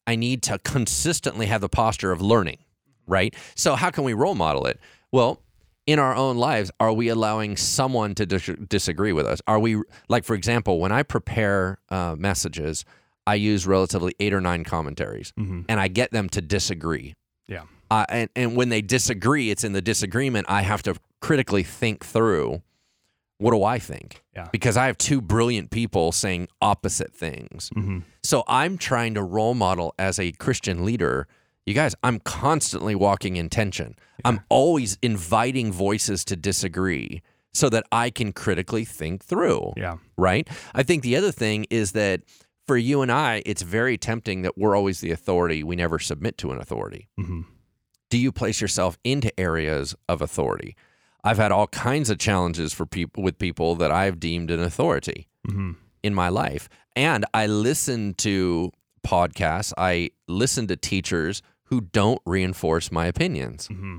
I 0.08 0.16
need 0.16 0.44
to 0.44 0.60
consistently 0.60 1.48
have 1.48 1.62
the 1.62 1.70
posture 1.70 2.12
of 2.12 2.22
learning, 2.22 2.60
right? 3.08 3.34
So 3.56 3.76
how 3.76 3.90
can 3.90 4.04
we 4.04 4.14
role 4.14 4.36
model 4.36 4.68
it? 4.68 4.80
Well, 5.12 5.42
in 5.86 6.00
our 6.00 6.16
own 6.16 6.38
lives, 6.38 6.72
are 6.80 6.92
we 6.94 7.10
allowing 7.10 7.58
someone 7.58 8.16
to 8.16 8.26
dis- 8.26 8.50
disagree 8.68 9.14
with 9.14 9.26
us? 9.26 9.42
Are 9.48 9.60
we 9.60 9.82
like, 10.10 10.24
for 10.24 10.34
example, 10.34 10.80
when 10.80 10.92
I 10.92 11.04
prepare 11.04 11.80
uh, 11.90 12.16
messages, 12.18 12.86
I 13.28 13.36
use 13.36 13.68
relatively 13.68 14.16
eight 14.20 14.34
or 14.34 14.42
nine 14.42 14.64
commentaries, 14.64 15.34
hmm 15.36 15.62
and 15.70 15.80
I 15.80 15.88
get 15.88 16.12
them 16.12 16.30
to 16.30 16.42
disagree. 16.42 17.16
Yeah. 17.48 17.64
Uh, 17.92 18.06
and 18.10 18.30
and 18.36 18.56
when 18.56 18.70
they 18.70 18.82
disagree, 18.82 19.50
it's 19.52 19.64
in 19.64 19.74
the 19.74 19.82
disagreement. 19.82 20.48
I 20.50 20.62
have 20.62 20.82
to 20.84 20.96
critically 21.22 21.64
think 21.64 22.06
through. 22.06 22.62
What 23.38 23.52
do 23.52 23.64
I 23.64 23.80
think? 23.80 24.24
Yeah. 24.34 24.48
Because 24.52 24.78
I 24.78 24.86
have 24.86 24.98
two 24.98 25.20
brilliant 25.22 25.70
people 25.70 26.12
saying 26.14 26.48
opposite 26.62 27.14
things. 27.14 27.70
hmm 27.74 28.00
So 28.24 28.44
I'm 28.48 28.78
trying 28.78 29.14
to 29.16 29.24
role 29.24 29.54
model 29.54 29.94
as 30.00 30.20
a 30.20 30.32
Christian 30.32 30.86
leader. 30.86 31.28
You 31.66 31.74
guys, 31.74 31.96
I'm 32.04 32.20
constantly 32.20 32.94
walking 32.96 33.38
in 33.38 33.50
tension. 33.50 33.96
I'm 34.24 34.42
always 34.50 34.98
inviting 35.02 35.72
voices 35.72 36.24
to 36.26 36.36
disagree 36.36 37.22
so 37.54 37.70
that 37.70 37.86
I 37.92 38.10
can 38.12 38.34
critically 38.34 38.86
think 38.86 39.24
through, 39.24 39.74
Yeah. 39.76 39.98
right? 40.18 40.48
I 40.76 40.84
think 40.84 41.02
the 41.04 41.16
other 41.16 41.32
thing 41.32 41.66
is 41.70 41.94
that 41.94 42.22
for 42.68 42.78
you 42.78 43.02
and 43.02 43.12
I, 43.12 43.42
it's 43.46 43.62
very 43.64 43.98
tempting 43.98 44.44
that 44.44 44.58
we're 44.58 44.76
always 44.76 45.00
the 45.00 45.12
authority. 45.12 45.64
We 45.64 45.76
never 45.76 45.98
submit 46.00 46.38
to 46.40 46.52
an 46.52 46.60
authority. 46.60 47.08
hmm 47.18 47.42
Do 48.12 48.18
you 48.20 48.32
place 48.32 48.62
yourself 48.62 48.98
into 49.04 49.38
areas 49.40 49.96
of 50.08 50.22
authority? 50.22 50.76
I've 51.24 51.38
had 51.38 51.52
all 51.52 51.68
kinds 51.68 52.10
of 52.12 52.20
challenges 52.20 52.74
for 52.74 52.86
people 52.86 53.24
with 53.24 53.40
people 53.40 53.74
that 53.76 53.92
I've 53.92 54.20
deemed 54.20 54.52
an 54.52 54.60
authority 54.60 55.28
hmm 55.48 55.72
in 56.04 56.14
my 56.14 56.30
life. 56.30 56.70
And 56.96 57.26
I 57.34 57.48
listen 57.48 58.14
to 58.16 58.72
podcasts, 59.04 59.74
I 59.78 60.12
listen 60.28 60.68
to 60.68 60.76
teachers 60.76 61.42
who 61.66 61.82
don't 61.82 62.22
reinforce 62.26 62.92
my 62.92 63.06
opinions. 63.08 63.68
hmm 63.68 63.98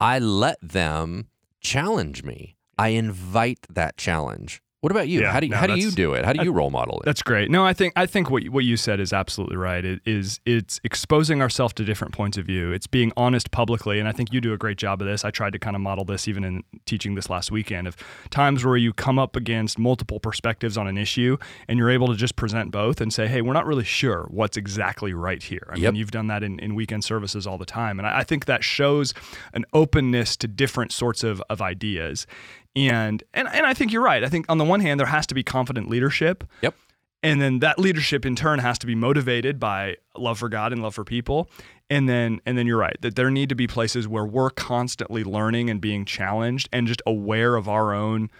I 0.00 0.20
let 0.20 0.58
them 0.62 1.26
challenge 1.60 2.22
me. 2.22 2.56
I 2.78 2.88
invite 2.90 3.66
that 3.68 3.96
challenge. 3.96 4.62
What 4.80 4.92
about 4.92 5.08
you? 5.08 5.20
Yeah, 5.22 5.32
how 5.32 5.40
do 5.40 5.46
you, 5.46 5.50
no, 5.50 5.56
how 5.56 5.66
do 5.66 5.74
you 5.76 5.90
do 5.90 6.14
it? 6.14 6.24
How 6.24 6.32
do 6.32 6.44
you 6.44 6.52
role 6.52 6.70
model 6.70 7.00
it? 7.00 7.04
That's 7.04 7.20
great. 7.22 7.50
No, 7.50 7.66
I 7.66 7.72
think 7.72 7.92
I 7.96 8.06
think 8.06 8.30
what 8.30 8.44
you- 8.44 8.52
what 8.52 8.64
you 8.64 8.76
said 8.76 9.00
is 9.00 9.12
absolutely 9.12 9.56
right. 9.56 9.84
It 9.84 10.00
is 10.06 10.38
it's 10.46 10.80
exposing 10.84 11.42
ourselves 11.42 11.74
to 11.74 11.84
different 11.84 12.14
points 12.14 12.38
of 12.38 12.46
view. 12.46 12.70
It's 12.70 12.86
being 12.86 13.12
honest 13.16 13.50
publicly, 13.50 13.98
and 13.98 14.08
I 14.08 14.12
think 14.12 14.32
you 14.32 14.40
do 14.40 14.52
a 14.52 14.56
great 14.56 14.78
job 14.78 15.02
of 15.02 15.08
this. 15.08 15.24
I 15.24 15.32
tried 15.32 15.52
to 15.54 15.58
kind 15.58 15.74
of 15.74 15.82
model 15.82 16.04
this 16.04 16.28
even 16.28 16.44
in 16.44 16.62
teaching 16.86 17.16
this 17.16 17.28
last 17.28 17.50
weekend 17.50 17.88
of 17.88 17.96
times 18.30 18.64
where 18.64 18.76
you 18.76 18.92
come 18.92 19.18
up 19.18 19.34
against 19.34 19.80
multiple 19.80 20.20
perspectives 20.20 20.78
on 20.78 20.86
an 20.86 20.96
issue, 20.96 21.38
and 21.66 21.76
you're 21.76 21.90
able 21.90 22.06
to 22.06 22.14
just 22.14 22.36
present 22.36 22.70
both 22.70 23.00
and 23.00 23.12
say, 23.12 23.26
"Hey, 23.26 23.42
we're 23.42 23.54
not 23.54 23.66
really 23.66 23.82
sure 23.84 24.28
what's 24.30 24.56
exactly 24.56 25.12
right 25.12 25.42
here." 25.42 25.66
I 25.72 25.76
Yep. 25.76 25.92
mean, 25.94 25.98
you've 25.98 26.12
done 26.12 26.28
that 26.28 26.44
in, 26.44 26.60
in 26.60 26.76
weekend 26.76 27.02
services 27.02 27.48
all 27.48 27.58
the 27.58 27.66
time, 27.66 27.98
and 27.98 28.06
I, 28.06 28.18
I 28.20 28.22
think 28.22 28.44
that 28.44 28.62
shows 28.62 29.12
an 29.52 29.64
openness 29.72 30.36
to 30.36 30.46
different 30.46 30.92
sorts 30.92 31.24
of 31.24 31.42
of 31.50 31.60
ideas. 31.60 32.28
And, 32.76 33.22
and 33.34 33.48
and 33.48 33.66
I 33.66 33.74
think 33.74 33.92
you're 33.92 34.02
right. 34.02 34.22
I 34.22 34.28
think 34.28 34.46
on 34.48 34.58
the 34.58 34.64
one 34.64 34.80
hand, 34.80 35.00
there 35.00 35.06
has 35.06 35.26
to 35.28 35.34
be 35.34 35.42
confident 35.42 35.88
leadership. 35.88 36.44
Yep. 36.62 36.74
And 37.22 37.42
then 37.42 37.58
that 37.58 37.78
leadership 37.78 38.24
in 38.24 38.36
turn 38.36 38.60
has 38.60 38.78
to 38.78 38.86
be 38.86 38.94
motivated 38.94 39.58
by 39.58 39.96
love 40.16 40.38
for 40.38 40.48
God 40.48 40.72
and 40.72 40.82
love 40.82 40.94
for 40.94 41.04
people. 41.04 41.50
And 41.90 42.08
then 42.08 42.40
and 42.46 42.56
then 42.56 42.66
you're 42.66 42.78
right 42.78 42.96
that 43.00 43.16
there 43.16 43.30
need 43.30 43.48
to 43.48 43.54
be 43.54 43.66
places 43.66 44.06
where 44.06 44.24
we're 44.24 44.50
constantly 44.50 45.24
learning 45.24 45.70
and 45.70 45.80
being 45.80 46.04
challenged 46.04 46.68
and 46.72 46.86
just 46.86 47.02
aware 47.06 47.56
of 47.56 47.68
our 47.68 47.94
own 47.94 48.30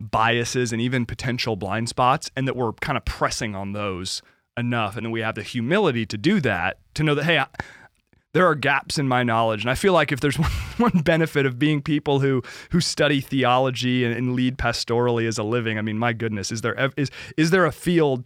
biases 0.00 0.72
and 0.72 0.80
even 0.80 1.06
potential 1.06 1.56
blind 1.56 1.88
spots 1.88 2.30
and 2.36 2.46
that 2.46 2.56
we're 2.56 2.72
kind 2.74 2.96
of 2.96 3.04
pressing 3.04 3.54
on 3.54 3.72
those 3.72 4.22
enough 4.56 4.96
and 4.96 5.06
then 5.06 5.10
we 5.12 5.20
have 5.20 5.34
the 5.34 5.42
humility 5.42 6.04
to 6.06 6.16
do 6.16 6.40
that 6.40 6.78
to 6.94 7.02
know 7.02 7.14
that 7.14 7.24
hey 7.24 7.38
I, 7.38 7.46
there 8.38 8.46
are 8.46 8.54
gaps 8.54 8.98
in 8.98 9.08
my 9.08 9.24
knowledge. 9.24 9.62
And 9.62 9.70
i 9.70 9.74
feel 9.74 9.92
like 9.92 10.12
if 10.12 10.20
there's 10.20 10.38
one, 10.46 10.50
one 10.76 11.02
benefit 11.02 11.44
of 11.44 11.58
being 11.58 11.82
people 11.82 12.20
who 12.20 12.40
who 12.70 12.80
study 12.80 13.20
theology 13.20 14.04
and, 14.04 14.14
and 14.14 14.34
lead 14.34 14.56
pastorally 14.56 15.26
as 15.26 15.38
a 15.38 15.42
living 15.42 15.76
i 15.76 15.82
mean 15.82 15.98
my 15.98 16.12
goodness 16.12 16.52
is 16.52 16.60
there 16.60 16.90
is 16.96 17.10
is 17.36 17.50
there 17.50 17.66
a 17.66 17.72
field 17.72 18.24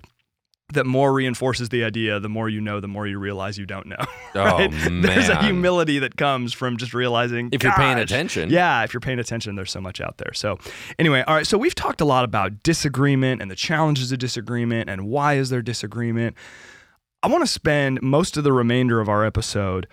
that 0.74 0.84
more 0.86 1.12
reinforces 1.14 1.70
the 1.70 1.82
idea 1.84 2.20
the 2.20 2.28
more 2.28 2.48
you 2.50 2.60
know 2.60 2.78
the 2.80 2.88
more 2.88 3.06
you 3.06 3.18
realize 3.18 3.56
you 3.58 3.64
don't 3.66 3.86
know 3.86 3.96
Oh, 4.34 4.58
right? 4.58 4.70
there's 5.02 5.28
a 5.30 5.42
humility 5.42 5.98
that 5.98 6.16
comes 6.16 6.52
from 6.52 6.76
just 6.76 6.92
realizing 6.94 7.48
If 7.52 7.62
you're 7.62 7.72
paying 7.72 7.98
attention." 7.98 8.50
yeah 8.50 8.84
if 8.84 8.92
you're 8.92 9.00
paying 9.00 9.18
attention 9.18 9.54
there's 9.56 9.70
so 9.72 9.80
much 9.80 10.00
out 10.00 10.18
there. 10.18 10.32
So 10.34 10.58
anyway 10.98 11.24
all 11.26 11.34
right 11.34 11.46
so 11.46 11.56
we've 11.56 11.74
talked 11.74 12.00
a 12.02 12.06
lot 12.06 12.24
about 12.24 12.62
disagreement 12.62 13.40
and 13.42 13.50
the 13.50 13.56
challenges 13.56 14.12
of 14.12 14.18
disagreement 14.18 14.88
and 14.90 15.06
why 15.06 15.34
is 15.34 15.48
there 15.50 15.62
disagreement. 15.62 16.36
I 17.24 17.28
want 17.28 17.42
to 17.42 17.52
spend 17.52 18.02
most 18.02 18.36
of 18.36 18.42
the 18.42 18.52
remainder 18.52 19.00
of 19.00 19.08
our 19.08 19.24
episode 19.24 19.86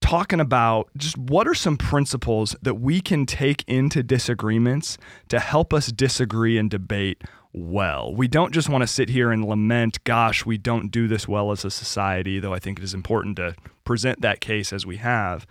talking 0.00 0.40
about 0.40 0.88
just 0.96 1.16
what 1.16 1.48
are 1.48 1.54
some 1.54 1.76
principles 1.76 2.54
that 2.62 2.74
we 2.74 3.00
can 3.00 3.26
take 3.26 3.64
into 3.66 4.02
disagreements 4.02 4.98
to 5.28 5.40
help 5.40 5.72
us 5.72 5.90
disagree 5.90 6.58
and 6.58 6.70
debate 6.70 7.22
well. 7.52 8.14
We 8.14 8.28
don't 8.28 8.52
just 8.52 8.68
want 8.68 8.82
to 8.82 8.86
sit 8.86 9.08
here 9.08 9.32
and 9.32 9.44
lament, 9.44 10.02
gosh, 10.04 10.44
we 10.44 10.58
don't 10.58 10.90
do 10.90 11.08
this 11.08 11.26
well 11.26 11.50
as 11.50 11.64
a 11.64 11.70
society, 11.70 12.38
though 12.38 12.52
I 12.52 12.58
think 12.58 12.78
it 12.78 12.84
is 12.84 12.94
important 12.94 13.36
to 13.36 13.56
present 13.84 14.20
that 14.20 14.40
case 14.40 14.72
as 14.72 14.84
we 14.84 14.98
have. 14.98 15.46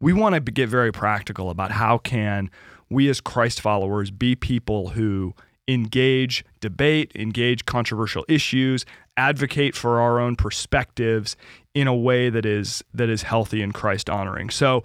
We 0.00 0.12
want 0.12 0.34
to 0.34 0.40
get 0.40 0.68
very 0.68 0.90
practical 0.90 1.50
about 1.50 1.72
how 1.72 1.98
can 1.98 2.50
we 2.88 3.08
as 3.08 3.20
Christ 3.20 3.60
followers 3.60 4.10
be 4.10 4.34
people 4.34 4.90
who 4.90 5.34
engage 5.68 6.44
debate, 6.60 7.12
engage 7.14 7.64
controversial 7.64 8.24
issues, 8.28 8.84
advocate 9.16 9.76
for 9.76 10.00
our 10.00 10.18
own 10.18 10.34
perspectives 10.34 11.36
in 11.74 11.86
a 11.86 11.94
way 11.94 12.30
that 12.30 12.44
is 12.44 12.82
that 12.92 13.08
is 13.08 13.22
healthy 13.22 13.62
and 13.62 13.72
Christ 13.72 14.10
honoring. 14.10 14.50
So 14.50 14.82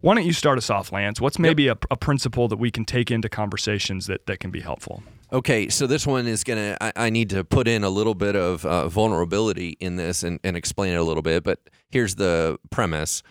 why 0.00 0.14
don't 0.14 0.24
you 0.24 0.32
start 0.32 0.58
us 0.58 0.70
off, 0.70 0.92
Lance? 0.92 1.20
What's 1.20 1.38
maybe 1.38 1.64
yep. 1.64 1.84
a, 1.90 1.94
a, 1.94 1.96
principle 1.96 2.46
that 2.48 2.58
we 2.58 2.70
can 2.70 2.84
take 2.84 3.10
into 3.10 3.28
conversations 3.28 4.06
that, 4.06 4.26
that 4.26 4.38
can 4.38 4.52
be 4.52 4.60
helpful? 4.60 5.02
Okay, 5.32 5.68
so 5.68 5.86
this 5.86 6.06
one 6.06 6.26
is 6.26 6.44
going 6.44 6.58
to, 6.58 6.98
I 6.98 7.10
need 7.10 7.30
to 7.30 7.42
put 7.42 7.66
in 7.66 7.82
a 7.82 7.90
little 7.90 8.14
bit 8.14 8.36
of 8.36 8.64
uh, 8.64 8.88
vulnerability 8.88 9.76
in 9.80 9.96
this 9.96 10.22
and, 10.22 10.38
and 10.44 10.56
explain 10.56 10.94
it 10.94 10.96
a 10.96 11.02
little 11.02 11.22
bit, 11.22 11.42
but 11.42 11.68
here's 11.90 12.14
the 12.14 12.58
premise 12.70 13.22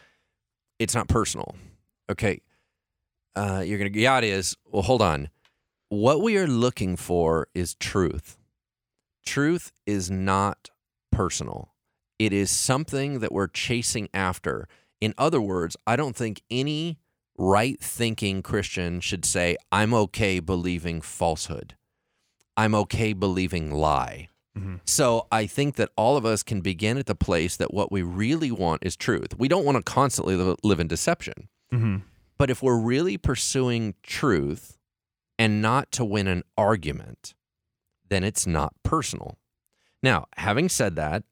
it's 0.78 0.94
not 0.94 1.08
personal. 1.08 1.56
Okay, 2.10 2.42
uh, 3.36 3.64
you're 3.66 3.80
going 3.80 3.92
to, 3.92 4.00
yeah, 4.00 4.18
it 4.18 4.26
is. 4.26 4.56
Well, 4.66 4.84
hold 4.84 5.02
on. 5.02 5.30
What 5.90 6.22
we 6.22 6.38
are 6.38 6.48
looking 6.48 6.98
for 6.98 7.48
is 7.56 7.76
truth. 7.76 8.38
Truth 9.26 9.72
is 9.86 10.12
not 10.12 10.70
personal, 11.12 11.74
it 12.20 12.34
is 12.34 12.50
something 12.50 13.20
that 13.20 13.32
we're 13.32 13.48
chasing 13.48 14.10
after. 14.14 14.68
In 15.00 15.14
other 15.18 15.42
words, 15.42 15.78
I 15.86 15.96
don't 15.96 16.16
think 16.16 16.42
any 16.50 17.00
right 17.38 17.80
thinking 17.80 18.42
Christian 18.42 19.00
should 19.00 19.26
say, 19.26 19.58
I'm 19.72 19.94
okay 19.94 20.40
believing 20.40 21.02
falsehood. 21.02 21.76
I'm 22.56 22.74
okay 22.74 23.14
believing 23.14 23.72
lie. 23.72 24.30
Mm-hmm. 24.58 24.78
So 24.86 25.28
I 25.32 25.46
think 25.46 25.76
that 25.76 25.92
all 25.96 26.18
of 26.18 26.26
us 26.26 26.42
can 26.42 26.62
begin 26.62 26.98
at 26.98 27.06
the 27.06 27.14
place 27.14 27.56
that 27.58 27.74
what 27.74 27.92
we 27.92 28.02
really 28.02 28.50
want 28.50 28.84
is 28.84 28.96
truth. 28.96 29.38
We 29.38 29.48
don't 29.48 29.66
want 29.66 29.78
to 29.78 29.84
constantly 29.84 30.36
live 30.36 30.80
in 30.80 30.88
deception. 30.88 31.48
Mm-hmm. 31.72 31.98
But 32.40 32.50
if 32.50 32.64
we're 32.64 32.80
really 32.80 33.18
pursuing 33.18 33.94
truth 34.02 34.78
and 35.38 35.62
not 35.62 35.92
to 35.94 36.06
win 36.06 36.28
an 36.28 36.44
argument, 36.58 37.36
then 38.10 38.24
it's 38.24 38.48
not 38.48 38.74
personal. 38.84 39.38
Now, 40.02 40.26
having 40.38 40.70
said 40.70 40.96
that, 40.96 41.24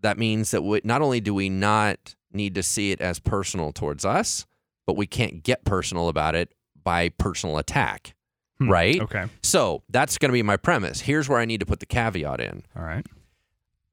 that 0.00 0.18
means 0.18 0.50
that 0.50 0.62
we, 0.62 0.80
not 0.84 1.02
only 1.02 1.20
do 1.20 1.34
we 1.34 1.48
not 1.48 2.14
need 2.32 2.54
to 2.54 2.62
see 2.62 2.90
it 2.90 3.00
as 3.00 3.18
personal 3.18 3.72
towards 3.72 4.04
us, 4.04 4.46
but 4.86 4.96
we 4.96 5.06
can't 5.06 5.42
get 5.42 5.64
personal 5.64 6.08
about 6.08 6.34
it 6.34 6.54
by 6.82 7.08
personal 7.10 7.58
attack. 7.58 8.14
Hmm, 8.58 8.70
right? 8.70 9.00
Okay. 9.00 9.26
So 9.42 9.82
that's 9.88 10.18
going 10.18 10.30
to 10.30 10.34
be 10.34 10.42
my 10.42 10.56
premise. 10.56 11.00
Here's 11.00 11.28
where 11.28 11.38
I 11.38 11.44
need 11.44 11.60
to 11.60 11.66
put 11.66 11.80
the 11.80 11.86
caveat 11.86 12.40
in. 12.40 12.64
All 12.76 12.82
right. 12.82 13.06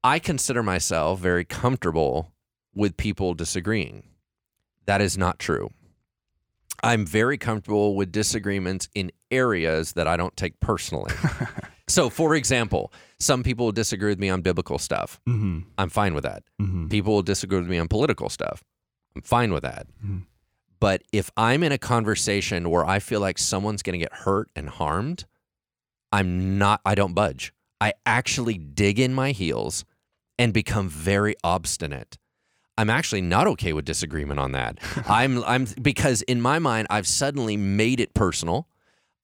I 0.02 0.18
consider 0.18 0.62
myself 0.62 1.18
very 1.20 1.44
comfortable 1.44 2.32
with 2.74 2.96
people 2.96 3.34
disagreeing. 3.34 4.04
That 4.86 5.00
is 5.00 5.18
not 5.18 5.38
true. 5.38 5.70
I'm 6.82 7.06
very 7.06 7.38
comfortable 7.38 7.96
with 7.96 8.12
disagreements 8.12 8.88
in 8.94 9.10
areas 9.30 9.92
that 9.94 10.06
I 10.06 10.16
don't 10.16 10.36
take 10.36 10.60
personally. 10.60 11.12
so, 11.88 12.10
for 12.10 12.34
example, 12.34 12.92
some 13.20 13.42
people 13.42 13.66
will 13.66 13.72
disagree 13.72 14.10
with 14.10 14.18
me 14.18 14.28
on 14.28 14.42
biblical 14.42 14.78
stuff. 14.78 15.20
Mm-hmm. 15.28 15.60
I'm 15.78 15.88
fine 15.88 16.14
with 16.14 16.24
that. 16.24 16.42
Mm-hmm. 16.60 16.88
People 16.88 17.14
will 17.14 17.22
disagree 17.22 17.58
with 17.58 17.68
me 17.68 17.78
on 17.78 17.88
political 17.88 18.28
stuff. 18.28 18.64
I'm 19.14 19.22
fine 19.22 19.52
with 19.52 19.62
that. 19.62 19.86
Mm-hmm. 20.04 20.18
But 20.80 21.02
if 21.12 21.30
I'm 21.36 21.62
in 21.62 21.72
a 21.72 21.78
conversation 21.78 22.68
where 22.70 22.84
I 22.84 22.98
feel 22.98 23.20
like 23.20 23.38
someone's 23.38 23.82
going 23.82 23.98
to 23.98 24.04
get 24.04 24.12
hurt 24.12 24.50
and 24.54 24.68
harmed, 24.68 25.24
I'm 26.12 26.58
not, 26.58 26.80
I 26.84 26.94
don't 26.94 27.14
budge. 27.14 27.52
I 27.80 27.94
actually 28.04 28.58
dig 28.58 28.98
in 28.98 29.14
my 29.14 29.32
heels 29.32 29.84
and 30.38 30.52
become 30.52 30.88
very 30.88 31.34
obstinate. 31.42 32.18
I'm 32.78 32.90
actually 32.90 33.22
not 33.22 33.46
okay 33.46 33.72
with 33.72 33.84
disagreement 33.84 34.38
on 34.38 34.52
that. 34.52 34.78
I'm 35.08 35.42
I'm 35.44 35.66
because 35.80 36.22
in 36.22 36.40
my 36.40 36.58
mind 36.58 36.88
I've 36.90 37.06
suddenly 37.06 37.56
made 37.56 38.00
it 38.00 38.12
personal. 38.12 38.68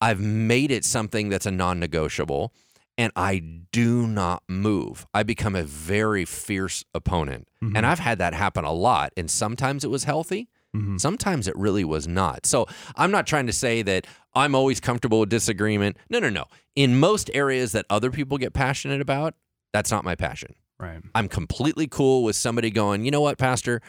I've 0.03 0.19
made 0.19 0.71
it 0.71 0.85
something 0.85 1.29
that's 1.29 1.45
a 1.45 1.51
non-negotiable 1.51 2.53
and 2.97 3.11
I 3.15 3.39
do 3.71 4.05
not 4.07 4.43
move. 4.47 5.07
I 5.13 5.23
become 5.23 5.55
a 5.55 5.63
very 5.63 6.25
fierce 6.25 6.85
opponent. 6.93 7.47
Mm-hmm. 7.63 7.75
And 7.75 7.85
I've 7.85 7.99
had 7.99 8.19
that 8.19 8.33
happen 8.33 8.65
a 8.65 8.73
lot 8.73 9.13
and 9.17 9.31
sometimes 9.31 9.83
it 9.83 9.89
was 9.89 10.03
healthy 10.03 10.49
Mm-hmm. 10.75 10.97
Sometimes 10.97 11.47
it 11.47 11.55
really 11.55 11.83
was 11.83 12.07
not. 12.07 12.45
So 12.45 12.67
I'm 12.95 13.11
not 13.11 13.27
trying 13.27 13.45
to 13.47 13.53
say 13.53 13.81
that 13.83 14.07
I'm 14.33 14.55
always 14.55 14.79
comfortable 14.79 15.19
with 15.19 15.29
disagreement. 15.29 15.97
No, 16.09 16.19
no, 16.19 16.29
no. 16.29 16.45
In 16.75 16.99
most 16.99 17.29
areas 17.33 17.73
that 17.73 17.85
other 17.89 18.09
people 18.09 18.37
get 18.37 18.53
passionate 18.53 18.99
about, 19.01 19.35
that's 19.71 19.91
not 19.91 20.03
my 20.03 20.15
passion. 20.15 20.55
Right. 20.79 20.99
I'm 21.13 21.27
completely 21.27 21.87
cool 21.87 22.23
with 22.23 22.35
somebody 22.35 22.71
going, 22.71 23.05
you 23.05 23.11
know 23.11 23.21
what, 23.21 23.37
Pastor? 23.37 23.81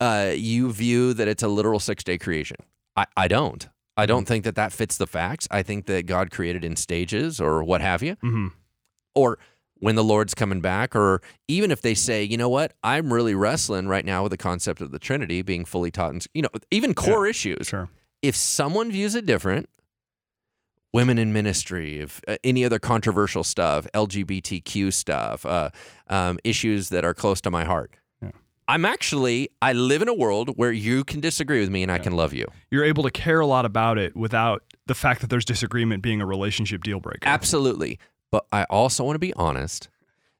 Uh, 0.00 0.32
you 0.34 0.72
view 0.72 1.14
that 1.14 1.28
it's 1.28 1.42
a 1.42 1.48
literal 1.48 1.78
six 1.78 2.02
day 2.02 2.18
creation. 2.18 2.56
I, 2.96 3.06
I 3.16 3.28
don't. 3.28 3.68
I 3.96 4.06
don't 4.06 4.26
think 4.26 4.44
that 4.44 4.54
that 4.56 4.72
fits 4.72 4.96
the 4.96 5.06
facts. 5.06 5.48
I 5.50 5.62
think 5.62 5.86
that 5.86 6.06
God 6.06 6.30
created 6.30 6.64
in 6.64 6.76
stages 6.76 7.40
or 7.40 7.62
what 7.62 7.80
have 7.80 8.02
you. 8.02 8.16
Mm-hmm. 8.16 8.48
Or 9.14 9.38
when 9.78 9.94
the 9.94 10.04
Lord's 10.04 10.34
coming 10.34 10.60
back, 10.60 10.94
or 10.94 11.20
even 11.48 11.70
if 11.70 11.82
they 11.82 11.94
say, 11.94 12.22
you 12.22 12.36
know 12.36 12.48
what, 12.48 12.72
I'm 12.82 13.12
really 13.12 13.34
wrestling 13.34 13.88
right 13.88 14.04
now 14.04 14.22
with 14.22 14.30
the 14.30 14.36
concept 14.36 14.80
of 14.80 14.90
the 14.90 14.98
Trinity 14.98 15.42
being 15.42 15.64
fully 15.64 15.90
taught, 15.90 16.12
and 16.12 16.26
you 16.34 16.42
know, 16.42 16.48
even 16.70 16.94
core 16.94 17.26
yeah, 17.26 17.30
issues. 17.30 17.66
Sure. 17.68 17.88
If 18.22 18.36
someone 18.36 18.90
views 18.90 19.14
it 19.14 19.26
different, 19.26 19.68
women 20.92 21.18
in 21.18 21.32
ministry, 21.32 22.00
if 22.00 22.20
uh, 22.26 22.36
any 22.42 22.64
other 22.64 22.78
controversial 22.78 23.44
stuff, 23.44 23.86
LGBTQ 23.92 24.92
stuff, 24.92 25.44
uh, 25.44 25.70
um, 26.08 26.38
issues 26.42 26.88
that 26.88 27.04
are 27.04 27.14
close 27.14 27.40
to 27.42 27.50
my 27.50 27.64
heart. 27.64 27.96
I'm 28.68 28.84
actually, 28.84 29.50
I 29.62 29.72
live 29.72 30.02
in 30.02 30.08
a 30.08 30.14
world 30.14 30.50
where 30.56 30.72
you 30.72 31.04
can 31.04 31.20
disagree 31.20 31.60
with 31.60 31.70
me 31.70 31.82
and. 31.82 31.92
I 31.92 31.98
can 31.98 32.14
love 32.14 32.34
you. 32.34 32.46
You're 32.70 32.84
able 32.84 33.04
to 33.04 33.10
care 33.10 33.40
a 33.40 33.46
lot 33.46 33.64
about 33.64 33.96
it 33.96 34.16
without 34.16 34.62
the 34.86 34.94
fact 34.94 35.20
that 35.20 35.30
there's 35.30 35.44
disagreement 35.44 36.02
being 36.02 36.20
a 36.20 36.26
relationship 36.26 36.82
deal 36.82 37.00
breaker. 37.00 37.20
Absolutely. 37.22 37.98
But 38.30 38.46
I 38.52 38.64
also 38.64 39.04
want 39.04 39.14
to 39.14 39.20
be 39.20 39.32
honest 39.34 39.88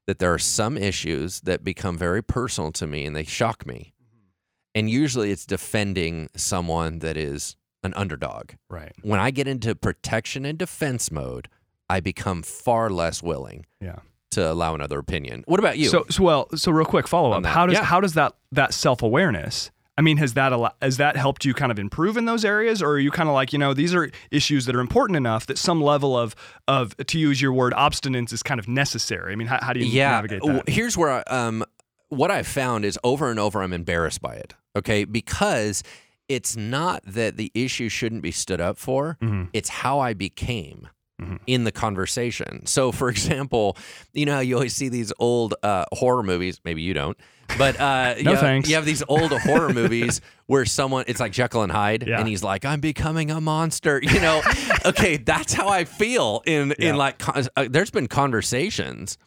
that 0.07 0.19
there 0.19 0.33
are 0.33 0.39
some 0.39 0.77
issues 0.77 1.41
that 1.41 1.63
become 1.63 1.97
very 1.97 2.21
personal 2.21 2.71
to 2.73 2.87
me 2.87 3.05
and 3.05 3.15
they 3.15 3.23
shock 3.23 3.65
me. 3.65 3.93
Mm-hmm. 4.01 4.27
And 4.75 4.89
usually 4.89 5.31
it's 5.31 5.45
defending 5.45 6.29
someone 6.35 6.99
that 6.99 7.17
is 7.17 7.55
an 7.83 7.93
underdog. 7.95 8.51
Right. 8.69 8.93
When 9.01 9.19
I 9.19 9.31
get 9.31 9.47
into 9.47 9.73
protection 9.75 10.45
and 10.45 10.57
defense 10.57 11.11
mode, 11.11 11.49
I 11.89 12.01
become 12.01 12.43
far 12.43 12.89
less 12.89 13.23
willing. 13.23 13.65
Yeah. 13.81 13.99
To 14.31 14.51
allow 14.51 14.75
another 14.75 14.99
opinion. 14.99 15.43
What 15.47 15.59
about 15.59 15.77
you? 15.77 15.89
So, 15.89 16.05
so 16.09 16.23
well, 16.23 16.47
so 16.55 16.71
real 16.71 16.85
quick 16.85 17.07
follow 17.07 17.31
up. 17.31 17.45
How 17.45 17.65
does 17.65 17.75
yeah. 17.75 17.83
how 17.83 18.01
does 18.01 18.13
that 18.13 18.33
that 18.51 18.73
self 18.73 19.01
awareness 19.01 19.71
I 19.97 20.03
mean, 20.03 20.17
has 20.17 20.35
that 20.35 20.53
has 20.81 20.97
that 20.97 21.17
helped 21.17 21.43
you 21.43 21.55
kind 21.55 21.71
of 21.71 21.79
improve 21.79 22.17
in 22.17 22.25
those 22.25 22.45
areas, 22.45 22.83
or 22.83 22.91
are 22.91 22.99
you 22.99 23.09
kind 23.09 23.27
of 23.27 23.33
like 23.33 23.51
you 23.51 23.57
know 23.57 23.73
these 23.73 23.95
are 23.95 24.11
issues 24.29 24.65
that 24.67 24.75
are 24.75 24.79
important 24.79 25.17
enough 25.17 25.47
that 25.47 25.57
some 25.57 25.81
level 25.81 26.15
of 26.15 26.35
of 26.67 26.95
to 26.97 27.17
use 27.17 27.41
your 27.41 27.51
word 27.51 27.73
obstinance 27.73 28.31
is 28.31 28.43
kind 28.43 28.59
of 28.59 28.67
necessary? 28.67 29.33
I 29.33 29.35
mean, 29.35 29.47
how, 29.47 29.59
how 29.59 29.73
do 29.73 29.79
you 29.79 29.87
yeah, 29.87 30.11
navigate 30.11 30.43
that? 30.43 30.69
Here's 30.69 30.95
where 30.95 31.09
I, 31.09 31.21
um, 31.21 31.65
what 32.09 32.29
I've 32.29 32.47
found 32.47 32.85
is 32.85 32.99
over 33.03 33.31
and 33.31 33.39
over 33.39 33.63
I'm 33.63 33.73
embarrassed 33.73 34.21
by 34.21 34.35
it. 34.35 34.53
Okay, 34.75 35.03
because 35.03 35.81
it's 36.29 36.55
not 36.55 37.01
that 37.07 37.37
the 37.37 37.51
issue 37.55 37.89
shouldn't 37.89 38.21
be 38.21 38.31
stood 38.31 38.61
up 38.61 38.77
for; 38.77 39.17
mm-hmm. 39.19 39.45
it's 39.51 39.69
how 39.69 39.99
I 39.99 40.13
became. 40.13 40.89
Mm-hmm. 41.19 41.37
in 41.47 41.63
the 41.63 41.71
conversation. 41.71 42.63
So, 42.67 42.91
for 42.91 43.09
example, 43.15 43.75
you 44.13 44.27
know 44.27 44.35
how 44.35 44.39
you 44.39 44.53
always 44.53 44.75
see 44.75 44.87
these 44.87 45.11
old 45.17 45.55
uh, 45.63 45.85
horror 45.91 46.21
movies. 46.21 46.61
Maybe 46.63 46.83
you 46.83 46.93
don't, 46.93 47.17
but 47.57 47.79
uh, 47.79 48.15
no 48.21 48.31
you, 48.31 48.37
thanks. 48.37 48.69
you 48.69 48.75
have 48.75 48.85
these 48.85 49.03
old 49.07 49.31
horror 49.31 49.73
movies 49.73 50.21
where 50.45 50.63
someone 50.65 51.05
it's 51.07 51.19
like 51.19 51.31
Jekyll 51.31 51.63
and 51.63 51.71
Hyde, 51.71 52.05
yeah. 52.07 52.19
and 52.19 52.27
he's 52.27 52.43
like, 52.43 52.65
"I'm 52.65 52.81
becoming 52.81 53.31
a 53.31 53.41
monster." 53.41 53.99
You 54.01 54.19
know, 54.19 54.43
okay, 54.85 55.17
that's 55.17 55.53
how 55.53 55.69
I 55.69 55.85
feel 55.85 56.43
in 56.45 56.75
yeah. 56.77 56.89
in 56.89 56.97
like. 56.97 57.21
Uh, 57.27 57.67
there's 57.67 57.89
been 57.89 58.07
conversations 58.07 59.17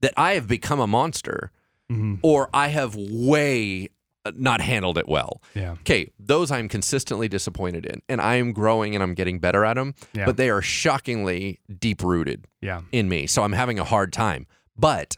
that 0.00 0.14
I 0.16 0.32
have 0.32 0.48
become 0.48 0.80
a 0.80 0.88
monster, 0.88 1.52
mm-hmm. 1.90 2.16
or 2.22 2.50
I 2.52 2.68
have 2.68 2.96
way 2.96 3.90
not 4.36 4.60
handled 4.60 4.98
it 4.98 5.08
well. 5.08 5.42
Yeah. 5.54 5.72
Okay, 5.80 6.10
those 6.18 6.50
I'm 6.50 6.68
consistently 6.68 7.28
disappointed 7.28 7.86
in, 7.86 8.02
and 8.08 8.20
I 8.20 8.36
am 8.36 8.52
growing 8.52 8.94
and 8.94 9.02
I'm 9.02 9.14
getting 9.14 9.38
better 9.38 9.64
at 9.64 9.74
them. 9.74 9.94
Yeah. 10.12 10.26
But 10.26 10.36
they 10.36 10.50
are 10.50 10.62
shockingly 10.62 11.60
deep 11.78 12.02
rooted. 12.02 12.46
Yeah. 12.60 12.82
In 12.92 13.08
me, 13.08 13.26
so 13.26 13.42
I'm 13.42 13.52
having 13.52 13.78
a 13.78 13.84
hard 13.84 14.12
time. 14.12 14.46
But 14.76 15.16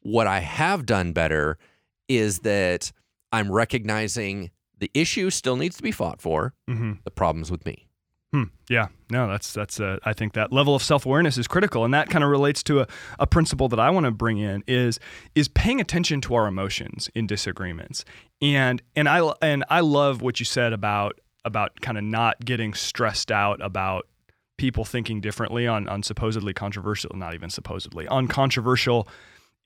what 0.00 0.26
I 0.26 0.40
have 0.40 0.86
done 0.86 1.12
better 1.12 1.58
is 2.08 2.40
that 2.40 2.92
I'm 3.30 3.50
recognizing 3.50 4.50
the 4.78 4.90
issue 4.94 5.30
still 5.30 5.56
needs 5.56 5.76
to 5.76 5.82
be 5.82 5.92
fought 5.92 6.20
for. 6.20 6.54
Mm-hmm. 6.68 6.92
The 7.04 7.10
problem's 7.10 7.50
with 7.50 7.64
me. 7.64 7.88
Hmm. 8.32 8.44
Yeah, 8.70 8.88
no, 9.10 9.28
that's 9.28 9.52
that's. 9.52 9.78
Uh, 9.78 9.98
I 10.04 10.14
think 10.14 10.32
that 10.32 10.52
level 10.52 10.74
of 10.74 10.82
self 10.82 11.04
awareness 11.04 11.36
is 11.36 11.46
critical, 11.46 11.84
and 11.84 11.92
that 11.92 12.08
kind 12.08 12.24
of 12.24 12.30
relates 12.30 12.62
to 12.64 12.80
a, 12.80 12.86
a 13.18 13.26
principle 13.26 13.68
that 13.68 13.78
I 13.78 13.90
want 13.90 14.04
to 14.04 14.10
bring 14.10 14.38
in 14.38 14.64
is 14.66 14.98
is 15.34 15.48
paying 15.48 15.82
attention 15.82 16.22
to 16.22 16.34
our 16.34 16.46
emotions 16.46 17.10
in 17.14 17.26
disagreements, 17.26 18.06
and 18.40 18.80
and 18.96 19.06
I 19.06 19.20
and 19.42 19.64
I 19.68 19.80
love 19.80 20.22
what 20.22 20.40
you 20.40 20.46
said 20.46 20.72
about 20.72 21.20
about 21.44 21.80
kind 21.82 21.98
of 21.98 22.04
not 22.04 22.42
getting 22.42 22.72
stressed 22.72 23.30
out 23.30 23.60
about 23.60 24.08
people 24.56 24.86
thinking 24.86 25.20
differently 25.20 25.66
on 25.66 25.86
on 25.88 26.02
supposedly 26.02 26.54
controversial, 26.54 27.10
not 27.14 27.34
even 27.34 27.50
supposedly 27.50 28.08
on 28.08 28.28
controversial 28.28 29.06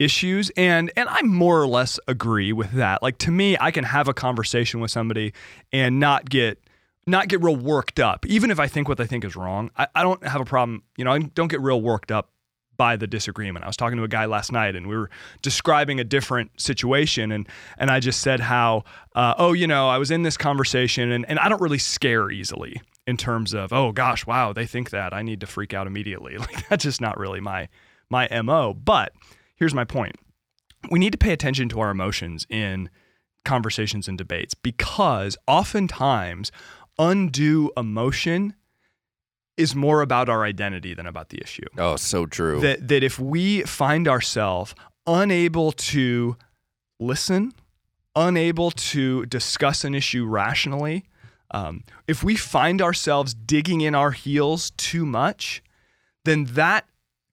issues 0.00 0.50
and 0.56 0.92
and 0.96 1.08
I 1.08 1.22
more 1.22 1.60
or 1.60 1.68
less 1.68 2.00
agree 2.08 2.52
with 2.52 2.72
that. 2.72 3.00
Like 3.00 3.18
to 3.18 3.30
me, 3.30 3.56
I 3.60 3.70
can 3.70 3.84
have 3.84 4.08
a 4.08 4.14
conversation 4.14 4.80
with 4.80 4.90
somebody 4.90 5.32
and 5.72 6.00
not 6.00 6.28
get 6.28 6.58
not 7.06 7.28
get 7.28 7.42
real 7.42 7.56
worked 7.56 8.00
up, 8.00 8.26
even 8.26 8.50
if 8.50 8.58
I 8.58 8.66
think 8.66 8.88
what 8.88 8.98
they 8.98 9.06
think 9.06 9.24
is 9.24 9.36
wrong. 9.36 9.70
I, 9.76 9.86
I 9.94 10.02
don't 10.02 10.24
have 10.26 10.40
a 10.40 10.44
problem, 10.44 10.82
you 10.96 11.04
know, 11.04 11.12
I 11.12 11.18
don't 11.18 11.48
get 11.48 11.60
real 11.60 11.80
worked 11.80 12.10
up 12.10 12.30
by 12.76 12.96
the 12.96 13.06
disagreement. 13.06 13.64
I 13.64 13.68
was 13.68 13.76
talking 13.76 13.96
to 13.96 14.04
a 14.04 14.08
guy 14.08 14.26
last 14.26 14.52
night 14.52 14.76
and 14.76 14.86
we 14.86 14.96
were 14.96 15.10
describing 15.42 16.00
a 16.00 16.04
different 16.04 16.60
situation 16.60 17.32
and 17.32 17.48
and 17.78 17.90
I 17.90 18.00
just 18.00 18.20
said 18.20 18.40
how 18.40 18.84
uh, 19.14 19.34
oh 19.38 19.52
you 19.52 19.66
know 19.66 19.88
I 19.88 19.98
was 19.98 20.10
in 20.10 20.22
this 20.22 20.36
conversation 20.36 21.10
and, 21.10 21.24
and 21.28 21.38
I 21.38 21.48
don't 21.48 21.60
really 21.60 21.78
scare 21.78 22.30
easily 22.30 22.80
in 23.06 23.16
terms 23.16 23.54
of 23.54 23.72
oh 23.72 23.92
gosh 23.92 24.26
wow 24.26 24.52
they 24.52 24.66
think 24.66 24.90
that 24.90 25.14
I 25.14 25.22
need 25.22 25.40
to 25.40 25.46
freak 25.46 25.72
out 25.72 25.86
immediately 25.86 26.36
like 26.38 26.68
that's 26.68 26.84
just 26.84 27.00
not 27.00 27.18
really 27.18 27.40
my 27.40 27.68
my 28.10 28.28
mo 28.42 28.74
but 28.74 29.12
here's 29.56 29.74
my 29.74 29.84
point 29.84 30.16
we 30.90 30.98
need 30.98 31.12
to 31.12 31.18
pay 31.18 31.32
attention 31.32 31.68
to 31.70 31.80
our 31.80 31.90
emotions 31.90 32.46
in 32.50 32.90
conversations 33.44 34.08
and 34.08 34.18
debates 34.18 34.54
because 34.54 35.36
oftentimes 35.46 36.50
undue 36.98 37.70
emotion 37.76 38.54
is 39.56 39.74
more 39.74 40.02
about 40.02 40.28
our 40.28 40.44
identity 40.44 40.94
than 40.94 41.06
about 41.06 41.30
the 41.30 41.40
issue. 41.40 41.64
Oh, 41.78 41.96
so 41.96 42.26
true. 42.26 42.60
That 42.60 42.88
that 42.88 43.02
if 43.02 43.18
we 43.18 43.62
find 43.62 44.06
ourselves 44.06 44.74
unable 45.06 45.72
to 45.72 46.36
listen, 47.00 47.52
unable 48.14 48.70
to 48.70 49.26
discuss 49.26 49.84
an 49.84 49.94
issue 49.94 50.26
rationally, 50.26 51.04
um, 51.50 51.84
if 52.06 52.22
we 52.22 52.36
find 52.36 52.82
ourselves 52.82 53.34
digging 53.34 53.80
in 53.80 53.94
our 53.94 54.10
heels 54.10 54.72
too 54.72 55.06
much, 55.06 55.62
then 56.24 56.44
that 56.44 56.86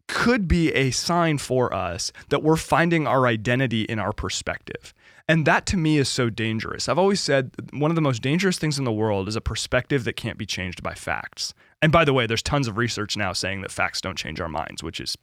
could 0.08 0.48
be 0.48 0.72
a 0.74 0.92
sign 0.92 1.38
for 1.38 1.74
us 1.74 2.12
that 2.30 2.44
we're 2.44 2.58
finding 2.58 3.08
our 3.08 3.26
identity 3.26 3.84
in 3.84 4.00
our 4.00 4.14
perspective. 4.14 4.94
And 5.28 5.46
that 5.46 5.66
to 5.68 5.78
me 5.78 5.98
is 5.98 6.10
so 6.10 6.30
dangerous. 6.30 6.90
I've 6.90 7.00
always 7.00 7.22
said 7.22 7.52
one 7.72 7.92
of 7.92 7.96
the 7.96 8.02
most 8.02 8.22
dangerous 8.22 8.60
things 8.60 8.78
in 8.78 8.84
the 8.84 8.92
world 8.92 9.28
is 9.28 9.36
a 9.36 9.42
perspective 9.42 10.04
that 10.04 10.14
can't 10.14 10.38
be 10.38 10.46
changed 10.46 10.84
by 10.84 10.94
facts. 10.94 11.54
And 11.82 11.92
by 11.92 12.04
the 12.04 12.14
way, 12.14 12.28
there's 12.28 12.44
tons 12.44 12.68
of 12.68 12.78
research 12.78 13.16
now 13.16 13.32
saying 13.32 13.62
that 13.62 13.72
facts 13.72 14.02
don't 14.02 14.18
change 14.18 14.42
our 14.42 14.50
minds, 14.50 14.84
which 14.84 15.00
is 15.00 15.18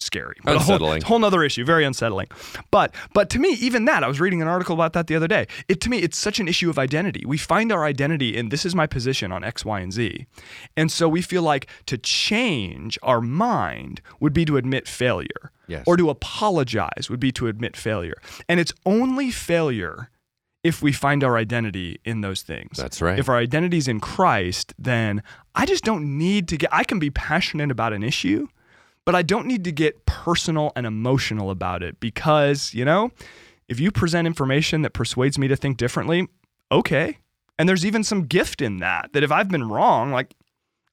scary. 0.00 0.36
But 0.44 0.56
unsettling. 0.56 1.02
A 1.02 1.06
whole, 1.06 1.18
whole 1.18 1.24
other 1.26 1.42
issue, 1.42 1.64
very 1.64 1.84
unsettling. 1.84 2.28
But 2.70 2.94
but 3.14 3.30
to 3.30 3.38
me, 3.38 3.50
even 3.60 3.84
that, 3.84 4.02
I 4.02 4.08
was 4.08 4.20
reading 4.20 4.42
an 4.42 4.48
article 4.48 4.74
about 4.74 4.92
that 4.94 5.06
the 5.06 5.14
other 5.14 5.28
day. 5.28 5.46
It 5.68 5.80
to 5.82 5.90
me, 5.90 5.98
it's 5.98 6.16
such 6.16 6.40
an 6.40 6.48
issue 6.48 6.70
of 6.70 6.78
identity. 6.78 7.24
We 7.26 7.38
find 7.38 7.70
our 7.72 7.84
identity 7.84 8.36
in 8.36 8.48
this 8.48 8.64
is 8.64 8.74
my 8.74 8.86
position 8.86 9.32
on 9.32 9.44
X, 9.44 9.64
Y, 9.64 9.80
and 9.80 9.92
Z. 9.92 10.26
And 10.76 10.90
so 10.90 11.08
we 11.08 11.22
feel 11.22 11.42
like 11.42 11.68
to 11.86 11.98
change 11.98 12.98
our 13.02 13.20
mind 13.20 14.00
would 14.18 14.32
be 14.32 14.44
to 14.46 14.56
admit 14.56 14.88
failure. 14.88 15.52
Yes. 15.66 15.84
Or 15.86 15.96
to 15.96 16.10
apologize 16.10 17.08
would 17.08 17.20
be 17.20 17.30
to 17.32 17.46
admit 17.46 17.76
failure. 17.76 18.16
And 18.48 18.58
it's 18.58 18.72
only 18.84 19.30
failure 19.30 20.10
if 20.64 20.82
we 20.82 20.92
find 20.92 21.22
our 21.22 21.36
identity 21.36 22.00
in 22.04 22.20
those 22.20 22.42
things. 22.42 22.76
That's 22.76 23.00
right. 23.00 23.18
If 23.18 23.28
our 23.28 23.36
identity 23.36 23.78
is 23.78 23.88
in 23.88 24.00
Christ, 24.00 24.74
then 24.78 25.22
I 25.54 25.64
just 25.66 25.84
don't 25.84 26.18
need 26.18 26.48
to 26.48 26.56
get 26.56 26.70
I 26.72 26.84
can 26.84 26.98
be 26.98 27.10
passionate 27.10 27.70
about 27.70 27.92
an 27.92 28.02
issue 28.02 28.48
but 29.04 29.14
I 29.14 29.22
don't 29.22 29.46
need 29.46 29.64
to 29.64 29.72
get 29.72 30.06
personal 30.06 30.72
and 30.76 30.86
emotional 30.86 31.50
about 31.50 31.82
it 31.82 32.00
because, 32.00 32.74
you 32.74 32.84
know, 32.84 33.10
if 33.68 33.80
you 33.80 33.90
present 33.90 34.26
information 34.26 34.82
that 34.82 34.92
persuades 34.92 35.38
me 35.38 35.48
to 35.48 35.56
think 35.56 35.76
differently, 35.76 36.28
okay. 36.70 37.18
And 37.58 37.68
there's 37.68 37.84
even 37.84 38.04
some 38.04 38.26
gift 38.26 38.62
in 38.62 38.78
that, 38.78 39.12
that 39.12 39.22
if 39.22 39.30
I've 39.30 39.48
been 39.48 39.68
wrong, 39.68 40.10
like, 40.10 40.34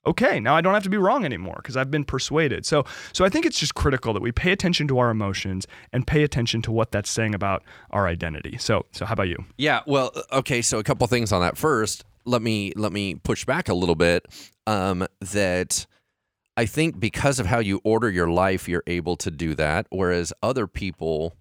okay, 0.05 0.39
now 0.39 0.55
I 0.55 0.61
don't 0.61 0.73
have 0.73 0.83
to 0.83 0.89
be 0.89 0.97
wrong 0.97 1.25
anymore 1.25 1.55
because 1.57 1.75
I've 1.75 1.91
been 1.91 2.05
persuaded. 2.05 2.65
So, 2.65 2.85
so 3.13 3.25
I 3.25 3.29
think 3.29 3.45
it's 3.45 3.59
just 3.59 3.75
critical 3.75 4.13
that 4.13 4.21
we 4.21 4.31
pay 4.31 4.51
attention 4.51 4.87
to 4.87 4.99
our 4.99 5.09
emotions 5.09 5.67
and 5.91 6.07
pay 6.07 6.23
attention 6.23 6.61
to 6.63 6.71
what 6.71 6.91
that's 6.91 7.09
saying 7.09 7.35
about 7.35 7.63
our 7.91 8.07
identity. 8.07 8.57
So, 8.57 8.85
so 8.93 9.05
how 9.05 9.13
about 9.13 9.27
you? 9.27 9.37
Yeah, 9.57 9.81
well, 9.85 10.11
okay, 10.31 10.61
so 10.61 10.79
a 10.79 10.83
couple 10.83 11.05
things 11.07 11.31
on 11.31 11.41
that. 11.41 11.57
First, 11.57 12.05
let 12.25 12.41
me 12.41 12.73
let 12.75 12.91
me 12.91 13.15
push 13.15 13.45
back 13.45 13.69
a 13.69 13.73
little 13.73 13.95
bit 13.95 14.25
um, 14.65 15.07
that 15.19 15.85
I 16.57 16.65
think 16.65 16.99
because 16.99 17.39
of 17.39 17.45
how 17.45 17.59
you 17.59 17.79
order 17.83 18.09
your 18.09 18.27
life, 18.27 18.67
you're 18.67 18.83
able 18.87 19.15
to 19.17 19.29
do 19.31 19.53
that. 19.55 19.85
Whereas 19.91 20.33
other 20.41 20.65
people, 20.65 21.35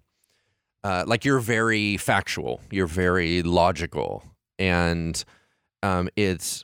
uh, 0.83 1.03
like 1.07 1.25
you're 1.25 1.39
very 1.39 1.97
factual, 1.97 2.61
you're 2.71 2.87
very 2.87 3.41
logical, 3.41 4.23
and 4.59 5.21
um, 5.81 6.07
it's 6.15 6.63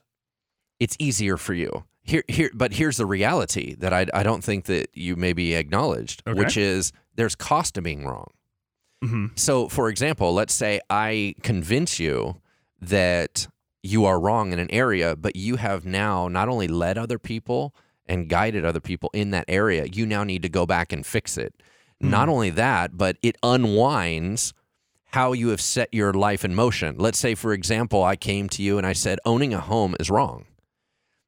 it's 0.80 0.96
easier 1.00 1.36
for 1.36 1.54
you. 1.56 1.84
Here, 2.04 2.24
here, 2.28 2.52
but 2.54 2.74
here's 2.74 2.98
the 2.98 3.06
reality 3.06 3.76
that 3.76 3.94
I, 3.94 4.06
I 4.14 4.24
don't 4.24 4.44
think 4.44 4.66
that 4.66 4.90
you 4.94 5.16
maybe 5.16 5.56
acknowledged, 5.56 6.22
Okay. 6.28 6.38
which 6.38 6.58
is 6.58 6.92
there's 7.16 7.34
cost 7.36 7.76
to 7.76 7.82
being 7.82 8.06
wrong. 8.06 8.28
Mm-hmm. 9.04 9.28
So, 9.36 9.70
for 9.70 9.90
example, 9.90 10.34
let's 10.34 10.54
say 10.54 10.82
I 10.90 11.36
convince 11.44 12.00
you 12.00 12.42
that 12.82 13.48
you 13.82 14.06
are 14.06 14.20
wrong 14.20 14.52
in 14.52 14.60
an 14.60 14.70
area, 14.70 15.16
but 15.16 15.38
you 15.38 15.56
have 15.56 15.86
now 15.86 16.28
not 16.28 16.50
only 16.50 16.68
led 16.68 16.98
other 16.98 17.18
people 17.18 17.74
and 18.06 18.30
guided 18.30 18.66
other 18.66 18.80
people 18.80 19.10
in 19.14 19.32
that 19.32 19.46
area, 19.48 19.86
you 19.86 20.06
now 20.06 20.24
need 20.24 20.42
to 20.42 20.50
go 20.50 20.66
back 20.66 20.92
and 20.92 21.06
fix 21.06 21.38
it. 21.38 21.54
Not 22.00 22.28
hmm. 22.28 22.34
only 22.34 22.50
that, 22.52 22.98
but 22.98 23.18
it 23.22 23.38
unwinds 23.44 24.54
how 25.14 25.34
you 25.34 25.50
have 25.50 25.62
set 25.62 25.94
your 25.94 26.12
life 26.12 26.44
in 26.44 26.56
motion. 26.56 26.96
Let's 26.98 27.20
say, 27.20 27.36
for 27.36 27.54
example, 27.54 28.04
I 28.04 28.16
came 28.16 28.50
to 28.50 28.64
you 28.64 28.78
and 28.78 28.86
I 28.86 28.94
said, 28.94 29.20
owning 29.26 29.54
a 29.54 29.60
home 29.60 29.96
is 30.00 30.10
wrong. 30.10 30.46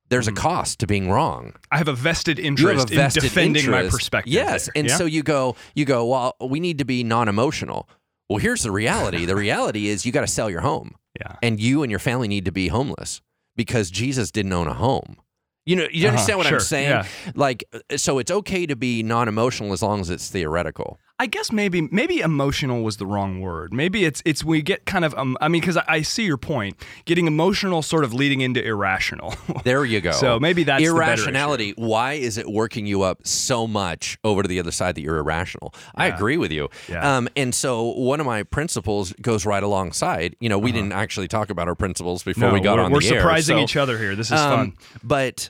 There's 0.09 0.27
a 0.27 0.31
hmm. 0.31 0.37
cost 0.37 0.79
to 0.79 0.87
being 0.87 1.09
wrong 1.09 1.53
I 1.71 1.77
have 1.77 1.87
a 1.87 1.93
vested 1.93 2.37
interest 2.39 2.91
a 2.91 2.95
vested 2.95 3.23
in 3.23 3.29
defending 3.29 3.69
my 3.69 3.89
perspective. 3.89 4.31
Yes, 4.31 4.65
there. 4.65 4.73
and 4.75 4.87
Yeah? 4.87 4.97
so 4.97 5.05
you 5.05 5.23
go, 5.23 5.55
you 5.73 5.85
go. 5.85 6.05
Well, 6.05 6.35
we 6.41 6.59
need 6.59 6.77
to 6.79 6.85
be 6.85 7.03
non-emotional. 7.03 7.89
Well, 8.29 8.39
here's 8.39 8.63
the 8.63 8.71
reality. 8.71 9.25
the 9.25 9.35
reality 9.35 9.87
is 9.87 10.05
you 10.05 10.11
got 10.11 10.21
to 10.21 10.27
sell 10.27 10.49
your 10.49 10.61
home, 10.61 10.95
yeah. 11.19 11.35
and 11.41 11.59
you 11.59 11.83
and 11.83 11.91
your 11.91 11.99
family 11.99 12.27
need 12.27 12.45
to 12.45 12.51
be 12.51 12.67
homeless 12.67 13.21
because 13.55 13.89
Jesus 13.91 14.31
didn't 14.31 14.53
own 14.53 14.67
a 14.67 14.73
home. 14.73 15.17
You 15.65 15.75
know, 15.75 15.87
you 15.91 16.07
Uh-huh, 16.07 16.09
understand 16.13 16.37
what 16.37 16.47
sure, 16.47 16.57
I'm 16.57 16.63
saying? 16.63 16.89
yeah. 16.89 17.05
Like, 17.33 17.63
uh, 17.73 17.97
so 17.97 18.19
it's 18.19 18.29
okay 18.31 18.65
to 18.67 18.75
be 18.75 19.01
non-emotional 19.01 19.73
as 19.73 19.81
long 19.81 19.99
as 19.99 20.09
it's 20.11 20.29
theoretical. 20.29 20.99
I 21.17 21.27
guess 21.27 21.49
maybe 21.49 21.87
maybe 21.93 22.19
emotional 22.19 22.83
was 22.83 22.97
the 22.97 23.05
wrong 23.05 23.39
word. 23.39 23.73
Maybe 23.73 24.03
it's 24.03 24.21
it's 24.25 24.43
we 24.43 24.61
get 24.61 24.85
kind 24.85 25.05
of 25.05 25.13
um, 25.15 25.37
I 25.39 25.47
mean 25.47 25.61
because 25.61 25.77
I, 25.77 25.83
I 25.87 26.01
see 26.01 26.25
your 26.25 26.35
point. 26.35 26.75
Getting 27.05 27.25
emotional 27.25 27.81
sort 27.81 28.03
of 28.03 28.13
leading 28.13 28.41
into 28.41 28.61
irrational. 28.61 29.33
There 29.63 29.85
you 29.85 30.01
go. 30.01 30.11
So 30.11 30.39
maybe 30.41 30.63
that's 30.65 30.83
the 30.83 30.89
irrationality. 30.89 31.73
Why 31.77 32.13
is 32.13 32.37
it 32.37 32.47
working 32.51 32.85
you 32.85 33.01
up 33.03 33.25
so 33.25 33.65
much 33.65 34.17
over 34.25 34.43
to 34.43 34.47
the 34.49 34.59
other 34.59 34.71
side 34.71 34.95
that 34.95 35.01
you're 35.01 35.17
irrational? 35.17 35.73
I 35.95 36.07
agree 36.07 36.35
with 36.37 36.51
you. 36.51 36.69
Yeah. 36.89 37.17
Um, 37.17 37.29
and 37.37 37.55
so 37.55 37.93
one 37.93 38.19
of 38.19 38.25
my 38.25 38.43
principles 38.43 39.13
goes 39.21 39.45
right 39.45 39.63
alongside. 39.63 40.35
You 40.41 40.49
know, 40.49 40.59
we 40.59 40.73
didn't 40.73 40.91
actually 40.91 41.29
talk 41.29 41.49
about 41.49 41.67
our 41.69 41.75
principles 41.75 42.23
before 42.23 42.43
Uh-huh. 42.43 42.51
No, 42.51 42.59
we 42.59 42.63
got 42.63 42.77
we're, 42.77 42.83
on 42.83 42.91
we're 42.91 42.99
the 42.99 43.07
air. 43.15 43.21
surprising 43.21 43.57
so, 43.57 43.63
each 43.63 43.77
other 43.77 43.97
here. 43.97 44.15
This 44.17 44.27
is 44.27 44.39
um, 44.39 44.51
fun. 44.73 44.73
But 45.01 45.49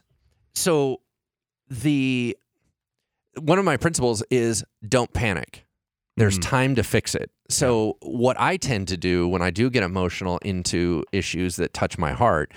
so 0.56 1.02
the 1.70 2.38
one 3.40 3.60
of 3.60 3.66
my 3.66 3.78
principles 3.78 4.24
is 4.32 4.64
don't 4.88 5.14
panic. 5.14 5.66
There's 6.18 6.40
Mhm. 6.40 6.44
time 6.44 6.76
to 6.76 6.84
fix 6.84 7.14
it. 7.14 7.30
So 7.50 7.98
what 8.02 8.40
I 8.40 8.56
tend 8.58 8.88
to 8.88 8.98
do 8.98 9.28
when 9.28 9.42
I 9.42 9.52
do 9.52 9.70
get 9.70 9.84
emotional 9.84 10.38
into 10.40 11.04
issues 11.12 11.58
that 11.58 11.74
touch 11.74 11.98
my 11.98 12.14
heart 12.14 12.54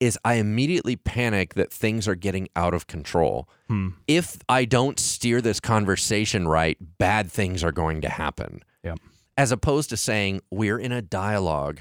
is 0.00 0.18
I 0.24 0.34
immediately 0.34 0.94
panic 0.96 1.54
that 1.54 1.72
things 1.72 2.06
are 2.06 2.14
getting 2.14 2.48
out 2.54 2.74
of 2.74 2.86
control. 2.86 3.48
Hmm. 3.68 3.88
If 4.06 4.36
I 4.48 4.64
don't 4.66 5.00
steer 5.00 5.40
this 5.40 5.58
conversation 5.58 6.46
right, 6.46 6.76
bad 6.98 7.32
things 7.32 7.64
are 7.64 7.72
going 7.72 8.02
to 8.02 8.08
happen. 8.10 8.62
Yeah. 8.84 8.94
As 9.36 9.50
opposed 9.50 9.88
to 9.90 9.96
saying 9.96 10.42
we're 10.50 10.78
in 10.78 10.92
a 10.92 11.00
dialogue 11.02 11.80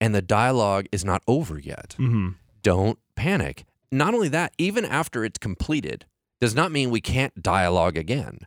and 0.00 0.14
the 0.14 0.20
dialogue 0.22 0.86
is 0.92 1.04
not 1.04 1.22
over 1.28 1.58
yet 1.58 1.94
hmm 1.96 2.30
don't 2.62 2.98
panic. 3.14 3.64
Not 3.92 4.14
only 4.14 4.28
that, 4.28 4.52
even 4.58 4.84
after 4.84 5.24
it's 5.24 5.38
completed, 5.38 6.06
does 6.40 6.54
not 6.54 6.72
mean 6.72 6.90
we 6.90 7.00
can't 7.00 7.42
dialogue 7.42 7.96
again. 7.96 8.40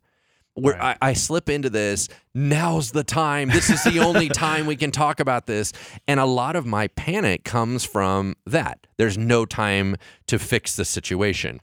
Where 0.54 0.76
Right. 0.76 0.98
I, 1.02 1.10
I 1.10 1.14
slip 1.14 1.50
into 1.50 1.70
this, 1.70 2.10
now's 2.34 2.92
the 2.92 3.04
time. 3.04 3.50
This 3.50 3.70
is 3.70 3.84
the 3.84 4.00
only 4.00 4.28
time 4.46 4.66
we 4.66 4.76
can 4.76 4.90
talk 4.92 5.20
about 5.20 5.46
this. 5.46 5.72
And 6.08 6.20
a 6.20 6.26
lot 6.26 6.56
of 6.56 6.66
my 6.66 6.88
panic 6.90 7.44
comes 7.44 7.84
from 7.86 8.36
that. 8.46 8.88
There's 8.98 9.18
no 9.18 9.46
time 9.46 9.96
to 10.28 10.40
fix 10.40 10.76
the 10.76 10.86
situation. 10.86 11.62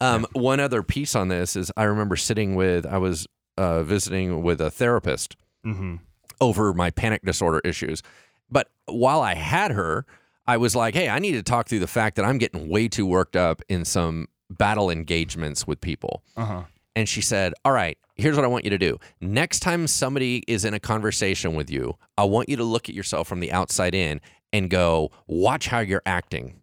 Um, 0.00 0.26
One 0.32 0.60
other 0.60 0.82
piece 0.82 1.14
on 1.14 1.28
this 1.28 1.56
is 1.56 1.72
I 1.76 1.84
remember 1.84 2.16
sitting 2.16 2.54
with, 2.54 2.84
I 2.84 2.98
was 2.98 3.26
uh, 3.56 3.82
visiting 3.82 4.42
with 4.42 4.60
a 4.60 4.70
therapist 4.70 5.36
hmm 5.62 5.96
over 6.40 6.74
my 6.74 6.90
panic 6.90 7.22
disorder 7.24 7.60
issues. 7.64 8.02
But 8.50 8.68
while 8.86 9.20
I 9.20 9.34
had 9.34 9.70
her, 9.70 10.04
I 10.46 10.56
was 10.56 10.76
like, 10.76 10.94
hey, 10.94 11.08
I 11.08 11.18
need 11.18 11.32
to 11.32 11.42
talk 11.42 11.68
through 11.68 11.78
the 11.80 11.86
fact 11.86 12.16
that 12.16 12.24
I'm 12.24 12.38
getting 12.38 12.68
way 12.68 12.88
too 12.88 13.06
worked 13.06 13.36
up 13.36 13.62
in 13.68 13.84
some 13.84 14.28
battle 14.50 14.90
engagements 14.90 15.66
with 15.66 15.80
people. 15.80 16.22
Uh 16.36 16.44
huh. 16.44 16.62
And 16.96 17.08
she 17.08 17.20
said, 17.20 17.54
All 17.64 17.72
right, 17.72 17.98
here's 18.14 18.36
what 18.36 18.44
I 18.44 18.48
want 18.48 18.64
you 18.64 18.70
to 18.70 18.78
do. 18.78 18.98
Next 19.20 19.60
time 19.60 19.86
somebody 19.86 20.44
is 20.46 20.64
in 20.64 20.74
a 20.74 20.80
conversation 20.80 21.54
with 21.54 21.70
you, 21.70 21.96
I 22.16 22.24
want 22.24 22.48
you 22.48 22.56
to 22.56 22.64
look 22.64 22.88
at 22.88 22.94
yourself 22.94 23.26
from 23.26 23.40
the 23.40 23.50
outside 23.52 23.94
in 23.94 24.20
and 24.52 24.70
go, 24.70 25.10
Watch 25.26 25.66
how 25.68 25.80
you're 25.80 26.02
acting. 26.06 26.60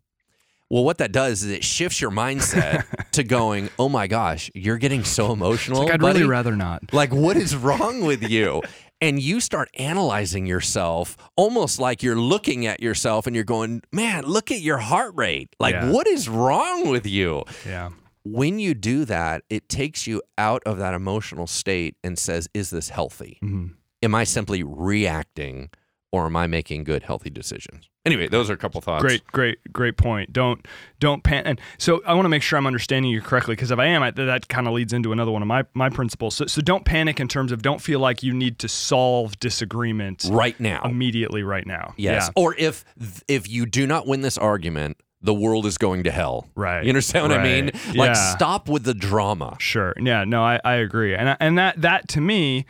Well, 0.69 0.85
what 0.85 0.99
that 0.99 1.11
does 1.11 1.43
is 1.43 1.51
it 1.51 1.65
shifts 1.65 1.99
your 1.99 2.11
mindset 2.11 2.85
to 3.11 3.23
going, 3.23 3.69
Oh 3.77 3.89
my 3.89 4.07
gosh, 4.07 4.49
you're 4.55 4.77
getting 4.77 5.03
so 5.03 5.33
emotional. 5.33 5.83
Like 5.83 5.95
I'd 5.95 5.99
buddy. 6.01 6.19
really 6.19 6.29
rather 6.29 6.55
not. 6.55 6.93
Like, 6.93 7.11
what 7.13 7.35
is 7.35 7.55
wrong 7.55 8.05
with 8.05 8.23
you? 8.23 8.61
And 9.01 9.19
you 9.19 9.39
start 9.39 9.69
analyzing 9.79 10.45
yourself 10.45 11.17
almost 11.35 11.79
like 11.79 12.03
you're 12.03 12.15
looking 12.15 12.67
at 12.67 12.81
yourself 12.81 13.25
and 13.25 13.35
you're 13.35 13.43
going, 13.45 13.81
Man, 13.91 14.25
look 14.25 14.51
at 14.51 14.61
your 14.61 14.77
heart 14.77 15.13
rate. 15.15 15.55
Like, 15.59 15.73
Yeah. 15.73 15.89
what 15.91 16.07
is 16.07 16.29
wrong 16.29 16.87
with 16.89 17.05
you? 17.07 17.43
Yeah. 17.65 17.89
when 18.23 18.59
you 18.59 18.75
do 18.75 19.03
that, 19.03 19.41
it 19.49 19.67
takes 19.67 20.05
you 20.05 20.21
out 20.37 20.61
of 20.67 20.77
that 20.77 20.93
emotional 20.93 21.47
state 21.47 21.95
and 22.03 22.19
says, 22.19 22.47
Is 22.53 22.69
this 22.69 22.89
healthy? 22.89 23.39
Mhm. 23.43 23.71
Am 24.03 24.13
I 24.13 24.23
simply 24.25 24.61
reacting 24.61 25.71
or 26.11 26.25
am 26.25 26.35
I 26.35 26.47
making 26.47 26.83
good, 26.83 27.03
healthy 27.03 27.29
decisions? 27.29 27.89
Anyway, 28.05 28.27
those 28.27 28.49
are 28.49 28.53
a 28.53 28.57
couple 28.57 28.81
thoughts. 28.81 29.01
Great, 29.03 29.25
great, 29.27 29.59
great 29.71 29.95
point. 29.95 30.33
Don't 30.33 30.67
don't 30.99 31.23
pan. 31.23 31.45
And 31.45 31.61
so 31.77 32.01
I 32.05 32.13
want 32.15 32.25
to 32.25 32.29
make 32.29 32.41
sure 32.41 32.57
I'm 32.57 32.65
understanding 32.65 33.11
you 33.11 33.21
correctly 33.21 33.53
because 33.55 33.69
if 33.71 33.77
I 33.77 33.85
am, 33.85 34.01
I, 34.01 34.09
that 34.11 34.47
kind 34.47 34.67
of 34.67 34.73
leads 34.73 34.91
into 34.91 35.11
another 35.11 35.31
one 35.31 35.41
of 35.43 35.47
my 35.47 35.65
my 35.75 35.89
principles. 35.89 36.35
So, 36.35 36.47
so 36.47 36.61
don't 36.61 36.83
panic 36.83 37.19
in 37.19 37.27
terms 37.27 37.51
of 37.51 37.61
don't 37.61 37.79
feel 37.81 37.99
like 37.99 38.23
you 38.23 38.33
need 38.33 38.57
to 38.59 38.67
solve 38.67 39.39
disagreement 39.39 40.25
Right 40.31 40.59
now. 40.59 40.81
immediately 40.83 41.43
right 41.43 41.65
now. 41.67 41.93
yes. 41.97 42.25
Yeah. 42.35 42.41
Or 42.43 42.55
if 42.57 42.83
if 43.27 43.47
you 43.49 43.65
do 43.67 43.85
not 43.85 44.07
win 44.07 44.21
this 44.21 44.37
argument, 44.37 44.97
the 45.21 45.33
world 45.35 45.67
is 45.67 45.77
going 45.77 46.03
to 46.05 46.11
hell. 46.11 46.47
Right. 46.55 46.83
You 46.83 46.89
understand 46.89 47.29
what 47.29 47.37
I 47.39 47.43
mean? 47.43 47.65
Like 47.95 48.15
Yeah. 48.15 48.35
stop 48.35 48.67
with 48.67 48.83
the 48.83 48.95
drama. 48.95 49.55
Sure. 49.59 49.93
Yeah. 50.01 50.23
No, 50.23 50.41
I, 50.43 50.59
I 50.65 50.73
agree. 50.77 51.13
And 51.13 51.29
I- 51.29 51.37
and 51.39 51.55
that 51.59 51.79
that 51.83 52.07
to 52.09 52.21
me 52.21 52.65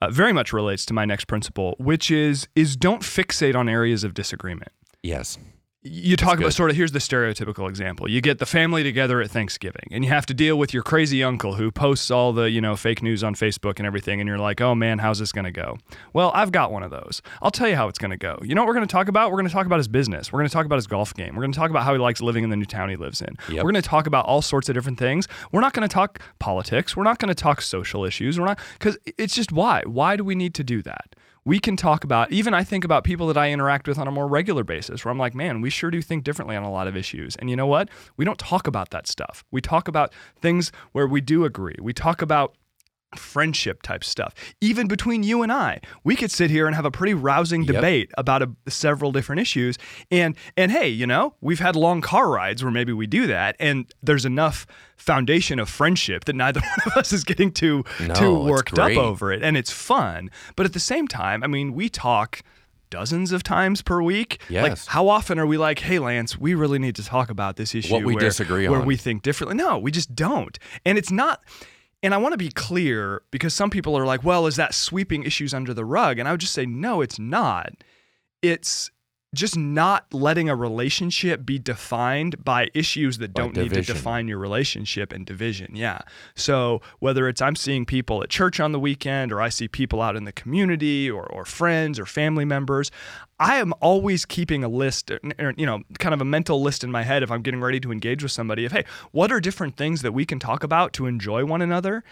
uh, 0.00 0.10
very 0.10 0.32
much 0.32 0.52
relates 0.52 0.84
to 0.86 0.94
my 0.94 1.04
next 1.04 1.26
principle, 1.26 1.74
which 1.78 2.10
is 2.10 2.48
is 2.54 2.76
don't 2.76 3.02
fixate 3.02 3.54
on 3.54 3.68
areas 3.68 4.04
of 4.04 4.14
disagreement. 4.14 4.72
Yes. 5.02 5.38
You 5.86 6.16
talk 6.16 6.34
about 6.34 6.46
good. 6.46 6.52
sort 6.52 6.70
of 6.70 6.76
here's 6.76 6.92
the 6.92 6.98
stereotypical 6.98 7.68
example. 7.68 8.08
You 8.10 8.20
get 8.20 8.38
the 8.38 8.46
family 8.46 8.82
together 8.82 9.20
at 9.20 9.30
thanksgiving 9.30 9.88
and 9.90 10.04
you 10.04 10.10
have 10.10 10.26
to 10.26 10.34
deal 10.34 10.56
with 10.58 10.74
your 10.74 10.82
crazy 10.82 11.22
uncle 11.22 11.54
who 11.54 11.70
posts 11.70 12.10
all 12.10 12.32
the 12.32 12.50
you 12.50 12.60
know 12.60 12.76
fake 12.76 13.02
news 13.02 13.22
on 13.22 13.34
facebook 13.34 13.78
and 13.78 13.86
everything 13.86 14.20
and 14.20 14.28
you're 14.28 14.38
like 14.38 14.60
oh 14.60 14.74
man 14.74 14.98
how's 14.98 15.18
this 15.18 15.32
going 15.32 15.44
to 15.44 15.50
go? 15.50 15.78
Well 16.12 16.30
i've 16.34 16.52
got 16.52 16.72
one 16.72 16.82
of 16.82 16.90
those. 16.90 17.22
I'll 17.42 17.50
tell 17.50 17.68
you 17.68 17.76
how 17.76 17.88
it's 17.88 17.98
going 17.98 18.10
to 18.10 18.16
go. 18.16 18.38
You 18.42 18.54
know 18.54 18.62
what 18.62 18.68
we're 18.68 18.74
going 18.74 18.86
to 18.86 18.92
talk 18.92 19.08
about? 19.08 19.30
We're 19.30 19.38
going 19.38 19.48
to 19.48 19.52
talk 19.52 19.66
about 19.66 19.78
his 19.78 19.88
business. 19.88 20.32
We're 20.32 20.40
going 20.40 20.48
to 20.48 20.52
talk 20.52 20.66
about 20.66 20.76
his 20.76 20.86
golf 20.86 21.14
game. 21.14 21.34
We're 21.34 21.42
going 21.42 21.52
to 21.52 21.58
talk 21.58 21.70
about 21.70 21.84
how 21.84 21.92
he 21.92 21.98
likes 21.98 22.20
living 22.20 22.44
in 22.44 22.50
the 22.50 22.56
new 22.56 22.64
town 22.64 22.88
he 22.88 22.96
lives 22.96 23.20
in. 23.20 23.36
Yep. 23.48 23.64
we're 23.64 23.72
going 23.72 23.82
to 23.82 23.88
talk 23.88 24.06
about 24.06 24.26
all 24.26 24.42
sorts 24.42 24.68
of 24.68 24.74
different 24.74 24.98
things. 24.98 25.28
We're 25.52 25.60
not 25.60 25.72
going 25.72 25.88
to 25.88 25.92
talk 25.92 26.20
politics. 26.38 26.96
We're 26.96 27.04
not 27.04 27.18
going 27.18 27.28
to 27.28 27.34
talk 27.34 27.60
social 27.60 28.04
issues. 28.04 28.38
We're 28.38 28.46
not 28.46 28.58
because 28.78 28.98
it's 29.18 29.34
just 29.34 29.52
why. 29.52 29.82
Why 29.86 30.16
do 30.16 30.24
we 30.24 30.34
need 30.34 30.54
to 30.54 30.64
do 30.64 30.82
that 30.82 31.14
we 31.46 31.58
can 31.58 31.76
talk 31.76 32.04
about 32.04 32.30
even 32.30 32.52
i 32.52 32.62
think 32.62 32.84
about 32.84 33.04
people 33.04 33.26
that 33.26 33.38
i 33.38 33.50
interact 33.50 33.88
with 33.88 33.98
on 33.98 34.06
a 34.06 34.10
more 34.10 34.28
regular 34.28 34.64
basis 34.64 35.04
where 35.04 35.10
i'm 35.12 35.18
like 35.18 35.34
man 35.34 35.62
we 35.62 35.70
sure 35.70 35.90
do 35.90 36.02
think 36.02 36.24
differently 36.24 36.56
on 36.56 36.62
a 36.62 36.70
lot 36.70 36.86
of 36.86 36.96
issues. 36.96 37.36
And 37.36 37.48
you 37.48 37.56
know 37.56 37.66
what? 37.66 37.88
We 38.16 38.24
don't 38.24 38.38
talk 38.38 38.66
about 38.66 38.90
that 38.90 39.06
stuff. 39.06 39.44
We 39.50 39.60
talk 39.60 39.88
about 39.88 40.12
things 40.40 40.72
where 40.92 41.06
we 41.06 41.20
do 41.20 41.44
agree. 41.44 41.76
We 41.80 41.92
talk 41.92 42.22
about 42.22 42.54
friendship 43.14 43.82
type 43.82 44.02
stuff. 44.04 44.34
Even 44.60 44.88
between 44.88 45.22
you 45.22 45.42
and 45.42 45.52
i 45.52 45.80
we 46.04 46.16
could 46.16 46.30
sit 46.30 46.50
here 46.50 46.66
and 46.66 46.74
have 46.74 46.84
a 46.84 46.90
pretty 46.90 47.14
rousing 47.14 47.62
Yep. 47.62 47.74
debate 47.76 48.10
about 48.18 48.42
a, 48.42 48.50
several 48.68 49.12
different 49.12 49.40
issues. 49.40 49.78
And 50.10 50.36
and 50.56 50.70
hey 50.72 50.88
you 50.88 51.06
know 51.06 51.34
we've 51.40 51.60
had 51.60 51.76
long 51.76 52.00
car 52.00 52.28
rides 52.30 52.62
where 52.62 52.72
maybe 52.72 52.92
we 52.92 53.06
do 53.06 53.26
that 53.28 53.56
and 53.60 53.86
there's 54.02 54.24
enough 54.24 54.66
foundation 54.96 55.58
of 55.58 55.68
friendship 55.68 56.24
that 56.24 56.34
neither 56.36 56.60
one 56.76 56.78
of 56.86 56.92
us 56.96 57.12
is 57.12 57.24
getting 57.24 57.52
too 57.52 57.84
No, 58.00 58.14
too 58.14 58.34
worked 58.40 58.78
up 58.78 58.90
over 58.96 59.32
it 59.32 59.42
and 59.42 59.56
it's 59.56 59.70
fun. 59.70 60.30
But 60.56 60.66
at 60.66 60.72
the 60.72 60.80
same 60.80 61.06
time 61.08 61.42
i 61.44 61.46
mean 61.46 61.72
we 61.74 61.88
talk 61.88 62.42
dozens 62.90 63.32
of 63.32 63.42
times 63.42 63.82
per 63.82 64.00
week. 64.00 64.40
Like 64.48 64.70
Yes. 64.70 64.86
how 64.86 65.08
often 65.08 65.38
are 65.38 65.46
we 65.46 65.56
like 65.58 65.78
hey 65.80 65.98
lance 65.98 66.38
we 66.38 66.54
really 66.54 66.78
need 66.78 66.96
to 66.96 67.04
talk 67.04 67.30
about 67.30 67.56
this 67.56 67.74
issue 67.74 67.92
What 67.94 68.04
we 68.04 68.14
where, 68.14 68.20
disagree 68.20 68.68
where 68.68 68.80
on. 68.80 68.86
we 68.86 68.96
think 68.96 69.22
differently? 69.22 69.56
No 69.56 69.78
we 69.78 69.90
just 69.90 70.14
don't. 70.14 70.58
And 70.84 70.98
it's 70.98 71.10
not 71.10 71.40
and 72.06 72.14
I 72.14 72.18
want 72.18 72.34
to 72.34 72.38
be 72.38 72.50
clear 72.50 73.22
because 73.32 73.52
some 73.52 73.68
people 73.68 73.98
are 73.98 74.06
like, 74.06 74.22
well, 74.22 74.46
is 74.46 74.54
that 74.54 74.74
sweeping 74.74 75.24
issues 75.24 75.52
under 75.52 75.74
the 75.74 75.84
rug? 75.84 76.20
And 76.20 76.28
I 76.28 76.30
would 76.30 76.40
just 76.40 76.52
say, 76.52 76.64
no, 76.64 77.00
it's 77.00 77.18
not. 77.18 77.72
It's 78.42 78.92
just 79.34 79.56
not 79.56 80.14
letting 80.14 80.48
a 80.48 80.54
relationship 80.54 81.44
be 81.44 81.58
defined 81.58 82.44
by 82.44 82.68
issues 82.74 83.18
that 83.18 83.34
By 83.34 83.42
don't 83.42 83.56
need 83.56 83.72
to 83.72 83.82
define 83.82 84.28
your 84.28 84.38
relationship 84.38 85.12
and 85.12 85.26
division. 85.26 85.74
Yeah. 85.74 85.98
So 86.36 86.80
whether 87.00 87.28
it's 87.28 87.42
I'm 87.42 87.56
seeing 87.56 87.84
people 87.84 88.22
at 88.22 88.30
church 88.30 88.60
on 88.60 88.70
the 88.70 88.78
weekend 88.78 89.32
or 89.32 89.40
I 89.40 89.48
see 89.48 89.66
people 89.66 90.00
out 90.00 90.14
in 90.14 90.22
the 90.22 90.32
community 90.32 91.10
or, 91.10 91.26
or 91.26 91.44
friends 91.44 91.98
or 91.98 92.06
family 92.06 92.44
members, 92.44 92.92
I 93.38 93.56
am 93.56 93.74
always 93.80 94.24
keeping 94.24 94.64
a 94.64 94.68
list, 94.68 95.10
or, 95.10 95.20
you 95.56 95.66
know, 95.66 95.82
kind 95.98 96.14
of 96.14 96.20
a 96.20 96.24
mental 96.24 96.62
list 96.62 96.82
in 96.82 96.90
my 96.90 97.02
head 97.02 97.22
if 97.22 97.30
I'm 97.30 97.42
getting 97.42 97.60
ready 97.60 97.80
to 97.80 97.92
engage 97.92 98.22
with 98.22 98.32
somebody 98.32 98.64
of, 98.64 98.72
hey, 98.72 98.84
what 99.12 99.30
are 99.30 99.40
different 99.40 99.76
things 99.76 100.02
that 100.02 100.12
we 100.12 100.24
can 100.24 100.38
talk 100.38 100.62
about 100.62 100.92
to 100.94 101.06
enjoy 101.06 101.44
one 101.44 101.60
another? 101.60 102.02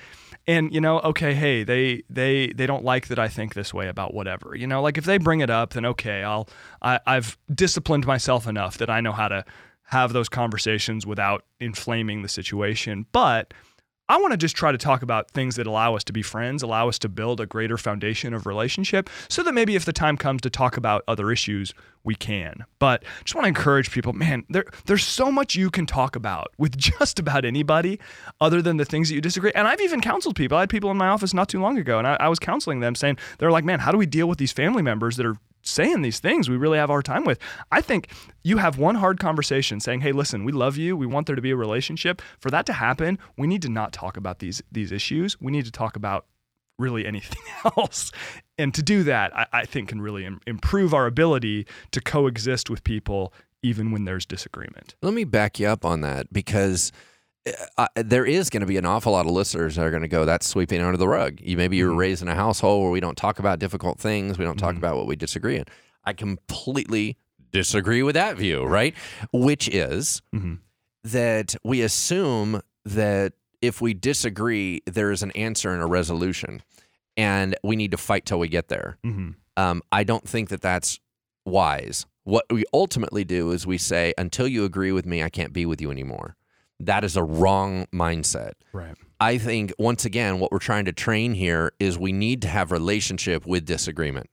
And 0.46 0.74
you 0.74 0.80
know, 0.80 1.00
okay, 1.00 1.34
hey, 1.34 1.64
they 1.64 2.02
they 2.10 2.48
they 2.48 2.66
don't 2.66 2.84
like 2.84 3.08
that 3.08 3.18
I 3.18 3.28
think 3.28 3.54
this 3.54 3.72
way 3.72 3.88
about 3.88 4.12
whatever. 4.12 4.54
You 4.54 4.66
know, 4.66 4.82
like 4.82 4.98
if 4.98 5.04
they 5.04 5.16
bring 5.16 5.40
it 5.40 5.48
up, 5.48 5.72
then 5.72 5.86
okay, 5.86 6.22
I'll 6.22 6.48
I, 6.82 7.00
I've 7.06 7.38
disciplined 7.52 8.06
myself 8.06 8.46
enough 8.46 8.76
that 8.78 8.90
I 8.90 9.00
know 9.00 9.12
how 9.12 9.28
to 9.28 9.44
have 9.84 10.12
those 10.12 10.28
conversations 10.28 11.06
without 11.06 11.44
inflaming 11.60 12.22
the 12.22 12.28
situation. 12.28 13.06
But 13.12 13.54
I 14.06 14.18
want 14.18 14.32
to 14.32 14.36
just 14.36 14.54
try 14.54 14.70
to 14.70 14.76
talk 14.76 15.00
about 15.00 15.30
things 15.30 15.56
that 15.56 15.66
allow 15.66 15.96
us 15.96 16.04
to 16.04 16.12
be 16.12 16.20
friends, 16.20 16.62
allow 16.62 16.88
us 16.88 16.98
to 16.98 17.08
build 17.08 17.40
a 17.40 17.46
greater 17.46 17.78
foundation 17.78 18.34
of 18.34 18.44
relationship, 18.44 19.08
so 19.30 19.42
that 19.42 19.54
maybe 19.54 19.76
if 19.76 19.86
the 19.86 19.94
time 19.94 20.18
comes 20.18 20.42
to 20.42 20.50
talk 20.50 20.76
about 20.76 21.04
other 21.08 21.32
issues, 21.32 21.72
we 22.02 22.14
can. 22.14 22.66
But 22.78 23.02
just 23.24 23.34
want 23.34 23.44
to 23.44 23.48
encourage 23.48 23.90
people, 23.90 24.12
man, 24.12 24.44
there 24.50 24.66
there's 24.84 25.04
so 25.04 25.32
much 25.32 25.54
you 25.54 25.70
can 25.70 25.86
talk 25.86 26.16
about 26.16 26.52
with 26.58 26.76
just 26.76 27.18
about 27.18 27.46
anybody 27.46 27.98
other 28.42 28.60
than 28.60 28.76
the 28.76 28.84
things 28.84 29.08
that 29.08 29.14
you 29.14 29.22
disagree. 29.22 29.52
And 29.54 29.66
I've 29.66 29.80
even 29.80 30.02
counseled 30.02 30.36
people. 30.36 30.58
I 30.58 30.60
had 30.60 30.70
people 30.70 30.90
in 30.90 30.98
my 30.98 31.08
office 31.08 31.32
not 31.32 31.48
too 31.48 31.60
long 31.60 31.78
ago, 31.78 31.98
and 31.98 32.06
I, 32.06 32.18
I 32.20 32.28
was 32.28 32.38
counseling 32.38 32.80
them 32.80 32.94
saying, 32.94 33.16
they're 33.38 33.50
like, 33.50 33.64
man, 33.64 33.78
how 33.78 33.90
do 33.90 33.96
we 33.96 34.06
deal 34.06 34.28
with 34.28 34.36
these 34.36 34.52
family 34.52 34.82
members 34.82 35.16
that 35.16 35.24
are 35.24 35.36
saying 35.64 36.02
these 36.02 36.20
things 36.20 36.48
we 36.48 36.56
really 36.56 36.78
have 36.78 36.90
our 36.90 37.02
time 37.02 37.24
with. 37.24 37.38
I 37.72 37.80
think 37.80 38.10
you 38.44 38.58
have 38.58 38.78
one 38.78 38.94
hard 38.96 39.18
conversation 39.18 39.80
saying, 39.80 40.02
"Hey, 40.02 40.12
listen, 40.12 40.44
we 40.44 40.52
love 40.52 40.76
you. 40.76 40.96
We 40.96 41.06
want 41.06 41.26
there 41.26 41.36
to 41.36 41.42
be 41.42 41.50
a 41.50 41.56
relationship. 41.56 42.22
For 42.38 42.50
that 42.50 42.66
to 42.66 42.74
happen, 42.74 43.18
we 43.36 43.46
need 43.46 43.62
to 43.62 43.68
not 43.68 43.92
talk 43.92 44.16
about 44.16 44.38
these 44.38 44.62
these 44.70 44.92
issues. 44.92 45.40
We 45.40 45.50
need 45.50 45.64
to 45.64 45.72
talk 45.72 45.96
about 45.96 46.26
really 46.78 47.06
anything 47.06 47.42
else." 47.76 48.12
And 48.56 48.72
to 48.74 48.82
do 48.82 49.02
that, 49.04 49.36
I, 49.36 49.46
I 49.52 49.64
think 49.64 49.88
can 49.88 50.00
really 50.00 50.24
Im- 50.24 50.40
improve 50.46 50.94
our 50.94 51.06
ability 51.06 51.66
to 51.90 52.00
coexist 52.00 52.70
with 52.70 52.84
people 52.84 53.32
even 53.62 53.90
when 53.90 54.04
there's 54.04 54.26
disagreement. 54.26 54.94
Let 55.00 55.14
me 55.14 55.24
back 55.24 55.58
you 55.58 55.66
up 55.66 55.84
on 55.86 56.02
that 56.02 56.32
because 56.32 56.92
uh, 57.76 57.86
there 57.96 58.24
is 58.24 58.48
going 58.50 58.60
to 58.62 58.66
be 58.66 58.76
an 58.76 58.86
awful 58.86 59.12
lot 59.12 59.26
of 59.26 59.32
listeners 59.32 59.76
that 59.76 59.84
are 59.84 59.90
going 59.90 60.02
to 60.02 60.08
go, 60.08 60.24
"That's 60.24 60.46
sweeping 60.46 60.80
under 60.80 60.96
the 60.96 61.08
rug." 61.08 61.40
You 61.40 61.56
maybe 61.56 61.76
you're 61.76 61.94
raised 61.94 62.22
in 62.22 62.28
a 62.28 62.34
household 62.34 62.82
where 62.82 62.90
we 62.90 63.00
don't 63.00 63.16
talk 63.16 63.38
about 63.38 63.58
difficult 63.58 63.98
things, 63.98 64.38
we 64.38 64.44
don't 64.44 64.58
talk 64.58 64.76
about 64.76 64.96
what 64.96 65.06
we 65.06 65.16
disagree 65.16 65.56
in. 65.56 65.64
I 66.04 66.12
completely 66.12 67.16
disagree 67.52 68.02
with 68.02 68.14
that 68.14 68.36
view, 68.36 68.64
right? 68.64 68.94
Which 69.32 69.68
is 69.68 70.22
Mhm. 70.34 70.58
that 71.04 71.54
we 71.62 71.82
assume 71.82 72.60
that 72.84 73.34
if 73.62 73.80
we 73.80 73.94
disagree, 73.94 74.82
there 74.86 75.10
is 75.10 75.22
an 75.22 75.30
answer 75.32 75.72
and 75.72 75.82
a 75.82 75.86
resolution, 75.86 76.62
and 77.16 77.54
we 77.62 77.76
need 77.76 77.90
to 77.92 77.96
fight 77.96 78.26
till 78.26 78.38
we 78.38 78.48
get 78.48 78.68
there. 78.68 78.98
Mm-hmm. 79.04 79.30
Um, 79.56 79.82
I 79.92 80.02
don't 80.04 80.28
think 80.28 80.48
that 80.48 80.60
that's 80.60 80.98
wise. 81.46 82.06
What 82.24 82.44
we 82.50 82.64
ultimately 82.74 83.24
do 83.24 83.50
is 83.52 83.66
we 83.66 83.78
say, 83.78 84.12
until 84.18 84.48
you 84.48 84.64
agree 84.64 84.92
with 84.92 85.06
me, 85.06 85.22
I 85.22 85.28
can't 85.28 85.52
be 85.52 85.64
with 85.66 85.80
you 85.80 85.90
anymore. 85.90 86.36
That 86.86 87.04
is 87.04 87.16
a 87.16 87.22
wrong 87.22 87.86
mindset. 87.92 88.52
Right. 88.72 88.94
I 89.20 89.38
think, 89.38 89.72
once 89.78 90.04
again, 90.04 90.38
what 90.38 90.52
we're 90.52 90.58
trying 90.58 90.84
to 90.86 90.92
train 90.92 91.34
here 91.34 91.72
is 91.78 91.98
we 91.98 92.12
need 92.12 92.42
to 92.42 92.48
have 92.48 92.70
relationship 92.72 93.46
with 93.46 93.64
disagreement, 93.64 94.28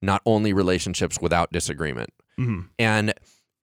not 0.00 0.22
only 0.26 0.52
relationships 0.52 1.18
without 1.20 1.52
disagreement. 1.52 2.10
Mm-hmm. 2.38 2.60
And 2.78 3.14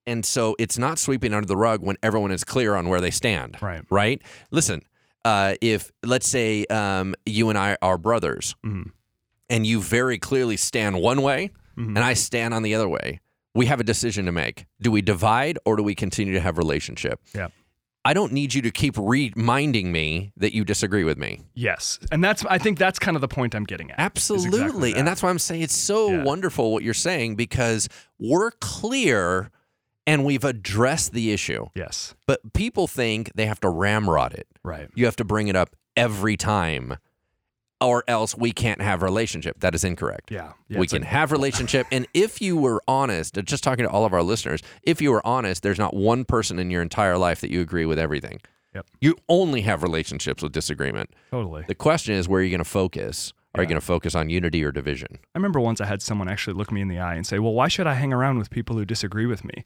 and 0.06 0.24
so 0.24 0.56
it's 0.58 0.78
not 0.78 0.98
sweeping 0.98 1.34
under 1.34 1.46
the 1.46 1.56
rug 1.56 1.82
when 1.82 1.96
everyone 2.02 2.30
is 2.32 2.42
clear 2.44 2.74
on 2.74 2.88
where 2.88 3.00
they 3.00 3.10
stand 3.10 3.58
Right. 3.60 3.82
right? 3.90 4.22
Listen, 4.50 4.82
uh, 5.24 5.54
if 5.60 5.92
let's 6.02 6.26
say 6.28 6.64
um, 6.66 7.14
you 7.26 7.50
and 7.50 7.58
I 7.58 7.76
are 7.82 7.98
brothers, 7.98 8.54
Mhm. 8.64 8.92
and 9.50 9.66
you 9.66 9.80
very 9.82 10.18
clearly 10.18 10.56
stand 10.56 11.00
one 11.00 11.20
way, 11.22 11.50
Mhm. 11.76 11.88
and 11.88 11.98
I 11.98 12.14
stand 12.14 12.54
on 12.54 12.62
the 12.62 12.74
other 12.74 12.88
way, 12.88 13.20
we 13.54 13.66
have 13.66 13.78
a 13.80 13.84
decision 13.84 14.24
to 14.26 14.32
make. 14.32 14.64
Do 14.80 14.90
we 14.90 15.02
divide 15.02 15.58
or 15.66 15.76
do 15.76 15.82
we 15.82 15.94
continue 15.94 16.32
to 16.32 16.40
have 16.40 16.56
relationship? 16.56 17.20
Yeah. 17.34 17.48
I 18.04 18.14
don't 18.14 18.32
need 18.32 18.54
you 18.54 18.62
to 18.62 18.70
keep 18.70 18.94
reminding 18.96 19.92
me 19.92 20.32
that 20.38 20.54
you 20.54 20.64
disagree 20.64 21.04
with 21.04 21.18
me. 21.18 21.42
Yes, 21.54 21.98
and 22.10 22.24
that's 22.24 22.44
I 22.46 22.56
think 22.58 22.78
that's 22.78 22.98
kind 22.98 23.14
of 23.16 23.20
the 23.20 23.28
point 23.28 23.54
I'm 23.54 23.64
getting 23.64 23.90
at. 23.90 23.98
Absolutely. 23.98 24.58
exactly 24.60 24.92
that. 24.92 24.98
And 24.98 25.06
that's 25.08 25.22
why 25.22 25.28
I'm 25.30 25.38
saying 25.38 25.62
it's 25.62 25.76
so 25.76 26.10
Yeah. 26.10 26.22
wonderful 26.22 26.72
what 26.72 26.82
you're 26.82 26.94
saying 26.94 27.36
because 27.36 27.88
we're 28.18 28.52
clear 28.52 29.50
and 30.06 30.24
we've 30.24 30.44
addressed 30.44 31.12
the 31.12 31.30
issue. 31.30 31.66
Yes. 31.74 32.14
But 32.26 32.54
people 32.54 32.86
think 32.86 33.32
they 33.34 33.44
have 33.46 33.60
to 33.60 33.68
ramrod 33.68 34.32
it. 34.32 34.46
Right. 34.64 34.88
You 34.94 35.04
have 35.04 35.16
to 35.16 35.24
bring 35.24 35.48
it 35.48 35.56
up 35.56 35.76
every 35.94 36.36
time, 36.38 36.96
or 37.80 38.04
else 38.08 38.36
we 38.36 38.52
can't 38.52 38.80
have 38.80 39.02
relationship. 39.02 39.60
That 39.60 39.74
is 39.74 39.84
incorrect. 39.84 40.30
Yeah. 40.30 40.52
yeah 40.68 40.78
we 40.78 40.86
can 40.86 41.02
like- 41.02 41.10
have 41.10 41.32
relationship, 41.32 41.86
and 41.90 42.06
if 42.14 42.40
you 42.40 42.56
were 42.56 42.82
honest, 42.86 43.36
uh, 43.38 43.42
just 43.42 43.64
talking 43.64 43.84
to 43.84 43.90
all 43.90 44.04
of 44.04 44.12
our 44.12 44.22
listeners, 44.22 44.60
if 44.82 45.00
you 45.00 45.10
were 45.12 45.26
honest, 45.26 45.62
there's 45.62 45.78
not 45.78 45.94
one 45.94 46.24
person 46.24 46.58
in 46.58 46.70
your 46.70 46.82
entire 46.82 47.16
life 47.18 47.40
that 47.40 47.50
you 47.50 47.60
agree 47.60 47.86
with 47.86 47.98
everything. 47.98 48.40
Yep. 48.74 48.86
You 49.00 49.16
only 49.28 49.62
have 49.62 49.82
relationships 49.82 50.42
with 50.42 50.52
disagreement. 50.52 51.10
totally. 51.30 51.64
The 51.66 51.74
question 51.74 52.14
is, 52.14 52.28
where 52.28 52.40
are 52.40 52.44
you 52.44 52.50
going 52.50 52.58
to 52.58 52.64
focus? 52.64 53.32
Are 53.56 53.62
you 53.62 53.68
going 53.68 53.80
to 53.80 53.84
focus 53.84 54.14
on 54.14 54.30
unity 54.30 54.62
or 54.62 54.70
division? 54.70 55.08
I 55.34 55.38
remember 55.38 55.58
once 55.58 55.80
I 55.80 55.86
had 55.86 56.02
someone 56.02 56.28
actually 56.28 56.54
look 56.54 56.70
me 56.70 56.80
in 56.80 56.86
the 56.86 57.00
eye 57.00 57.16
and 57.16 57.26
say, 57.26 57.40
"Well, 57.40 57.52
why 57.52 57.66
should 57.66 57.88
I 57.88 57.94
hang 57.94 58.12
around 58.12 58.38
with 58.38 58.48
people 58.48 58.76
who 58.76 58.84
disagree 58.84 59.26
with 59.26 59.44
me?" 59.44 59.64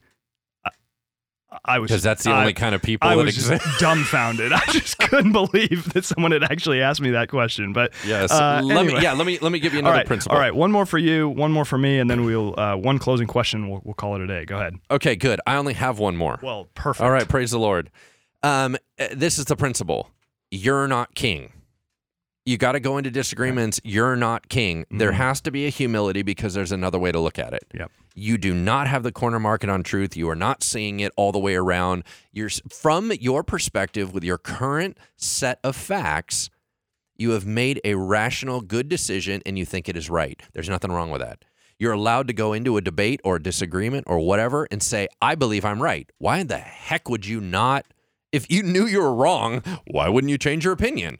I, 1.65 1.79
was 1.79 1.91
Because 1.91 2.03
that's 2.03 2.25
the 2.25 2.31
I- 2.31 2.41
only 2.41 2.53
kind 2.53 2.75
of 2.75 2.83
people 2.83 3.09
I 3.09 3.17
that 3.17 3.25
was 3.25 3.37
exist. 3.37 3.63
just 3.65 3.81
dumbfounded. 3.81 4.53
I 4.53 4.61
just 4.71 4.99
couldn't 4.99 5.33
believe 5.33 5.93
that 5.93 6.05
someone 6.05 6.33
had 6.33 6.45
actually 6.45 6.81
asked 6.83 7.01
me 7.01 7.11
that 7.11 7.29
question. 7.29 7.73
But 7.73 7.93
Yes. 8.07 8.31
uh, 8.31 8.61
let 8.65 8.77
anyway. 8.79 8.95
me. 8.99 9.03
Yeah. 9.03 9.13
Let 9.13 9.27
me. 9.27 9.39
Let 9.41 9.53
me 9.53 9.59
give 9.61 9.73
you 9.73 9.79
another 9.81 9.97
right, 9.99 10.07
principle. 10.07 10.35
all 10.37 10.41
right. 10.41 10.55
One 10.55 10.73
more 10.73 10.87
for 10.87 10.99
you, 10.99 11.29
one 11.29 11.53
more 11.53 11.65
for 11.65 11.79
me, 11.79 11.99
and 11.99 12.11
then 12.11 12.25
we'll 12.25 12.59
uh, 12.59 12.77
one 12.77 12.99
closing 12.99 13.27
question. 13.27 13.69
We'll, 13.71 13.81
we'll 13.85 13.95
call 13.95 14.15
it 14.17 14.21
a 14.23 14.27
day. 14.27 14.45
Go 14.45 14.57
ahead. 14.57 14.75
Okay. 14.91 15.17
Good. 15.17 15.41
I 15.47 15.57
only 15.57 15.75
have 15.75 15.99
one 15.99 16.17
more. 16.17 16.39
Well, 16.43 16.69
perfect. 16.75 17.03
All 17.05 17.11
right. 17.11 17.29
Praise 17.29 17.51
the 17.51 17.59
Lord. 17.59 17.91
Um, 18.43 18.77
uh, 18.99 19.07
this 19.13 19.39
is 19.39 19.47
the 19.47 19.57
principle. 19.57 20.11
You're 20.51 20.87
not 20.89 21.15
king. 21.15 21.53
You 22.47 22.59
got 22.59 22.73
to 22.73 22.81
go 22.81 22.99
into 22.99 23.11
disagreements. 23.11 23.81
You're 23.85 24.17
not 24.17 24.49
king. 24.49 24.85
There 24.91 25.13
Mhm. 25.13 25.17
has 25.17 25.41
to 25.43 25.51
be 25.51 25.67
a 25.67 25.71
humility 25.71 26.23
because 26.23 26.53
there's 26.53 26.73
another 26.73 26.99
way 26.99 27.11
to 27.11 27.19
look 27.19 27.39
at 27.39 27.55
it. 27.55 27.65
Yep. 27.73 27.91
You 28.15 28.37
do 28.39 28.53
not 28.55 28.87
have 28.87 29.03
the 29.03 29.13
corner 29.13 29.41
market 29.41 29.71
on 29.71 29.83
truth. 29.83 30.17
You 30.17 30.29
are 30.29 30.37
not 30.37 30.63
seeing 30.63 31.01
it 31.01 31.11
all 31.17 31.33
the 31.33 31.39
way 31.39 31.55
around. 31.55 32.05
You're 32.33 32.51
from 32.71 33.11
your 33.19 33.43
perspective 33.43 34.13
with 34.13 34.25
your 34.25 34.39
current 34.39 34.99
set 35.17 35.59
of 35.65 35.75
facts, 35.75 36.51
you 37.17 37.31
have 37.31 37.47
made 37.47 37.81
a 37.83 37.95
rational 37.95 38.61
good 38.61 38.89
decision 38.89 39.41
and 39.47 39.59
you 39.59 39.65
think 39.65 39.89
it 39.89 39.97
is 39.97 40.11
right. 40.11 40.41
There's 40.53 40.69
nothing 40.69 40.93
wrong 40.93 41.11
with 41.11 41.23
that. 41.23 41.45
You're 41.79 41.93
allowed 41.93 42.29
to 42.29 42.33
go 42.35 42.53
into 42.53 42.77
a 42.77 42.81
debate 42.81 43.21
or 43.25 43.37
a 43.37 43.43
disagreement 43.43 44.05
or 44.07 44.19
whatever 44.19 44.69
and 44.71 44.83
say, 44.83 45.09
"I 45.21 45.35
believe 45.35 45.65
I'm 45.65 45.83
right." 45.83 46.11
Why 46.19 46.39
in 46.39 46.47
the 46.49 46.59
heck 46.59 47.09
would 47.09 47.25
you 47.27 47.41
not 47.41 47.87
if 48.33 48.51
you 48.51 48.65
knew 48.65 48.85
you 48.85 49.01
were 49.01 49.15
wrong, 49.15 49.63
why 49.87 50.09
wouldn't 50.09 50.31
you 50.31 50.39
change 50.39 50.65
your 50.65 50.73
opinion? 50.73 51.19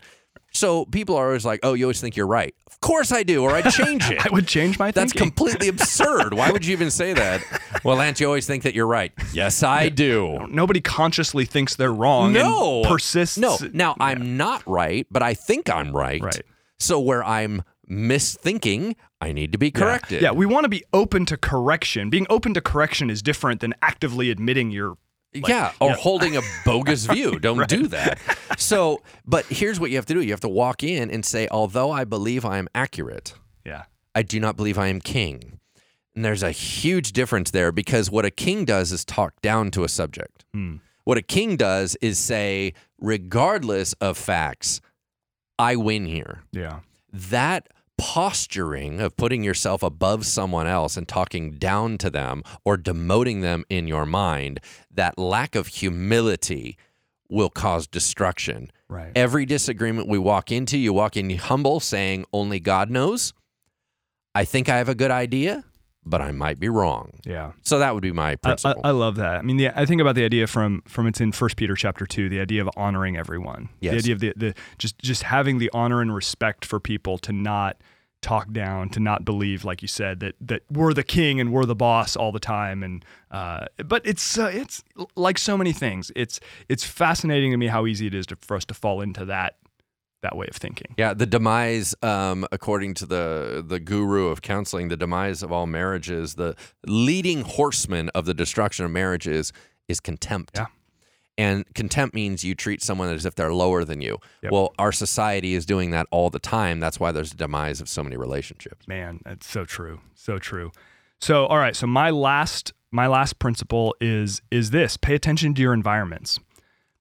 So 0.55 0.85
people 0.87 1.17
are 1.17 1.27
always 1.27 1.45
like, 1.45 1.61
"Oh, 1.63 1.75
you 1.75 1.85
always 1.85 2.01
think 2.01 2.17
you're 2.17 2.27
right." 2.27 2.55
Of 2.67 2.81
course 2.81 3.13
I 3.13 3.23
do, 3.23 3.43
or 3.43 3.51
I'd 3.51 3.71
change 3.73 4.09
it. 4.11 4.25
I 4.25 4.29
would 4.31 4.47
change 4.47 4.79
my 4.79 4.91
That's 4.91 5.13
thinking. 5.13 5.31
completely 5.33 5.69
absurd. 5.69 6.33
Why 6.35 6.51
would 6.51 6.65
you 6.65 6.73
even 6.73 6.91
say 6.91 7.13
that? 7.15 7.43
Well, 7.83 7.97
Lance, 7.97 8.21
you 8.21 8.27
always 8.27 8.47
think 8.47 8.63
that 8.63 8.75
you're 8.75 8.87
right. 8.87 9.13
Yes, 9.33 9.63
I 9.63 9.89
do. 9.89 10.47
Nobody 10.49 10.81
consciously 10.81 11.45
thinks 11.45 11.77
they're 11.77 11.93
wrong. 11.93 12.33
No. 12.33 12.79
and 12.83 12.87
persists. 12.87 13.37
No, 13.39 13.59
now 13.73 13.97
I'm 14.01 14.37
not 14.37 14.63
right, 14.67 15.07
but 15.11 15.23
I 15.23 15.35
think 15.35 15.69
I'm 15.71 15.95
right. 15.95 16.23
Right. 16.23 16.41
So 16.79 17.01
where 17.01 17.25
I'm 17.25 17.63
misthinking, 17.91 18.95
I 19.21 19.33
need 19.33 19.53
to 19.53 19.59
be 19.59 19.67
Yeah. 19.67 19.81
corrected. 19.81 20.23
Yeah, 20.23 20.33
we 20.33 20.47
want 20.47 20.65
to 20.65 20.69
be 20.69 20.85
open 20.93 21.27
to 21.27 21.37
correction. 21.37 22.11
Being 22.11 22.27
open 22.31 22.55
to 22.55 22.61
correction 22.61 23.11
is 23.11 23.23
different 23.23 23.61
than 23.61 23.75
actively 23.83 24.31
admitting 24.31 24.71
you're. 24.71 24.97
Yeah, 25.35 25.73
or 25.81 25.91
yeah. 25.91 25.97
holding 25.97 26.37
a 26.37 26.41
bogus 26.65 27.07
view. 27.17 27.39
Don't 27.39 27.69
do 27.69 27.87
that. 27.89 28.19
So, 28.57 29.03
but 29.27 29.45
here's 29.47 29.81
what 29.81 29.91
you 29.91 29.97
have 29.97 30.07
to 30.07 30.15
do. 30.15 30.21
You 30.23 30.31
have 30.31 30.41
to 30.41 30.49
walk 30.49 30.83
in 30.83 31.11
and 31.11 31.25
say, 31.25 31.49
although 31.51 31.91
I 31.91 32.05
believe 32.05 32.45
I 32.45 32.59
am 32.59 32.69
accurate, 32.75 33.35
Yeah. 33.65 33.85
I 34.15 34.23
do 34.23 34.39
not 34.39 34.57
believe 34.57 34.79
I 34.79 34.87
am 34.89 35.01
king. 35.01 35.59
And 36.15 36.25
there's 36.25 36.45
a 36.45 36.53
huge 36.53 37.13
difference 37.13 37.51
there 37.51 37.73
because 37.73 38.11
what 38.11 38.25
a 38.25 38.31
king 38.31 38.65
does 38.65 38.93
is 38.93 39.05
talk 39.05 39.43
down 39.43 39.73
to 39.73 39.83
a 39.83 39.89
subject. 39.89 40.45
Hmm. 40.53 40.77
What 41.03 41.19
a 41.19 41.23
king 41.23 41.57
does 41.57 41.97
is 42.01 42.19
say, 42.19 42.73
regardless 43.01 43.93
of 43.95 44.17
facts, 44.17 44.81
I 45.59 45.77
win 45.77 46.07
here. 46.07 46.43
Yeah. 46.53 46.81
That 47.13 47.69
posturing 48.05 49.01
of 49.01 49.17
putting 49.17 49.43
yourself 49.43 49.83
above 49.83 50.27
someone 50.27 50.67
else 50.67 50.95
and 50.99 51.09
talking 51.09 51.53
down 51.53 51.97
to 51.97 52.11
them 52.11 52.43
or 52.63 52.77
demoting 52.77 53.41
them 53.41 53.65
in 53.71 53.89
your 53.89 54.05
mind, 54.05 54.61
that 54.91 55.19
lack 55.19 55.55
of 55.55 55.69
humility 55.69 56.77
will 57.31 57.49
cause 57.49 57.87
destruction. 57.87 58.71
Right. 58.91 59.11
Every 59.17 59.47
disagreement 59.47 60.07
we 60.07 60.19
walk 60.19 60.53
into, 60.53 60.77
you 60.77 60.93
walk 60.93 61.17
in 61.17 61.31
humble, 61.31 61.81
saying, 61.81 62.27
Only 62.31 62.61
God 62.61 62.91
knows. 62.91 63.33
I 64.35 64.45
think 64.45 64.69
I 64.69 64.77
have 64.77 64.91
a 64.91 64.95
good 64.95 65.11
idea, 65.11 65.65
but 66.05 66.21
I 66.21 66.31
might 66.31 66.61
be 66.61 66.69
wrong. 66.69 67.21
Yeah. 67.25 67.53
So 67.63 67.79
that 67.79 67.95
would 67.95 68.03
be 68.03 68.13
my 68.13 68.29
I, 68.29 68.33
I, 68.33 68.37
principle. 68.37 68.83
I 68.85 68.91
love 68.91 69.17
that. 69.17 69.37
I 69.39 69.43
mean, 69.43 69.57
the, 69.57 69.69
I 69.69 69.87
think 69.87 70.03
about 70.03 70.15
the 70.15 70.25
idea 70.25 70.47
from 70.47 70.83
from 70.87 71.07
it's 71.07 71.23
in 71.23 71.33
First 71.33 71.57
Peter 71.57 71.75
chapter 71.75 72.05
two, 72.05 72.29
the 72.29 72.41
idea 72.41 72.61
of 72.61 72.69
honoring 72.77 73.17
everyone. 73.17 73.71
Yes. 73.81 73.93
The 73.93 73.99
idea 73.99 74.13
of 74.13 74.21
the, 74.21 74.33
the 74.37 74.55
just 74.77 74.99
just 74.99 75.23
having 75.23 75.57
the 75.57 75.71
honor 75.73 76.03
and 76.03 76.15
respect 76.15 76.67
for 76.67 76.79
people 76.79 77.17
to 77.19 77.33
not 77.33 77.79
talk 78.25 78.53
down, 78.53 78.89
to 78.89 79.01
not 79.01 79.25
believe, 79.25 79.65
like 79.65 79.83
you 79.83 79.89
said, 79.89 80.21
that 80.21 80.35
that 80.41 80.63
we're 80.71 80.95
the 80.95 81.05
king 81.05 81.41
and 81.41 81.53
we're 81.53 81.67
the 81.67 81.75
boss 81.75 82.17
all 82.17 82.33
the 82.33 82.41
time. 82.41 82.83
And 82.83 83.05
uh, 83.31 83.67
but 83.85 84.07
it's 84.07 84.39
uh, 84.39 84.51
it's 84.53 84.83
like 85.15 85.39
so 85.39 85.59
many 85.59 85.73
things. 85.73 86.11
It's 86.17 86.41
it's 86.69 86.85
fascinating 86.85 87.51
to 87.51 87.57
me 87.59 87.67
how 87.67 87.87
easy 87.87 88.07
it 88.07 88.15
is 88.15 88.27
to, 88.27 88.37
for 88.41 88.57
us 88.57 88.65
to 88.67 88.75
fall 88.75 89.03
into 89.03 89.27
that 89.27 89.57
that 90.23 90.37
way 90.37 90.47
of 90.49 90.57
thinking. 90.57 90.95
Yeah, 90.97 91.13
the 91.13 91.27
demise, 91.27 91.95
um, 92.03 92.47
according 92.51 92.95
to 92.95 93.07
the 93.07 93.63
the 93.67 93.79
guru 93.79 94.29
of 94.29 94.41
counseling, 94.41 94.89
the 94.89 94.97
demise 94.97 95.43
of 95.43 95.53
all 95.53 95.67
marriages, 95.67 96.35
the 96.35 96.57
leading 96.87 97.43
horseman 97.43 98.09
of 98.15 98.25
the 98.25 98.35
destruction 98.35 98.87
of 98.87 98.91
marriages 98.91 99.53
is 99.87 100.01
contempt. 100.01 100.53
Yeah. 100.57 100.67
And 101.37 101.65
contempt 101.75 102.15
means 102.15 102.45
you 102.45 102.55
treat 102.55 102.83
someone 102.83 103.09
as 103.09 103.27
if 103.27 103.35
they're 103.35 103.53
lower 103.53 103.85
than 103.85 104.01
you. 104.01 104.19
Yep. 104.43 104.53
Well, 104.53 104.75
our 104.79 104.93
society 104.93 105.55
is 105.55 105.67
doing 105.67 105.91
that 105.91 106.07
all 106.11 106.31
the 106.31 106.39
time. 106.39 106.79
That's 106.79 107.01
why 107.01 107.11
there's 107.11 107.33
a 107.33 107.37
demise 107.37 107.81
of 107.81 107.89
so 107.89 108.05
many 108.05 108.17
relationships. 108.17 108.87
Man, 108.87 109.21
that's 109.25 109.49
so 109.49 109.65
true. 109.65 110.01
So 110.15 110.39
true. 110.39 110.71
So 111.21 111.47
all 111.47 111.59
right, 111.59 111.75
so 111.75 111.87
my 111.87 112.11
last 112.11 112.73
my 112.91 113.07
last 113.09 113.39
principle 113.39 113.97
is 114.01 114.43
is 114.51 114.71
this, 114.71 114.97
pay 114.97 115.15
attention 115.15 115.55
to 115.55 115.63
your 115.63 115.75
environments. 115.75 116.39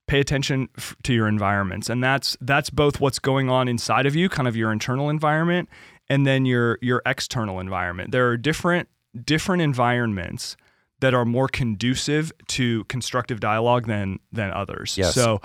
Pay 0.06 0.20
attention 0.20 0.68
f- 0.76 0.96
to 1.04 1.14
your 1.14 1.28
environments. 1.28 1.88
And 1.88 2.02
that's 2.02 2.36
that's 2.40 2.70
both 2.70 3.00
what's 3.00 3.18
going 3.18 3.48
on 3.48 3.68
inside 3.68 4.04
of 4.04 4.16
you, 4.16 4.28
kind 4.28 4.48
of 4.48 4.56
your 4.56 4.72
internal 4.72 5.08
environment, 5.08 5.68
and 6.08 6.26
then 6.26 6.44
your 6.44 6.78
your 6.82 7.00
external 7.06 7.60
environment. 7.60 8.10
There 8.10 8.28
are 8.28 8.36
different 8.36 8.88
different 9.24 9.62
environments 9.62 10.56
that 11.04 11.12
are 11.12 11.26
more 11.26 11.48
conducive 11.48 12.32
to 12.48 12.84
constructive 12.84 13.38
dialogue 13.40 13.86
than 13.86 14.18
than 14.32 14.50
others. 14.50 14.96
Yes. 14.96 15.14
So 15.14 15.40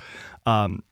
um 0.46 0.84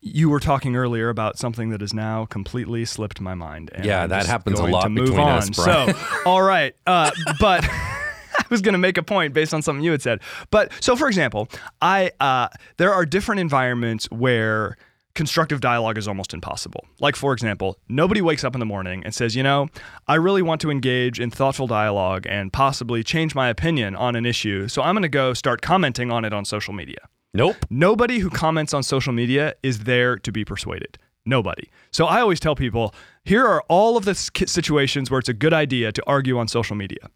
you 0.00 0.30
were 0.30 0.38
talking 0.38 0.76
earlier 0.76 1.08
about 1.08 1.36
something 1.36 1.70
that 1.70 1.80
has 1.80 1.92
now 1.92 2.24
completely 2.24 2.84
slipped 2.84 3.20
my 3.20 3.34
mind. 3.34 3.70
And 3.74 3.84
Yeah, 3.84 4.06
that 4.06 4.26
happens 4.26 4.60
a 4.60 4.64
lot 4.64 4.84
to 4.84 4.88
move 4.88 5.06
between 5.06 5.20
on. 5.26 5.38
us. 5.38 5.56
So, 5.56 5.92
all 6.24 6.42
right, 6.42 6.76
uh, 6.86 7.10
but 7.40 7.64
I 7.68 8.44
was 8.50 8.62
going 8.62 8.74
to 8.74 8.78
make 8.78 8.96
a 8.98 9.02
point 9.02 9.34
based 9.34 9.52
on 9.52 9.62
something 9.62 9.82
you 9.84 9.90
had 9.90 10.00
said. 10.00 10.20
But 10.52 10.72
so, 10.80 10.94
for 10.94 11.08
example, 11.08 11.48
I 11.82 12.12
uh, 12.20 12.46
there 12.76 12.94
are 12.94 13.04
different 13.04 13.40
environments 13.40 14.08
where 14.12 14.76
constructive 15.14 15.60
dialogue 15.60 15.98
is 15.98 16.08
almost 16.08 16.34
impossible. 16.34 16.86
Like, 17.00 17.16
for 17.16 17.32
example, 17.32 17.78
nobody 17.88 18.20
wakes 18.20 18.44
up 18.44 18.54
in 18.54 18.60
the 18.60 18.66
morning 18.66 19.02
and 19.04 19.14
says, 19.14 19.36
you 19.36 19.42
know, 19.42 19.68
I 20.06 20.14
really 20.14 20.42
want 20.42 20.60
to 20.62 20.70
engage 20.70 21.20
in 21.20 21.30
thoughtful 21.30 21.66
dialogue 21.66 22.26
and 22.28 22.52
possibly 22.52 23.02
change 23.02 23.34
my 23.34 23.48
opinion 23.48 23.96
on 23.96 24.16
an 24.16 24.26
issue. 24.26 24.68
So 24.68 24.82
I'm 24.82 24.94
going 24.94 25.02
to 25.02 25.08
go 25.08 25.34
start 25.34 25.62
commenting 25.62 26.10
on 26.10 26.24
it 26.24 26.32
on 26.32 26.44
social 26.44 26.72
media. 26.74 27.08
Nope. 27.32 27.56
Nobody 27.70 28.18
who 28.18 28.30
comments 28.30 28.74
on 28.74 28.82
social 28.82 29.12
media 29.12 29.54
is 29.62 29.80
there 29.80 30.16
to 30.18 30.32
be 30.32 30.44
persuaded. 30.44 30.98
Nobody. 31.26 31.68
So 31.92 32.06
I 32.06 32.20
always 32.20 32.40
tell 32.40 32.56
people 32.56 32.94
here 33.24 33.46
are 33.46 33.62
all 33.68 33.96
of 33.96 34.04
the 34.04 34.14
situations 34.14 35.10
where 35.10 35.20
it's 35.20 35.28
a 35.28 35.34
good 35.34 35.52
idea 35.52 35.92
to 35.92 36.02
argue 36.06 36.38
on 36.38 36.48
social 36.48 36.74
media. 36.74 37.10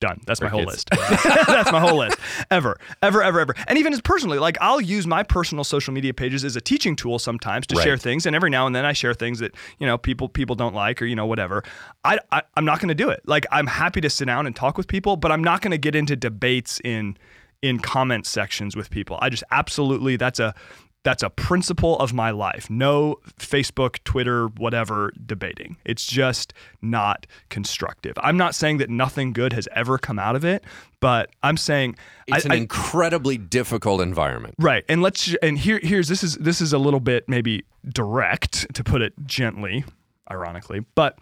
Done. 0.00 0.20
That's 0.26 0.40
my 0.40 0.48
whole 0.48 0.64
Crickets. 0.64 0.84
list. 0.90 1.24
That's 1.46 1.70
my 1.70 1.78
whole 1.78 1.98
list. 1.98 2.16
Ever, 2.50 2.78
ever, 3.02 3.22
ever, 3.22 3.40
ever. 3.40 3.54
And 3.68 3.78
even 3.78 3.92
as 3.92 4.00
personally, 4.00 4.38
like 4.38 4.56
I'll 4.60 4.80
use 4.80 5.06
my 5.06 5.22
personal 5.22 5.62
social 5.62 5.92
media 5.92 6.14
pages 6.14 6.42
as 6.42 6.56
a 6.56 6.60
teaching 6.60 6.96
tool 6.96 7.18
sometimes 7.18 7.66
to 7.66 7.76
Right. 7.76 7.84
share 7.84 7.98
things. 7.98 8.24
And 8.24 8.34
every 8.34 8.48
now 8.48 8.66
and 8.66 8.74
then 8.74 8.86
I 8.86 8.94
share 8.94 9.12
things 9.12 9.40
that, 9.40 9.54
you 9.78 9.86
know, 9.86 9.98
people 9.98 10.28
people 10.30 10.56
don't 10.56 10.74
like 10.74 11.02
or, 11.02 11.04
you 11.04 11.14
know, 11.14 11.26
whatever. 11.26 11.62
I, 12.02 12.18
I 12.32 12.42
I'm 12.56 12.64
not 12.64 12.80
gonna 12.80 12.94
do 12.94 13.10
it. 13.10 13.20
Like 13.26 13.44
I'm 13.52 13.66
happy 13.66 14.00
to 14.00 14.08
sit 14.08 14.24
down 14.24 14.46
and 14.46 14.56
talk 14.56 14.78
with 14.78 14.88
people, 14.88 15.16
but 15.16 15.30
I'm 15.30 15.44
not 15.44 15.60
gonna 15.60 15.76
get 15.78 15.94
into 15.94 16.16
debates 16.16 16.80
in 16.82 17.18
in 17.60 17.78
comment 17.78 18.24
sections 18.26 18.74
with 18.74 18.88
people. 18.88 19.18
I 19.20 19.28
just 19.28 19.44
absolutely 19.50 20.16
that's 20.16 20.40
a 20.40 20.54
that's 21.02 21.22
a 21.22 21.30
principle 21.30 21.98
of 21.98 22.12
my 22.12 22.30
life. 22.30 22.68
No 22.68 23.16
Facebook, 23.38 24.02
Twitter, 24.04 24.48
whatever 24.48 25.12
debating. 25.24 25.76
It's 25.84 26.06
just 26.06 26.52
not 26.82 27.26
constructive. 27.48 28.12
I'm 28.18 28.36
not 28.36 28.54
saying 28.54 28.78
that 28.78 28.90
nothing 28.90 29.32
good 29.32 29.52
has 29.54 29.66
ever 29.74 29.96
come 29.96 30.18
out 30.18 30.36
of 30.36 30.44
it, 30.44 30.62
but 31.00 31.30
I'm 31.42 31.56
saying 31.56 31.96
It's 32.26 32.44
I- 32.44 32.48
an 32.48 32.52
I- 32.52 32.56
incredibly 32.56 33.38
difficult 33.38 34.02
environment. 34.02 34.54
Right. 34.58 34.84
And 34.90 35.00
let's 35.00 35.34
and 35.42 35.58
here 35.58 35.80
here's 35.82 36.08
this 36.08 36.22
is 36.22 36.34
this 36.36 36.60
is 36.60 36.72
a 36.74 36.78
little 36.78 37.00
bit 37.00 37.28
maybe 37.28 37.64
direct 37.88 38.72
to 38.74 38.84
put 38.84 39.00
it 39.00 39.14
gently, 39.24 39.84
ironically, 40.30 40.80
but 40.94 41.18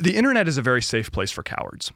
the 0.00 0.16
internet 0.16 0.48
is 0.48 0.56
a 0.58 0.62
very 0.62 0.82
safe 0.82 1.12
place 1.12 1.30
for 1.30 1.42
cowards. 1.42 1.92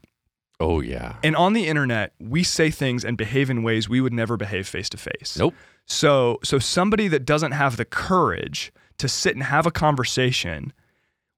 Oh 0.61 0.81
yeah. 0.81 1.17
And 1.23 1.35
on 1.37 1.53
the 1.53 1.67
internet, 1.67 2.13
we 2.21 2.43
say 2.43 2.71
things 2.71 3.05
and 3.05 3.17
behave 3.17 3.51
in 3.51 3.63
ways 3.63 3.89
we 3.89 4.01
would 4.01 4.13
never 4.13 4.37
behave 4.37 4.69
face 4.69 4.89
to 4.91 4.97
face. 4.97 5.37
Nope. 5.39 5.55
So 5.87 6.39
so 6.45 6.59
somebody 6.59 7.09
that 7.09 7.25
doesn't 7.25 7.53
have 7.53 7.77
the 7.77 7.85
courage 7.85 8.73
to 8.99 9.09
sit 9.09 9.35
and 9.35 9.43
have 9.43 9.67
a 9.67 9.71
conversation 9.71 10.73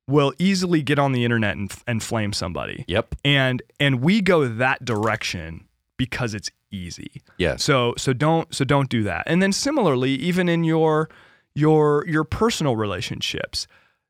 will 0.07 0.35
easily 0.39 0.83
get 0.83 0.99
on 0.99 1.12
the 1.12 1.25
internet 1.25 1.57
and, 1.57 1.73
and 1.87 2.03
flame 2.03 2.33
somebody. 2.33 2.85
Yep. 2.89 3.15
And 3.25 3.62
and 3.81 4.03
we 4.03 4.21
go 4.21 4.47
that 4.47 4.85
direction 4.85 5.67
because 5.97 6.35
it's 6.35 6.51
easy. 6.71 7.23
Yes. 7.39 7.65
So 7.65 7.95
so 7.97 8.12
don't 8.12 8.55
so 8.55 8.65
don't 8.65 8.89
do 8.89 9.03
that. 9.05 9.25
And 9.27 9.41
then 9.41 9.53
similarly, 9.53 10.11
even 10.11 10.49
in 10.49 10.65
your 10.65 11.09
your 11.55 12.05
your 12.07 12.25
personal 12.25 12.77
relationships, 12.77 13.67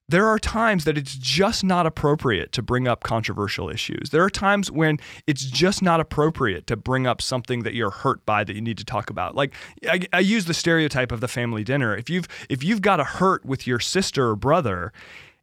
there 0.08 0.26
are 0.28 0.38
times 0.38 0.84
that 0.84 0.98
it's 0.98 1.16
just 1.16 1.64
not 1.64 1.86
appropriate 1.86 2.52
to 2.52 2.62
bring 2.62 2.86
up 2.86 3.02
controversial 3.02 3.70
issues. 3.70 4.10
There 4.10 4.22
are 4.22 4.30
times 4.30 4.70
when 4.70 4.98
it's 5.26 5.44
just 5.44 5.82
not 5.82 5.98
appropriate 5.98 6.66
to 6.66 6.76
bring 6.76 7.06
up 7.06 7.22
something 7.22 7.62
that 7.62 7.74
you're 7.74 7.90
hurt 7.90 8.24
by 8.26 8.44
that 8.44 8.54
you 8.54 8.60
need 8.60 8.78
to 8.78 8.84
talk 8.84 9.08
about. 9.08 9.34
Like 9.34 9.54
I, 9.88 10.00
I 10.12 10.20
use 10.20 10.44
the 10.44 10.54
stereotype 10.54 11.10
of 11.10 11.20
the 11.20 11.28
family 11.28 11.64
dinner. 11.64 11.96
If 11.96 12.10
you've 12.10 12.28
if 12.50 12.62
you've 12.62 12.82
got 12.82 13.00
a 13.00 13.04
hurt 13.04 13.46
with 13.46 13.66
your 13.66 13.80
sister 13.80 14.28
or 14.28 14.36
brother 14.36 14.92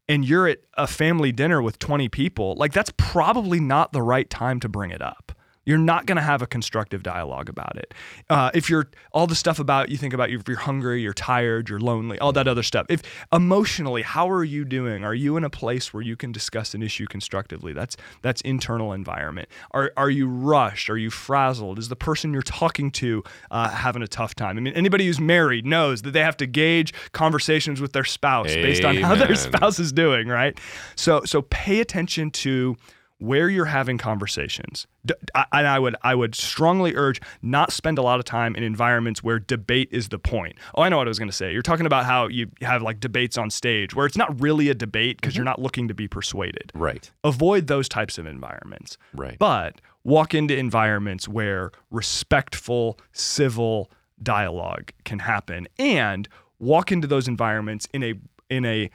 and 0.08 0.26
you're 0.26 0.48
at 0.48 0.60
a 0.78 0.88
family 0.88 1.32
dinner 1.32 1.62
with 1.62 1.80
20 1.80 2.08
people, 2.10 2.56
like 2.56 2.72
that's 2.72 2.92
probably 2.98 3.60
not 3.60 3.94
the 3.94 4.02
right 4.02 4.30
time 4.30 4.60
to 4.60 4.70
bring 4.70 4.92
it 4.92 5.02
up. 5.02 5.32
You're 5.66 5.78
not 5.78 6.06
going 6.08 6.16
to 6.16 6.24
have 6.24 6.42
a 6.42 6.48
constructive 6.48 7.04
dialogue 7.04 7.48
about 7.48 7.78
it. 7.78 7.94
Uh, 8.30 8.50
if 8.54 8.70
you're 8.70 8.90
all 9.12 9.28
the 9.28 9.36
stuff 9.36 9.60
about 9.60 9.90
you 9.90 9.98
think 9.98 10.14
about 10.14 10.32
if 10.32 10.48
you're 10.48 10.58
hungry, 10.58 11.02
you're 11.02 11.14
tired, 11.14 11.70
you're 11.70 11.80
lonely, 11.80 12.18
all 12.20 12.32
that 12.34 12.48
other 12.48 12.64
stuff. 12.64 12.88
If 12.90 13.04
emotionally, 13.32 14.02
how 14.02 14.30
are 14.30 14.44
you 14.44 14.66
doing? 14.66 15.04
Are 15.04 15.14
you 15.14 15.38
in 15.38 15.44
a 15.44 15.50
place 15.50 15.94
where 15.94 16.02
you 16.02 16.16
can 16.16 16.32
discuss 16.32 16.74
an 16.74 16.82
issue 16.82 17.06
constructively? 17.06 17.74
That's 17.74 17.96
that's 18.22 18.42
internal 18.42 18.92
environment. 18.94 19.50
Are 19.72 19.92
are 19.98 20.10
you 20.10 20.28
rushed? 20.28 20.90
Are 20.90 20.98
you 20.98 21.12
frazzled? 21.12 21.78
Is 21.78 21.90
the 21.90 21.96
person 21.96 22.34
you're 22.34 22.42
talking 22.42 22.90
to 22.92 23.24
uh, 23.52 23.70
having 23.70 24.02
a 24.02 24.08
tough 24.08 24.34
time? 24.34 24.58
I 24.58 24.62
mean, 24.62 24.74
anybody 24.74 25.06
who's 25.06 25.20
married 25.20 25.66
knows 25.66 26.02
that 26.02 26.12
they 26.12 26.24
have 26.24 26.38
to 26.38 26.48
gauge 26.48 26.94
conversations 27.12 27.80
with 27.80 27.94
their 27.94 28.04
spouse 28.04 28.48
based 28.48 28.84
on 28.84 28.96
how 28.98 29.14
their 29.16 29.36
spouse 29.36 29.80
is 29.80 29.92
doing, 29.92 30.28
right? 30.28 30.60
So 30.96 31.22
so 31.26 31.44
pay 31.44 31.82
attention 31.82 32.32
to 32.32 32.78
where 33.22 33.50
you're 33.50 33.66
having 33.66 34.00
conversations. 34.00 34.88
D- 35.06 35.14
I- 35.36 35.46
And 35.54 35.68
I 35.68 35.78
would 35.78 35.96
I 36.02 36.16
would 36.16 36.34
strongly 36.34 36.96
urge 36.96 37.22
not 37.42 37.72
spend 37.72 37.98
a 37.98 38.02
lot 38.02 38.20
of 38.20 38.26
time 38.26 38.56
in 38.56 38.64
environments 38.64 39.24
where 39.24 39.40
debate 39.40 39.90
is 39.92 40.10
the 40.10 40.18
point. 40.18 40.58
Oh, 40.76 40.82
I 40.82 40.90
know 40.90 40.98
what 40.98 41.08
I 41.08 41.10
was 41.10 41.20
going 41.20 41.30
to 41.30 41.36
say. 41.36 41.54
You're 41.54 41.62
talking 41.62 41.86
about 41.86 42.06
how 42.06 42.28
you 42.28 42.48
have 42.62 42.82
like 42.82 43.00
debates 43.00 43.38
on 43.38 43.52
stage 43.52 43.96
where 43.96 44.06
it's 44.08 44.18
not 44.18 44.42
really 44.42 44.70
a 44.70 44.74
debate 44.74 45.22
because 45.22 45.36
you're 45.36 45.44
mm-hmm. 45.44 45.52
not 45.52 45.62
looking 45.62 45.88
to 45.88 45.94
be 45.94 46.08
persuaded. 46.08 46.72
Right. 46.74 47.12
Avoid 47.24 47.68
those 47.68 47.88
types 47.88 48.18
of 48.18 48.26
environments. 48.26 48.98
Right. 49.14 49.38
But 49.38 49.82
walk 50.04 50.34
into 50.34 50.58
environments 50.58 51.28
where 51.28 51.72
respectful, 51.92 53.00
civil 53.12 53.92
dialogue 54.24 54.92
can 55.06 55.20
happen 55.20 55.68
and 55.78 56.28
walk 56.60 56.92
into 56.92 57.08
those 57.08 57.28
environments 57.28 57.88
in 57.94 58.04
a 58.04 58.16
in 58.50 58.66
a 58.66 58.90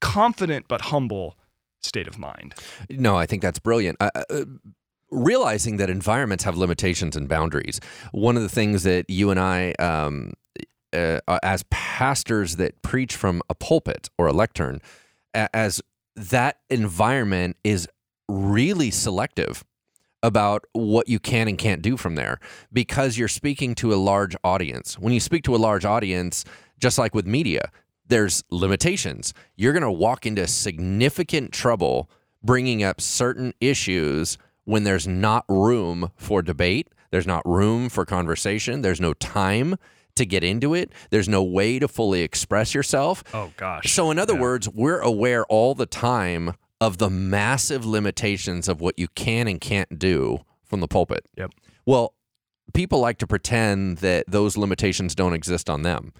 confident 0.00 0.66
but 0.68 0.80
humble 0.82 1.36
state 1.86 2.06
of 2.06 2.18
mind. 2.18 2.54
No, 2.90 3.16
I 3.16 3.26
think 3.26 3.42
that's 3.42 3.58
brilliant. 3.58 3.96
Uh, 4.00 4.10
uh, 4.30 4.44
realizing 5.10 5.76
that 5.76 5.88
environments 5.88 6.44
have 6.44 6.56
limitations 6.56 7.16
and 7.16 7.28
boundaries. 7.28 7.80
One 8.12 8.36
of 8.36 8.42
the 8.42 8.48
things 8.48 8.82
that 8.82 9.08
you 9.08 9.30
and 9.30 9.38
I, 9.38 9.72
um, 9.78 10.32
uh, 10.92 11.20
as 11.42 11.64
pastors 11.70 12.56
that 12.56 12.82
preach 12.82 13.14
from 13.14 13.42
a 13.48 13.54
pulpit 13.54 14.10
or 14.18 14.26
a 14.26 14.32
lectern, 14.32 14.80
as 15.34 15.80
that 16.16 16.58
environment 16.70 17.56
is 17.62 17.88
really 18.28 18.90
selective 18.90 19.64
about 20.22 20.64
what 20.72 21.08
you 21.08 21.20
can 21.20 21.46
and 21.46 21.58
can't 21.58 21.82
do 21.82 21.96
from 21.96 22.16
there 22.16 22.40
because 22.72 23.16
you're 23.16 23.28
speaking 23.28 23.74
to 23.76 23.92
a 23.92 23.96
large 23.96 24.34
audience. 24.42 24.98
When 24.98 25.12
you 25.12 25.20
speak 25.20 25.44
to 25.44 25.54
a 25.54 25.58
large 25.58 25.84
audience, 25.84 26.44
just 26.80 26.98
like 26.98 27.14
with 27.14 27.26
media, 27.26 27.70
there's 28.08 28.42
limitations. 28.50 29.34
You're 29.56 29.72
going 29.72 29.82
to 29.82 29.90
walk 29.90 30.26
into 30.26 30.46
significant 30.46 31.52
trouble 31.52 32.10
bringing 32.42 32.82
up 32.82 33.00
certain 33.00 33.52
issues 33.60 34.38
when 34.64 34.84
there's 34.84 35.06
not 35.06 35.44
room 35.48 36.10
for 36.16 36.42
debate, 36.42 36.88
there's 37.10 37.26
not 37.26 37.46
room 37.46 37.88
for 37.88 38.04
conversation, 38.04 38.82
there's 38.82 39.00
no 39.00 39.14
time 39.14 39.76
to 40.16 40.24
get 40.26 40.42
into 40.42 40.74
it, 40.74 40.90
there's 41.10 41.28
no 41.28 41.42
way 41.42 41.78
to 41.78 41.86
fully 41.86 42.22
express 42.22 42.74
yourself. 42.74 43.22
Oh 43.34 43.52
gosh. 43.56 43.92
So, 43.92 44.10
in 44.10 44.18
other 44.18 44.34
Yeah. 44.34 44.40
words, 44.40 44.68
we're 44.68 45.00
aware 45.00 45.44
all 45.46 45.74
the 45.74 45.86
time 45.86 46.54
of 46.80 46.98
the 46.98 47.10
massive 47.10 47.84
limitations 47.86 48.68
of 48.68 48.80
what 48.80 48.98
you 48.98 49.08
can 49.08 49.46
and 49.48 49.60
can't 49.60 49.98
do 49.98 50.40
from 50.64 50.80
the 50.80 50.88
pulpit. 50.88 51.26
Yep. 51.36 51.52
Well, 51.84 52.14
people 52.74 52.98
like 52.98 53.18
to 53.18 53.26
pretend 53.26 53.98
that 53.98 54.24
those 54.26 54.56
limitations 54.56 55.14
don't 55.14 55.32
exist 55.32 55.70
on 55.70 55.82
them. 55.82 56.12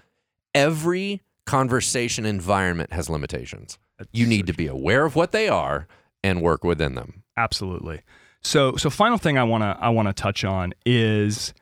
Every 0.55 1.21
conversation 1.47 2.25
environment 2.25 2.93
has 2.93 3.09
limitations. 3.09 3.79
You 4.11 4.27
need 4.27 4.45
to 4.47 4.53
be 4.53 4.67
aware 4.67 5.05
of 5.05 5.15
what 5.15 5.31
they 5.31 5.49
are 5.49 5.87
and 6.23 6.41
work 6.41 6.63
within 6.63 6.93
them. 6.93 7.23
Absolutely. 7.35 8.01
So 8.41 8.75
so 8.75 8.89
final 8.89 9.17
thing 9.17 9.37
I 9.37 9.43
want 9.43 9.63
to 9.63 9.77
I 9.79 9.89
want 9.89 10.07
to 10.07 10.13
touch 10.13 10.43
on 10.43 10.73
is 10.85 11.53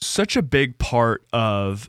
such 0.00 0.36
a 0.36 0.42
big 0.42 0.78
part 0.78 1.24
of 1.32 1.88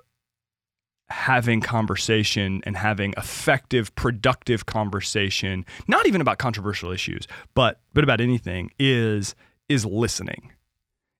having 1.09 1.61
conversation 1.61 2.61
and 2.65 2.75
having 2.75 3.13
effective 3.17 3.93
productive 3.93 4.65
conversation 4.65 5.63
not 5.87 6.07
even 6.07 6.21
about 6.21 6.39
controversial 6.39 6.91
issues 6.91 7.27
but 7.53 7.81
but 7.93 8.03
about 8.03 8.19
anything 8.19 8.71
is 8.79 9.35
is 9.69 9.85
listening 9.85 10.52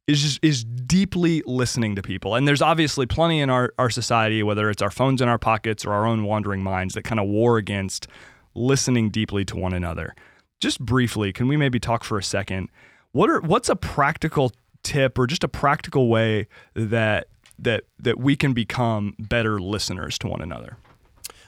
is 0.08 0.22
just 0.22 0.40
is 0.42 0.64
deeply 0.64 1.42
listening 1.46 1.96
to 1.96 2.02
people 2.02 2.36
and 2.36 2.48
there's 2.48 2.62
obviously 2.62 3.06
plenty 3.06 3.40
in 3.40 3.50
our, 3.50 3.74
our 3.80 3.90
society 3.90 4.44
whether 4.44 4.70
it's 4.70 4.82
our 4.82 4.92
phones 4.92 5.22
in 5.22 5.30
our 5.30 5.38
pockets 5.38 5.86
or 5.86 5.94
our 5.94 6.06
own 6.06 6.24
wandering 6.24 6.62
minds 6.62 6.94
that 6.94 7.04
kind 7.04 7.20
of 7.20 7.28
war 7.28 7.58
against 7.58 8.08
listening 8.54 9.10
deeply 9.10 9.46
to 9.46 9.56
one 9.56 9.74
another 9.74 10.14
just 10.60 10.80
briefly 10.80 11.32
can 11.32 11.48
we 11.48 11.56
maybe 11.56 11.80
talk 11.80 12.04
for 12.04 12.18
a 12.18 12.24
second 12.24 12.70
what 13.12 13.30
are 13.30 13.40
what's 13.42 13.70
a 13.70 13.76
practical 13.76 14.52
tip 14.84 15.18
or 15.18 15.26
just 15.26 15.44
a 15.44 15.48
practical 15.48 16.10
way 16.10 16.48
that 16.74 17.28
that 17.58 17.84
that 17.98 18.20
we 18.20 18.36
can 18.36 18.54
become 18.54 19.16
better 19.20 19.60
listeners 19.60 20.18
to 20.18 20.28
one 20.28 20.42
another 20.42 20.78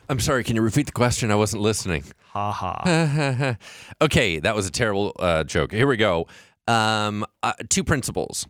I'm 0.08 0.20
sorry, 0.20 0.44
can 0.44 0.56
you 0.56 0.62
repeat 0.62 0.86
the 0.86 0.92
question? 0.92 1.32
I 1.32 1.36
wasn't 1.36 1.64
listening. 1.64 2.04
ha 2.52 2.52
ha 2.52 3.56
okay, 4.02 4.40
that 4.40 4.56
was 4.56 4.68
a 4.68 4.72
terrible 4.72 5.16
uh, 5.18 5.44
joke. 5.44 5.72
Here 5.72 5.88
we 5.88 5.98
go. 5.98 6.28
Um, 6.68 7.26
uh, 7.44 7.54
two 7.70 7.84
principles, 7.84 8.48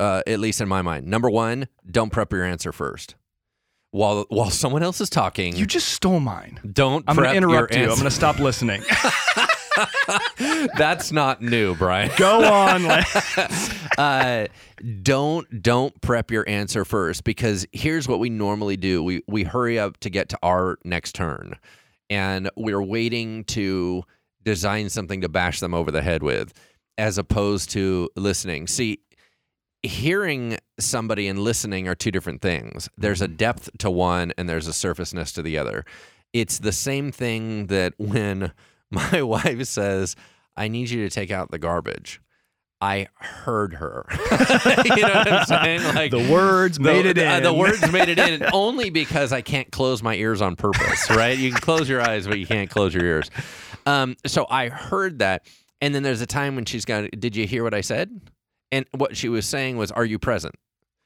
uh, 0.00 0.22
at 0.26 0.40
least 0.40 0.60
in 0.60 0.68
my 0.68 0.82
mind. 0.82 1.06
Number 1.06 1.30
one, 1.30 1.68
don't 1.88 2.10
prep 2.10 2.32
your 2.32 2.44
answer 2.44 2.72
first. 2.72 3.14
While 3.92 4.26
while 4.28 4.50
someone 4.50 4.82
else 4.82 5.00
is 5.00 5.08
talking, 5.08 5.54
you 5.54 5.66
just 5.66 5.88
stole 5.90 6.18
mine 6.18 6.58
don't. 6.72 7.04
i'm 7.06 7.14
going 7.14 7.30
to 7.30 7.36
interrupt 7.36 7.76
you 7.76 7.82
i'm 7.82 7.90
going 7.90 8.02
to 8.02 8.10
stop 8.10 8.40
listening 8.40 8.82
That's 10.76 11.12
not 11.12 11.42
new, 11.42 11.74
Brian. 11.74 12.10
go 12.16 12.44
on 12.44 12.86
uh, 13.98 14.46
don't 15.02 15.62
don't 15.62 15.98
prep 16.00 16.30
your 16.30 16.48
answer 16.48 16.84
first 16.84 17.24
because 17.24 17.66
here's 17.72 18.08
what 18.08 18.18
we 18.18 18.30
normally 18.30 18.76
do: 18.76 19.02
we 19.02 19.22
we 19.26 19.44
hurry 19.44 19.78
up 19.78 19.98
to 20.00 20.10
get 20.10 20.28
to 20.30 20.38
our 20.42 20.78
next 20.84 21.14
turn, 21.14 21.56
and 22.10 22.50
we're 22.56 22.82
waiting 22.82 23.44
to 23.44 24.04
design 24.44 24.90
something 24.90 25.20
to 25.22 25.28
bash 25.28 25.60
them 25.60 25.74
over 25.74 25.90
the 25.90 26.02
head 26.02 26.22
with, 26.22 26.52
as 26.98 27.18
opposed 27.18 27.70
to 27.70 28.10
listening. 28.16 28.66
See, 28.66 29.00
hearing 29.82 30.58
somebody 30.78 31.28
and 31.28 31.38
listening 31.38 31.88
are 31.88 31.94
two 31.94 32.10
different 32.10 32.40
things. 32.40 32.88
There's 32.96 33.20
a 33.20 33.28
depth 33.28 33.70
to 33.78 33.90
one, 33.90 34.32
and 34.38 34.48
there's 34.48 34.66
a 34.66 34.72
surfaceness 34.72 35.32
to 35.32 35.42
the 35.42 35.58
other. 35.58 35.84
It's 36.32 36.58
the 36.58 36.72
same 36.72 37.12
thing 37.12 37.66
that 37.66 37.94
when 37.98 38.52
my 38.90 39.22
wife 39.22 39.64
says, 39.64 40.16
"I 40.56 40.68
need 40.68 40.90
you 40.90 41.08
to 41.08 41.14
take 41.14 41.30
out 41.30 41.50
the 41.50 41.58
garbage." 41.58 42.20
I 42.80 43.08
heard 43.14 43.74
her. 43.74 44.04
you 44.84 45.02
know 45.02 45.08
what 45.08 45.32
I'm 45.32 45.46
saying? 45.46 45.94
Like 45.94 46.10
the 46.10 46.28
words 46.30 46.78
made 46.78 47.06
it 47.06 47.14
the, 47.14 47.24
in 47.24 47.28
uh, 47.28 47.40
the 47.40 47.54
words 47.54 47.90
made 47.90 48.10
it 48.10 48.18
in 48.18 48.44
only 48.52 48.90
because 48.90 49.32
I 49.32 49.40
can't 49.40 49.70
close 49.72 50.02
my 50.02 50.14
ears 50.14 50.42
on 50.42 50.54
purpose, 50.54 51.08
right? 51.08 51.38
You 51.38 51.50
can 51.50 51.62
close 51.62 51.88
your 51.88 52.02
eyes, 52.02 52.26
but 52.26 52.38
you 52.38 52.46
can't 52.46 52.68
close 52.68 52.92
your 52.92 53.04
ears. 53.04 53.30
Um, 53.86 54.16
so 54.26 54.46
I 54.50 54.68
heard 54.68 55.20
that, 55.20 55.46
and 55.84 55.94
then 55.94 56.02
there's 56.02 56.20
a 56.22 56.26
time 56.26 56.54
when 56.56 56.64
she's 56.64 56.84
got. 56.84 57.10
Did 57.18 57.36
you 57.36 57.46
hear 57.46 57.62
what 57.62 57.74
I 57.74 57.80
said? 57.82 58.20
And 58.72 58.86
what 58.96 59.16
she 59.16 59.28
was 59.28 59.46
saying 59.46 59.76
was, 59.76 59.90
"Are 59.92 60.04
you 60.04 60.18
present?" 60.18 60.54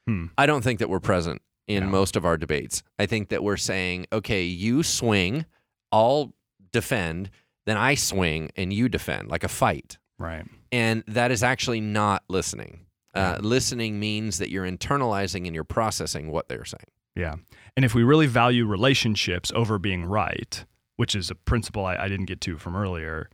Hmm. 0.07 0.27
I 0.37 0.45
don't 0.45 0.63
think 0.63 0.79
that 0.79 0.89
we're 0.89 0.99
present 0.99 1.41
in 1.67 1.83
No. 1.85 1.89
most 1.89 2.15
of 2.15 2.25
our 2.25 2.37
debates. 2.37 2.81
I 2.97 3.05
think 3.05 3.29
that 3.29 3.43
we're 3.43 3.57
saying, 3.57 4.07
"Okay, 4.11 4.43
you 4.43 4.81
swing, 4.83 5.45
I'll 5.91 6.33
defend, 6.71 7.29
then 7.65 7.77
I 7.77 7.95
swing 7.95 8.49
and 8.55 8.71
you 8.73 8.89
defend, 8.89 9.29
like 9.29 9.43
a 9.43 9.47
fight." 9.49 9.97
right 10.17 10.45
And 10.71 11.03
that 11.07 11.31
is 11.31 11.43
actually 11.43 11.79
not 11.81 12.23
listening. 12.27 12.85
Uh, 13.15 13.37
listening 13.41 13.99
means 13.99 14.37
that 14.37 14.49
you're 14.49 14.65
internalizing 14.69 15.45
and 15.45 15.55
you're 15.55 15.63
processing 15.63 16.29
what 16.31 16.47
they're 16.47 16.65
saying. 16.65 16.91
Yeah. 17.15 17.35
And 17.75 17.83
if 17.85 17.93
we 17.95 18.03
really 18.03 18.27
value 18.27 18.65
relationships 18.65 19.51
over 19.55 19.77
being 19.79 20.05
right, 20.05 20.63
which 20.97 21.15
is 21.15 21.31
a 21.31 21.35
principle 21.35 21.85
I, 21.85 21.95
I 21.95 22.07
didn't 22.07 22.25
get 22.27 22.39
to 22.41 22.57
from 22.57 22.75
earlier, 22.75 23.29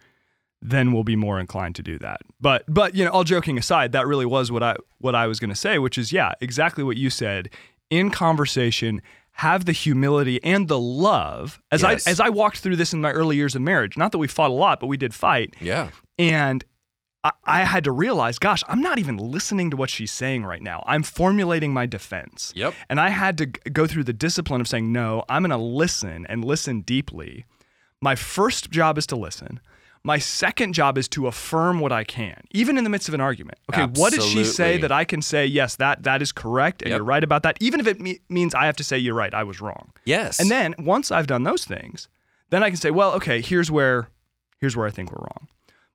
then 0.61 0.91
we'll 0.91 1.03
be 1.03 1.15
more 1.15 1.39
inclined 1.39 1.75
to 1.75 1.83
do 1.83 1.99
that. 1.99 2.21
But 2.39 2.63
but 2.67 2.95
you 2.95 3.05
know, 3.05 3.11
all 3.11 3.23
joking 3.23 3.57
aside, 3.57 3.91
that 3.91 4.07
really 4.07 4.25
was 4.25 4.51
what 4.51 4.63
I 4.63 4.75
what 4.99 5.15
I 5.15 5.27
was 5.27 5.39
going 5.39 5.49
to 5.49 5.55
say, 5.55 5.77
which 5.79 5.97
is 5.97 6.11
yeah, 6.11 6.33
exactly 6.41 6.83
what 6.83 6.97
you 6.97 7.09
said. 7.09 7.49
In 7.89 8.09
conversation, 8.09 9.01
have 9.33 9.65
the 9.65 9.71
humility 9.71 10.43
and 10.43 10.67
the 10.67 10.79
love 10.79 11.61
as 11.71 11.83
Yes. 11.83 12.07
I 12.07 12.09
as 12.09 12.19
I 12.19 12.29
walked 12.29 12.59
through 12.59 12.77
this 12.77 12.93
in 12.93 13.01
my 13.01 13.11
early 13.11 13.35
years 13.35 13.55
of 13.55 13.61
marriage. 13.61 13.97
Not 13.97 14.11
that 14.11 14.17
we 14.17 14.27
fought 14.27 14.49
a 14.49 14.53
lot, 14.53 14.79
but 14.79 14.87
we 14.87 14.97
did 14.97 15.13
fight. 15.13 15.55
Yeah. 15.61 15.89
And 16.17 16.63
I, 17.23 17.31
I 17.43 17.63
had 17.65 17.83
to 17.83 17.91
realize, 17.91 18.39
gosh, 18.39 18.63
I'm 18.67 18.81
not 18.81 18.97
even 18.97 19.17
listening 19.17 19.71
to 19.71 19.77
what 19.77 19.89
she's 19.89 20.11
saying 20.11 20.45
right 20.45 20.61
now. 20.61 20.83
I'm 20.87 21.03
formulating 21.03 21.73
my 21.73 21.85
defense. 21.85 22.53
Yep. 22.55 22.73
And 22.89 22.99
I 22.99 23.09
had 23.09 23.37
to 23.39 23.47
go 23.47 23.87
through 23.87 24.05
the 24.05 24.13
discipline 24.13 24.61
of 24.61 24.67
saying, 24.67 24.91
no, 24.91 25.23
I'm 25.27 25.41
going 25.41 25.49
to 25.49 25.57
listen 25.57 26.25
and 26.27 26.45
listen 26.45 26.81
deeply. 26.81 27.45
My 28.01 28.15
first 28.15 28.69
job 28.69 28.97
is 28.97 29.07
to 29.07 29.15
listen. 29.15 29.59
My 30.05 30.19
second 30.19 30.73
job 30.73 30.97
is 30.99 31.07
to 31.09 31.25
affirm 31.25 31.79
what 31.79 31.91
I 31.91 32.03
can, 32.03 32.39
even 32.51 32.77
in 32.77 32.83
the 32.83 32.89
midst 32.91 33.07
of 33.07 33.15
an 33.15 33.21
argument. 33.21 33.57
Okay, 33.73 33.87
what 33.99 34.13
did 34.13 34.21
she 34.21 34.43
say 34.43 34.77
that 34.77 34.91
I 34.91 35.03
can 35.03 35.21
say, 35.21 35.47
yes, 35.47 35.75
that 35.77 36.03
that 36.03 36.21
is 36.21 36.31
correct, 36.31 36.83
and 36.83 36.91
Yep. 36.91 36.97
you're 36.97 37.05
right 37.05 37.23
about 37.23 37.41
that, 37.43 37.57
even 37.59 37.79
if 37.79 37.87
it 37.87 37.99
me- 37.99 38.19
means 38.29 38.53
I 38.53 38.67
have 38.67 38.75
to 38.75 38.83
say, 38.83 38.99
you're 38.99 39.15
right, 39.15 39.33
I 39.33 39.43
was 39.43 39.59
wrong. 39.61 39.91
Yes. 40.05 40.39
And 40.39 40.51
then 40.51 40.75
once 40.77 41.11
I've 41.11 41.25
done 41.25 41.41
those 41.43 41.65
things, 41.65 42.07
then 42.51 42.61
I 42.63 42.69
can 42.69 42.77
say, 42.77 42.91
well, 42.91 43.13
okay, 43.13 43.41
here's 43.41 43.71
where 43.71 44.09
here's 44.59 44.77
where 44.77 44.85
I 44.87 44.91
think 44.91 45.11
we're 45.11 45.23
wrong. 45.23 45.47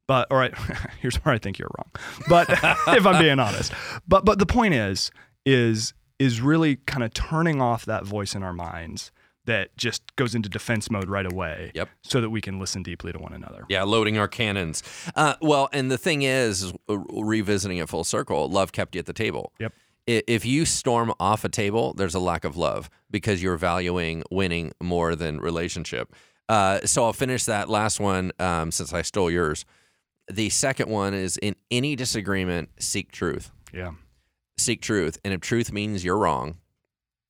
But 0.09 0.27
all 0.33 0.39
right, 0.39 0.53
here's 1.01 1.17
where 1.25 1.33
I 1.33 1.39
think 1.39 1.61
you're 1.61 1.71
wrong. 1.79 1.91
But 2.29 2.51
if 2.99 3.07
I'm 3.07 3.23
being 3.23 3.39
honest. 3.39 3.73
But 4.09 4.25
but 4.25 4.41
the 4.41 4.47
point 4.47 4.75
is 4.75 5.13
is 5.47 5.95
is 6.19 6.41
really 6.41 6.77
kind 6.77 7.05
of 7.05 7.15
turning 7.15 7.63
off 7.63 7.85
that 7.87 8.05
voice 8.05 8.35
in 8.35 8.43
our 8.43 8.53
minds 8.53 9.13
that 9.51 9.77
just 9.77 10.15
goes 10.15 10.37
into 10.37 10.49
defense 10.49 10.93
mode 10.93 11.09
right 11.09 11.31
away. 11.31 11.73
Yep. 11.75 11.89
So 12.05 12.21
that 12.21 12.31
we 12.31 12.41
can 12.41 12.61
listen 12.61 12.85
deeply 12.85 13.11
to 13.13 13.19
one 13.19 13.33
another. 13.33 13.67
Yeah, 13.69 13.83
loading 13.83 14.17
our 14.17 14.29
cannons. 14.29 14.85
Uh, 15.17 15.35
well, 15.43 15.69
and 15.73 15.91
the 15.91 15.99
thing 15.99 16.23
is, 16.23 16.63
is, 16.63 16.73
uh, 16.89 16.99
revisiting 16.99 17.79
it 17.79 17.89
full 17.89 18.05
circle, 18.05 18.49
love 18.49 18.71
kept 18.71 18.95
you 18.95 19.01
at 19.01 19.07
the 19.07 19.13
table. 19.13 19.53
Yep. 19.59 19.73
If 20.07 20.47
you 20.47 20.65
storm 20.65 21.13
off 21.19 21.45
a 21.45 21.49
table, 21.49 21.95
there's 21.95 22.15
a 22.15 22.21
lack 22.21 22.45
of 22.45 22.57
love 22.57 22.91
because 23.11 23.43
you're 23.43 23.57
valuing 23.57 24.23
winning 24.31 24.73
more 24.81 25.17
than 25.17 25.41
relationship. 25.41 26.15
Uh, 26.49 26.81
so 26.85 27.05
I'll 27.05 27.13
finish 27.13 27.45
that 27.45 27.69
last 27.69 28.01
one 28.01 28.33
um, 28.39 28.71
since 28.71 28.93
I 28.93 29.03
stole 29.03 29.31
yours. 29.31 29.65
The 30.31 30.49
second 30.51 30.89
one 30.89 31.13
is 31.13 31.37
in 31.37 31.57
any 31.71 31.97
disagreement, 31.97 32.71
seek 32.79 33.13
truth. 33.13 33.51
Yeah. 33.73 33.93
Seek 34.59 34.81
truth. 34.81 35.19
And 35.25 35.35
if 35.35 35.41
truth 35.41 35.73
means 35.73 36.05
you're 36.05 36.19
wrong, 36.19 36.57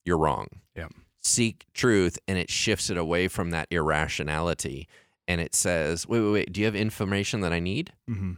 you're 0.04 0.18
wrong. 0.18 0.48
Yeah. 0.76 0.88
Seek 1.22 1.66
truth, 1.74 2.18
and 2.26 2.38
it 2.38 2.50
shifts 2.50 2.90
it 2.90 2.96
away 2.96 3.28
from 3.28 3.50
that 3.50 3.68
irrationality. 3.70 4.88
And 5.28 5.40
it 5.40 5.54
says, 5.54 6.08
wait, 6.08 6.20
wait, 6.20 6.30
wait, 6.32 6.52
do 6.52 6.60
you 6.60 6.66
have 6.66 6.74
information 6.74 7.40
that 7.42 7.52
I 7.52 7.60
need? 7.60 7.92
hmm 8.08 8.32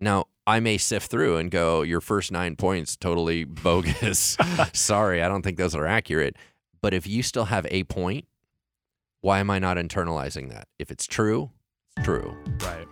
Now, 0.00 0.26
I 0.46 0.60
may 0.60 0.78
sift 0.78 1.10
through 1.10 1.36
and 1.36 1.50
go, 1.50 1.82
your 1.82 2.00
first 2.00 2.30
nine 2.32 2.56
points 2.56 2.96
totally 2.96 3.44
bogus. 3.44 4.36
Sorry, 4.72 5.22
I 5.22 5.28
don't 5.28 5.42
think 5.42 5.58
those 5.58 5.74
are 5.74 5.86
accurate. 5.86 6.36
But 6.80 6.94
if 6.94 7.06
you 7.06 7.22
still 7.22 7.46
have 7.46 7.66
a 7.70 7.84
point, 7.84 8.26
why 9.20 9.40
am 9.40 9.50
I 9.50 9.58
not 9.58 9.76
internalizing 9.76 10.50
that? 10.50 10.68
If 10.78 10.90
it's 10.90 11.06
true, 11.06 11.50
it's 11.96 12.04
true. 12.06 12.34
Right. 12.62 12.86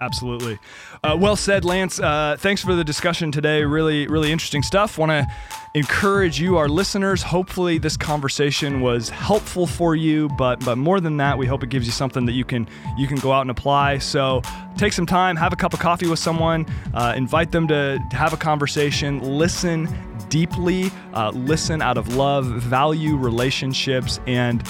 Absolutely. 0.00 0.58
Uh, 1.04 1.14
well 1.18 1.36
said, 1.36 1.64
Lance. 1.64 2.00
Uh, 2.00 2.36
thanks 2.38 2.64
for 2.64 2.74
the 2.74 2.84
discussion 2.84 3.30
today. 3.30 3.64
Really, 3.64 4.06
really 4.06 4.32
interesting 4.32 4.62
stuff. 4.62 4.96
Want 4.96 5.10
to 5.10 5.26
encourage 5.74 6.40
you, 6.40 6.56
our 6.56 6.68
listeners. 6.68 7.22
Hopefully, 7.22 7.76
this 7.76 7.98
conversation 7.98 8.80
was 8.80 9.10
helpful 9.10 9.66
for 9.66 9.94
you. 9.94 10.30
But 10.38 10.64
but 10.64 10.78
more 10.78 11.00
than 11.00 11.18
that, 11.18 11.36
we 11.36 11.46
hope 11.46 11.62
it 11.62 11.68
gives 11.68 11.84
you 11.84 11.92
something 11.92 12.24
that 12.26 12.32
you 12.32 12.46
can 12.46 12.66
you 12.96 13.06
can 13.06 13.18
go 13.18 13.30
out 13.30 13.42
and 13.42 13.50
apply. 13.50 13.98
So 13.98 14.40
take 14.78 14.94
some 14.94 15.04
time, 15.04 15.36
have 15.36 15.52
a 15.52 15.56
cup 15.56 15.74
of 15.74 15.80
coffee 15.80 16.08
with 16.08 16.18
someone, 16.18 16.64
uh, 16.94 17.12
invite 17.14 17.52
them 17.52 17.68
to, 17.68 17.98
have 18.12 18.32
a 18.32 18.38
conversation, 18.38 19.20
listen 19.20 19.86
deeply, 20.30 20.90
uh, 21.12 21.30
listen 21.34 21.82
out 21.82 21.98
of 21.98 22.16
love, 22.16 22.46
value 22.46 23.16
relationships, 23.16 24.18
and 24.26 24.66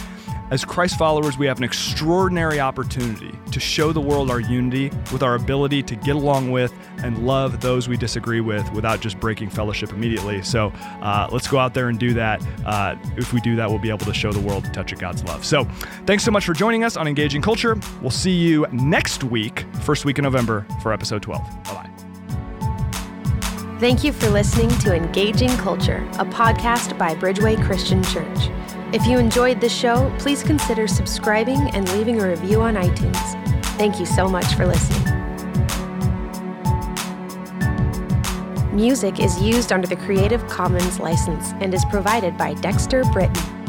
as 0.50 0.64
Christ 0.64 0.98
followers, 0.98 1.38
we 1.38 1.46
have 1.46 1.58
an 1.58 1.64
extraordinary 1.64 2.60
opportunity 2.60 3.32
to 3.52 3.60
show 3.60 3.92
the 3.92 4.00
world 4.00 4.30
our 4.30 4.40
unity 4.40 4.90
with 5.12 5.22
our 5.22 5.34
ability 5.36 5.82
to 5.84 5.96
get 5.96 6.16
along 6.16 6.50
with 6.50 6.72
and 6.98 7.26
love 7.26 7.60
those 7.60 7.88
we 7.88 7.96
disagree 7.96 8.40
with 8.40 8.70
without 8.72 9.00
just 9.00 9.20
breaking 9.20 9.50
fellowship 9.50 9.92
immediately. 9.92 10.42
So 10.42 10.68
uh, 11.02 11.28
let's 11.30 11.48
go 11.48 11.58
out 11.58 11.74
there 11.74 11.88
and 11.88 11.98
do 11.98 12.14
that. 12.14 12.44
Uh, 12.66 12.96
if 13.16 13.32
we 13.32 13.40
do 13.40 13.56
that, 13.56 13.68
we'll 13.68 13.78
be 13.78 13.90
able 13.90 14.06
to 14.06 14.14
show 14.14 14.32
the 14.32 14.40
world 14.40 14.64
the 14.64 14.70
touch 14.70 14.92
of 14.92 14.98
God's 14.98 15.22
love. 15.24 15.44
So 15.44 15.64
thanks 16.06 16.24
so 16.24 16.30
much 16.30 16.44
for 16.44 16.52
joining 16.52 16.84
us 16.84 16.96
on 16.96 17.06
Engaging 17.06 17.42
Culture. 17.42 17.76
We'll 18.00 18.10
see 18.10 18.32
you 18.32 18.66
next 18.72 19.24
week, 19.24 19.66
first 19.82 20.04
week 20.04 20.18
in 20.18 20.24
November, 20.24 20.66
for 20.82 20.92
episode 20.92 21.22
12. 21.22 21.64
Bye 21.64 21.74
bye. 21.74 21.99
Thank 23.80 24.04
you 24.04 24.12
for 24.12 24.28
listening 24.28 24.68
to 24.80 24.94
Engaging 24.94 25.48
Culture, 25.56 26.06
a 26.18 26.24
podcast 26.26 26.98
by 26.98 27.14
Bridgeway 27.14 27.64
Christian 27.64 28.04
Church. 28.04 28.50
If 28.92 29.06
you 29.06 29.16
enjoyed 29.16 29.58
this 29.58 29.74
show, 29.74 30.14
please 30.18 30.42
consider 30.42 30.86
subscribing 30.86 31.70
and 31.70 31.90
leaving 31.94 32.20
a 32.20 32.28
review 32.28 32.60
on 32.60 32.74
iTunes. 32.74 33.64
Thank 33.78 33.98
you 33.98 34.04
so 34.04 34.28
much 34.28 34.44
for 34.54 34.66
listening. 34.66 35.02
Music 38.76 39.18
is 39.18 39.40
used 39.40 39.72
under 39.72 39.86
the 39.86 39.96
Creative 39.96 40.46
Commons 40.46 41.00
license 41.00 41.52
and 41.62 41.72
is 41.72 41.82
provided 41.86 42.36
by 42.36 42.52
Dexter 42.52 43.04
Britain. 43.04 43.59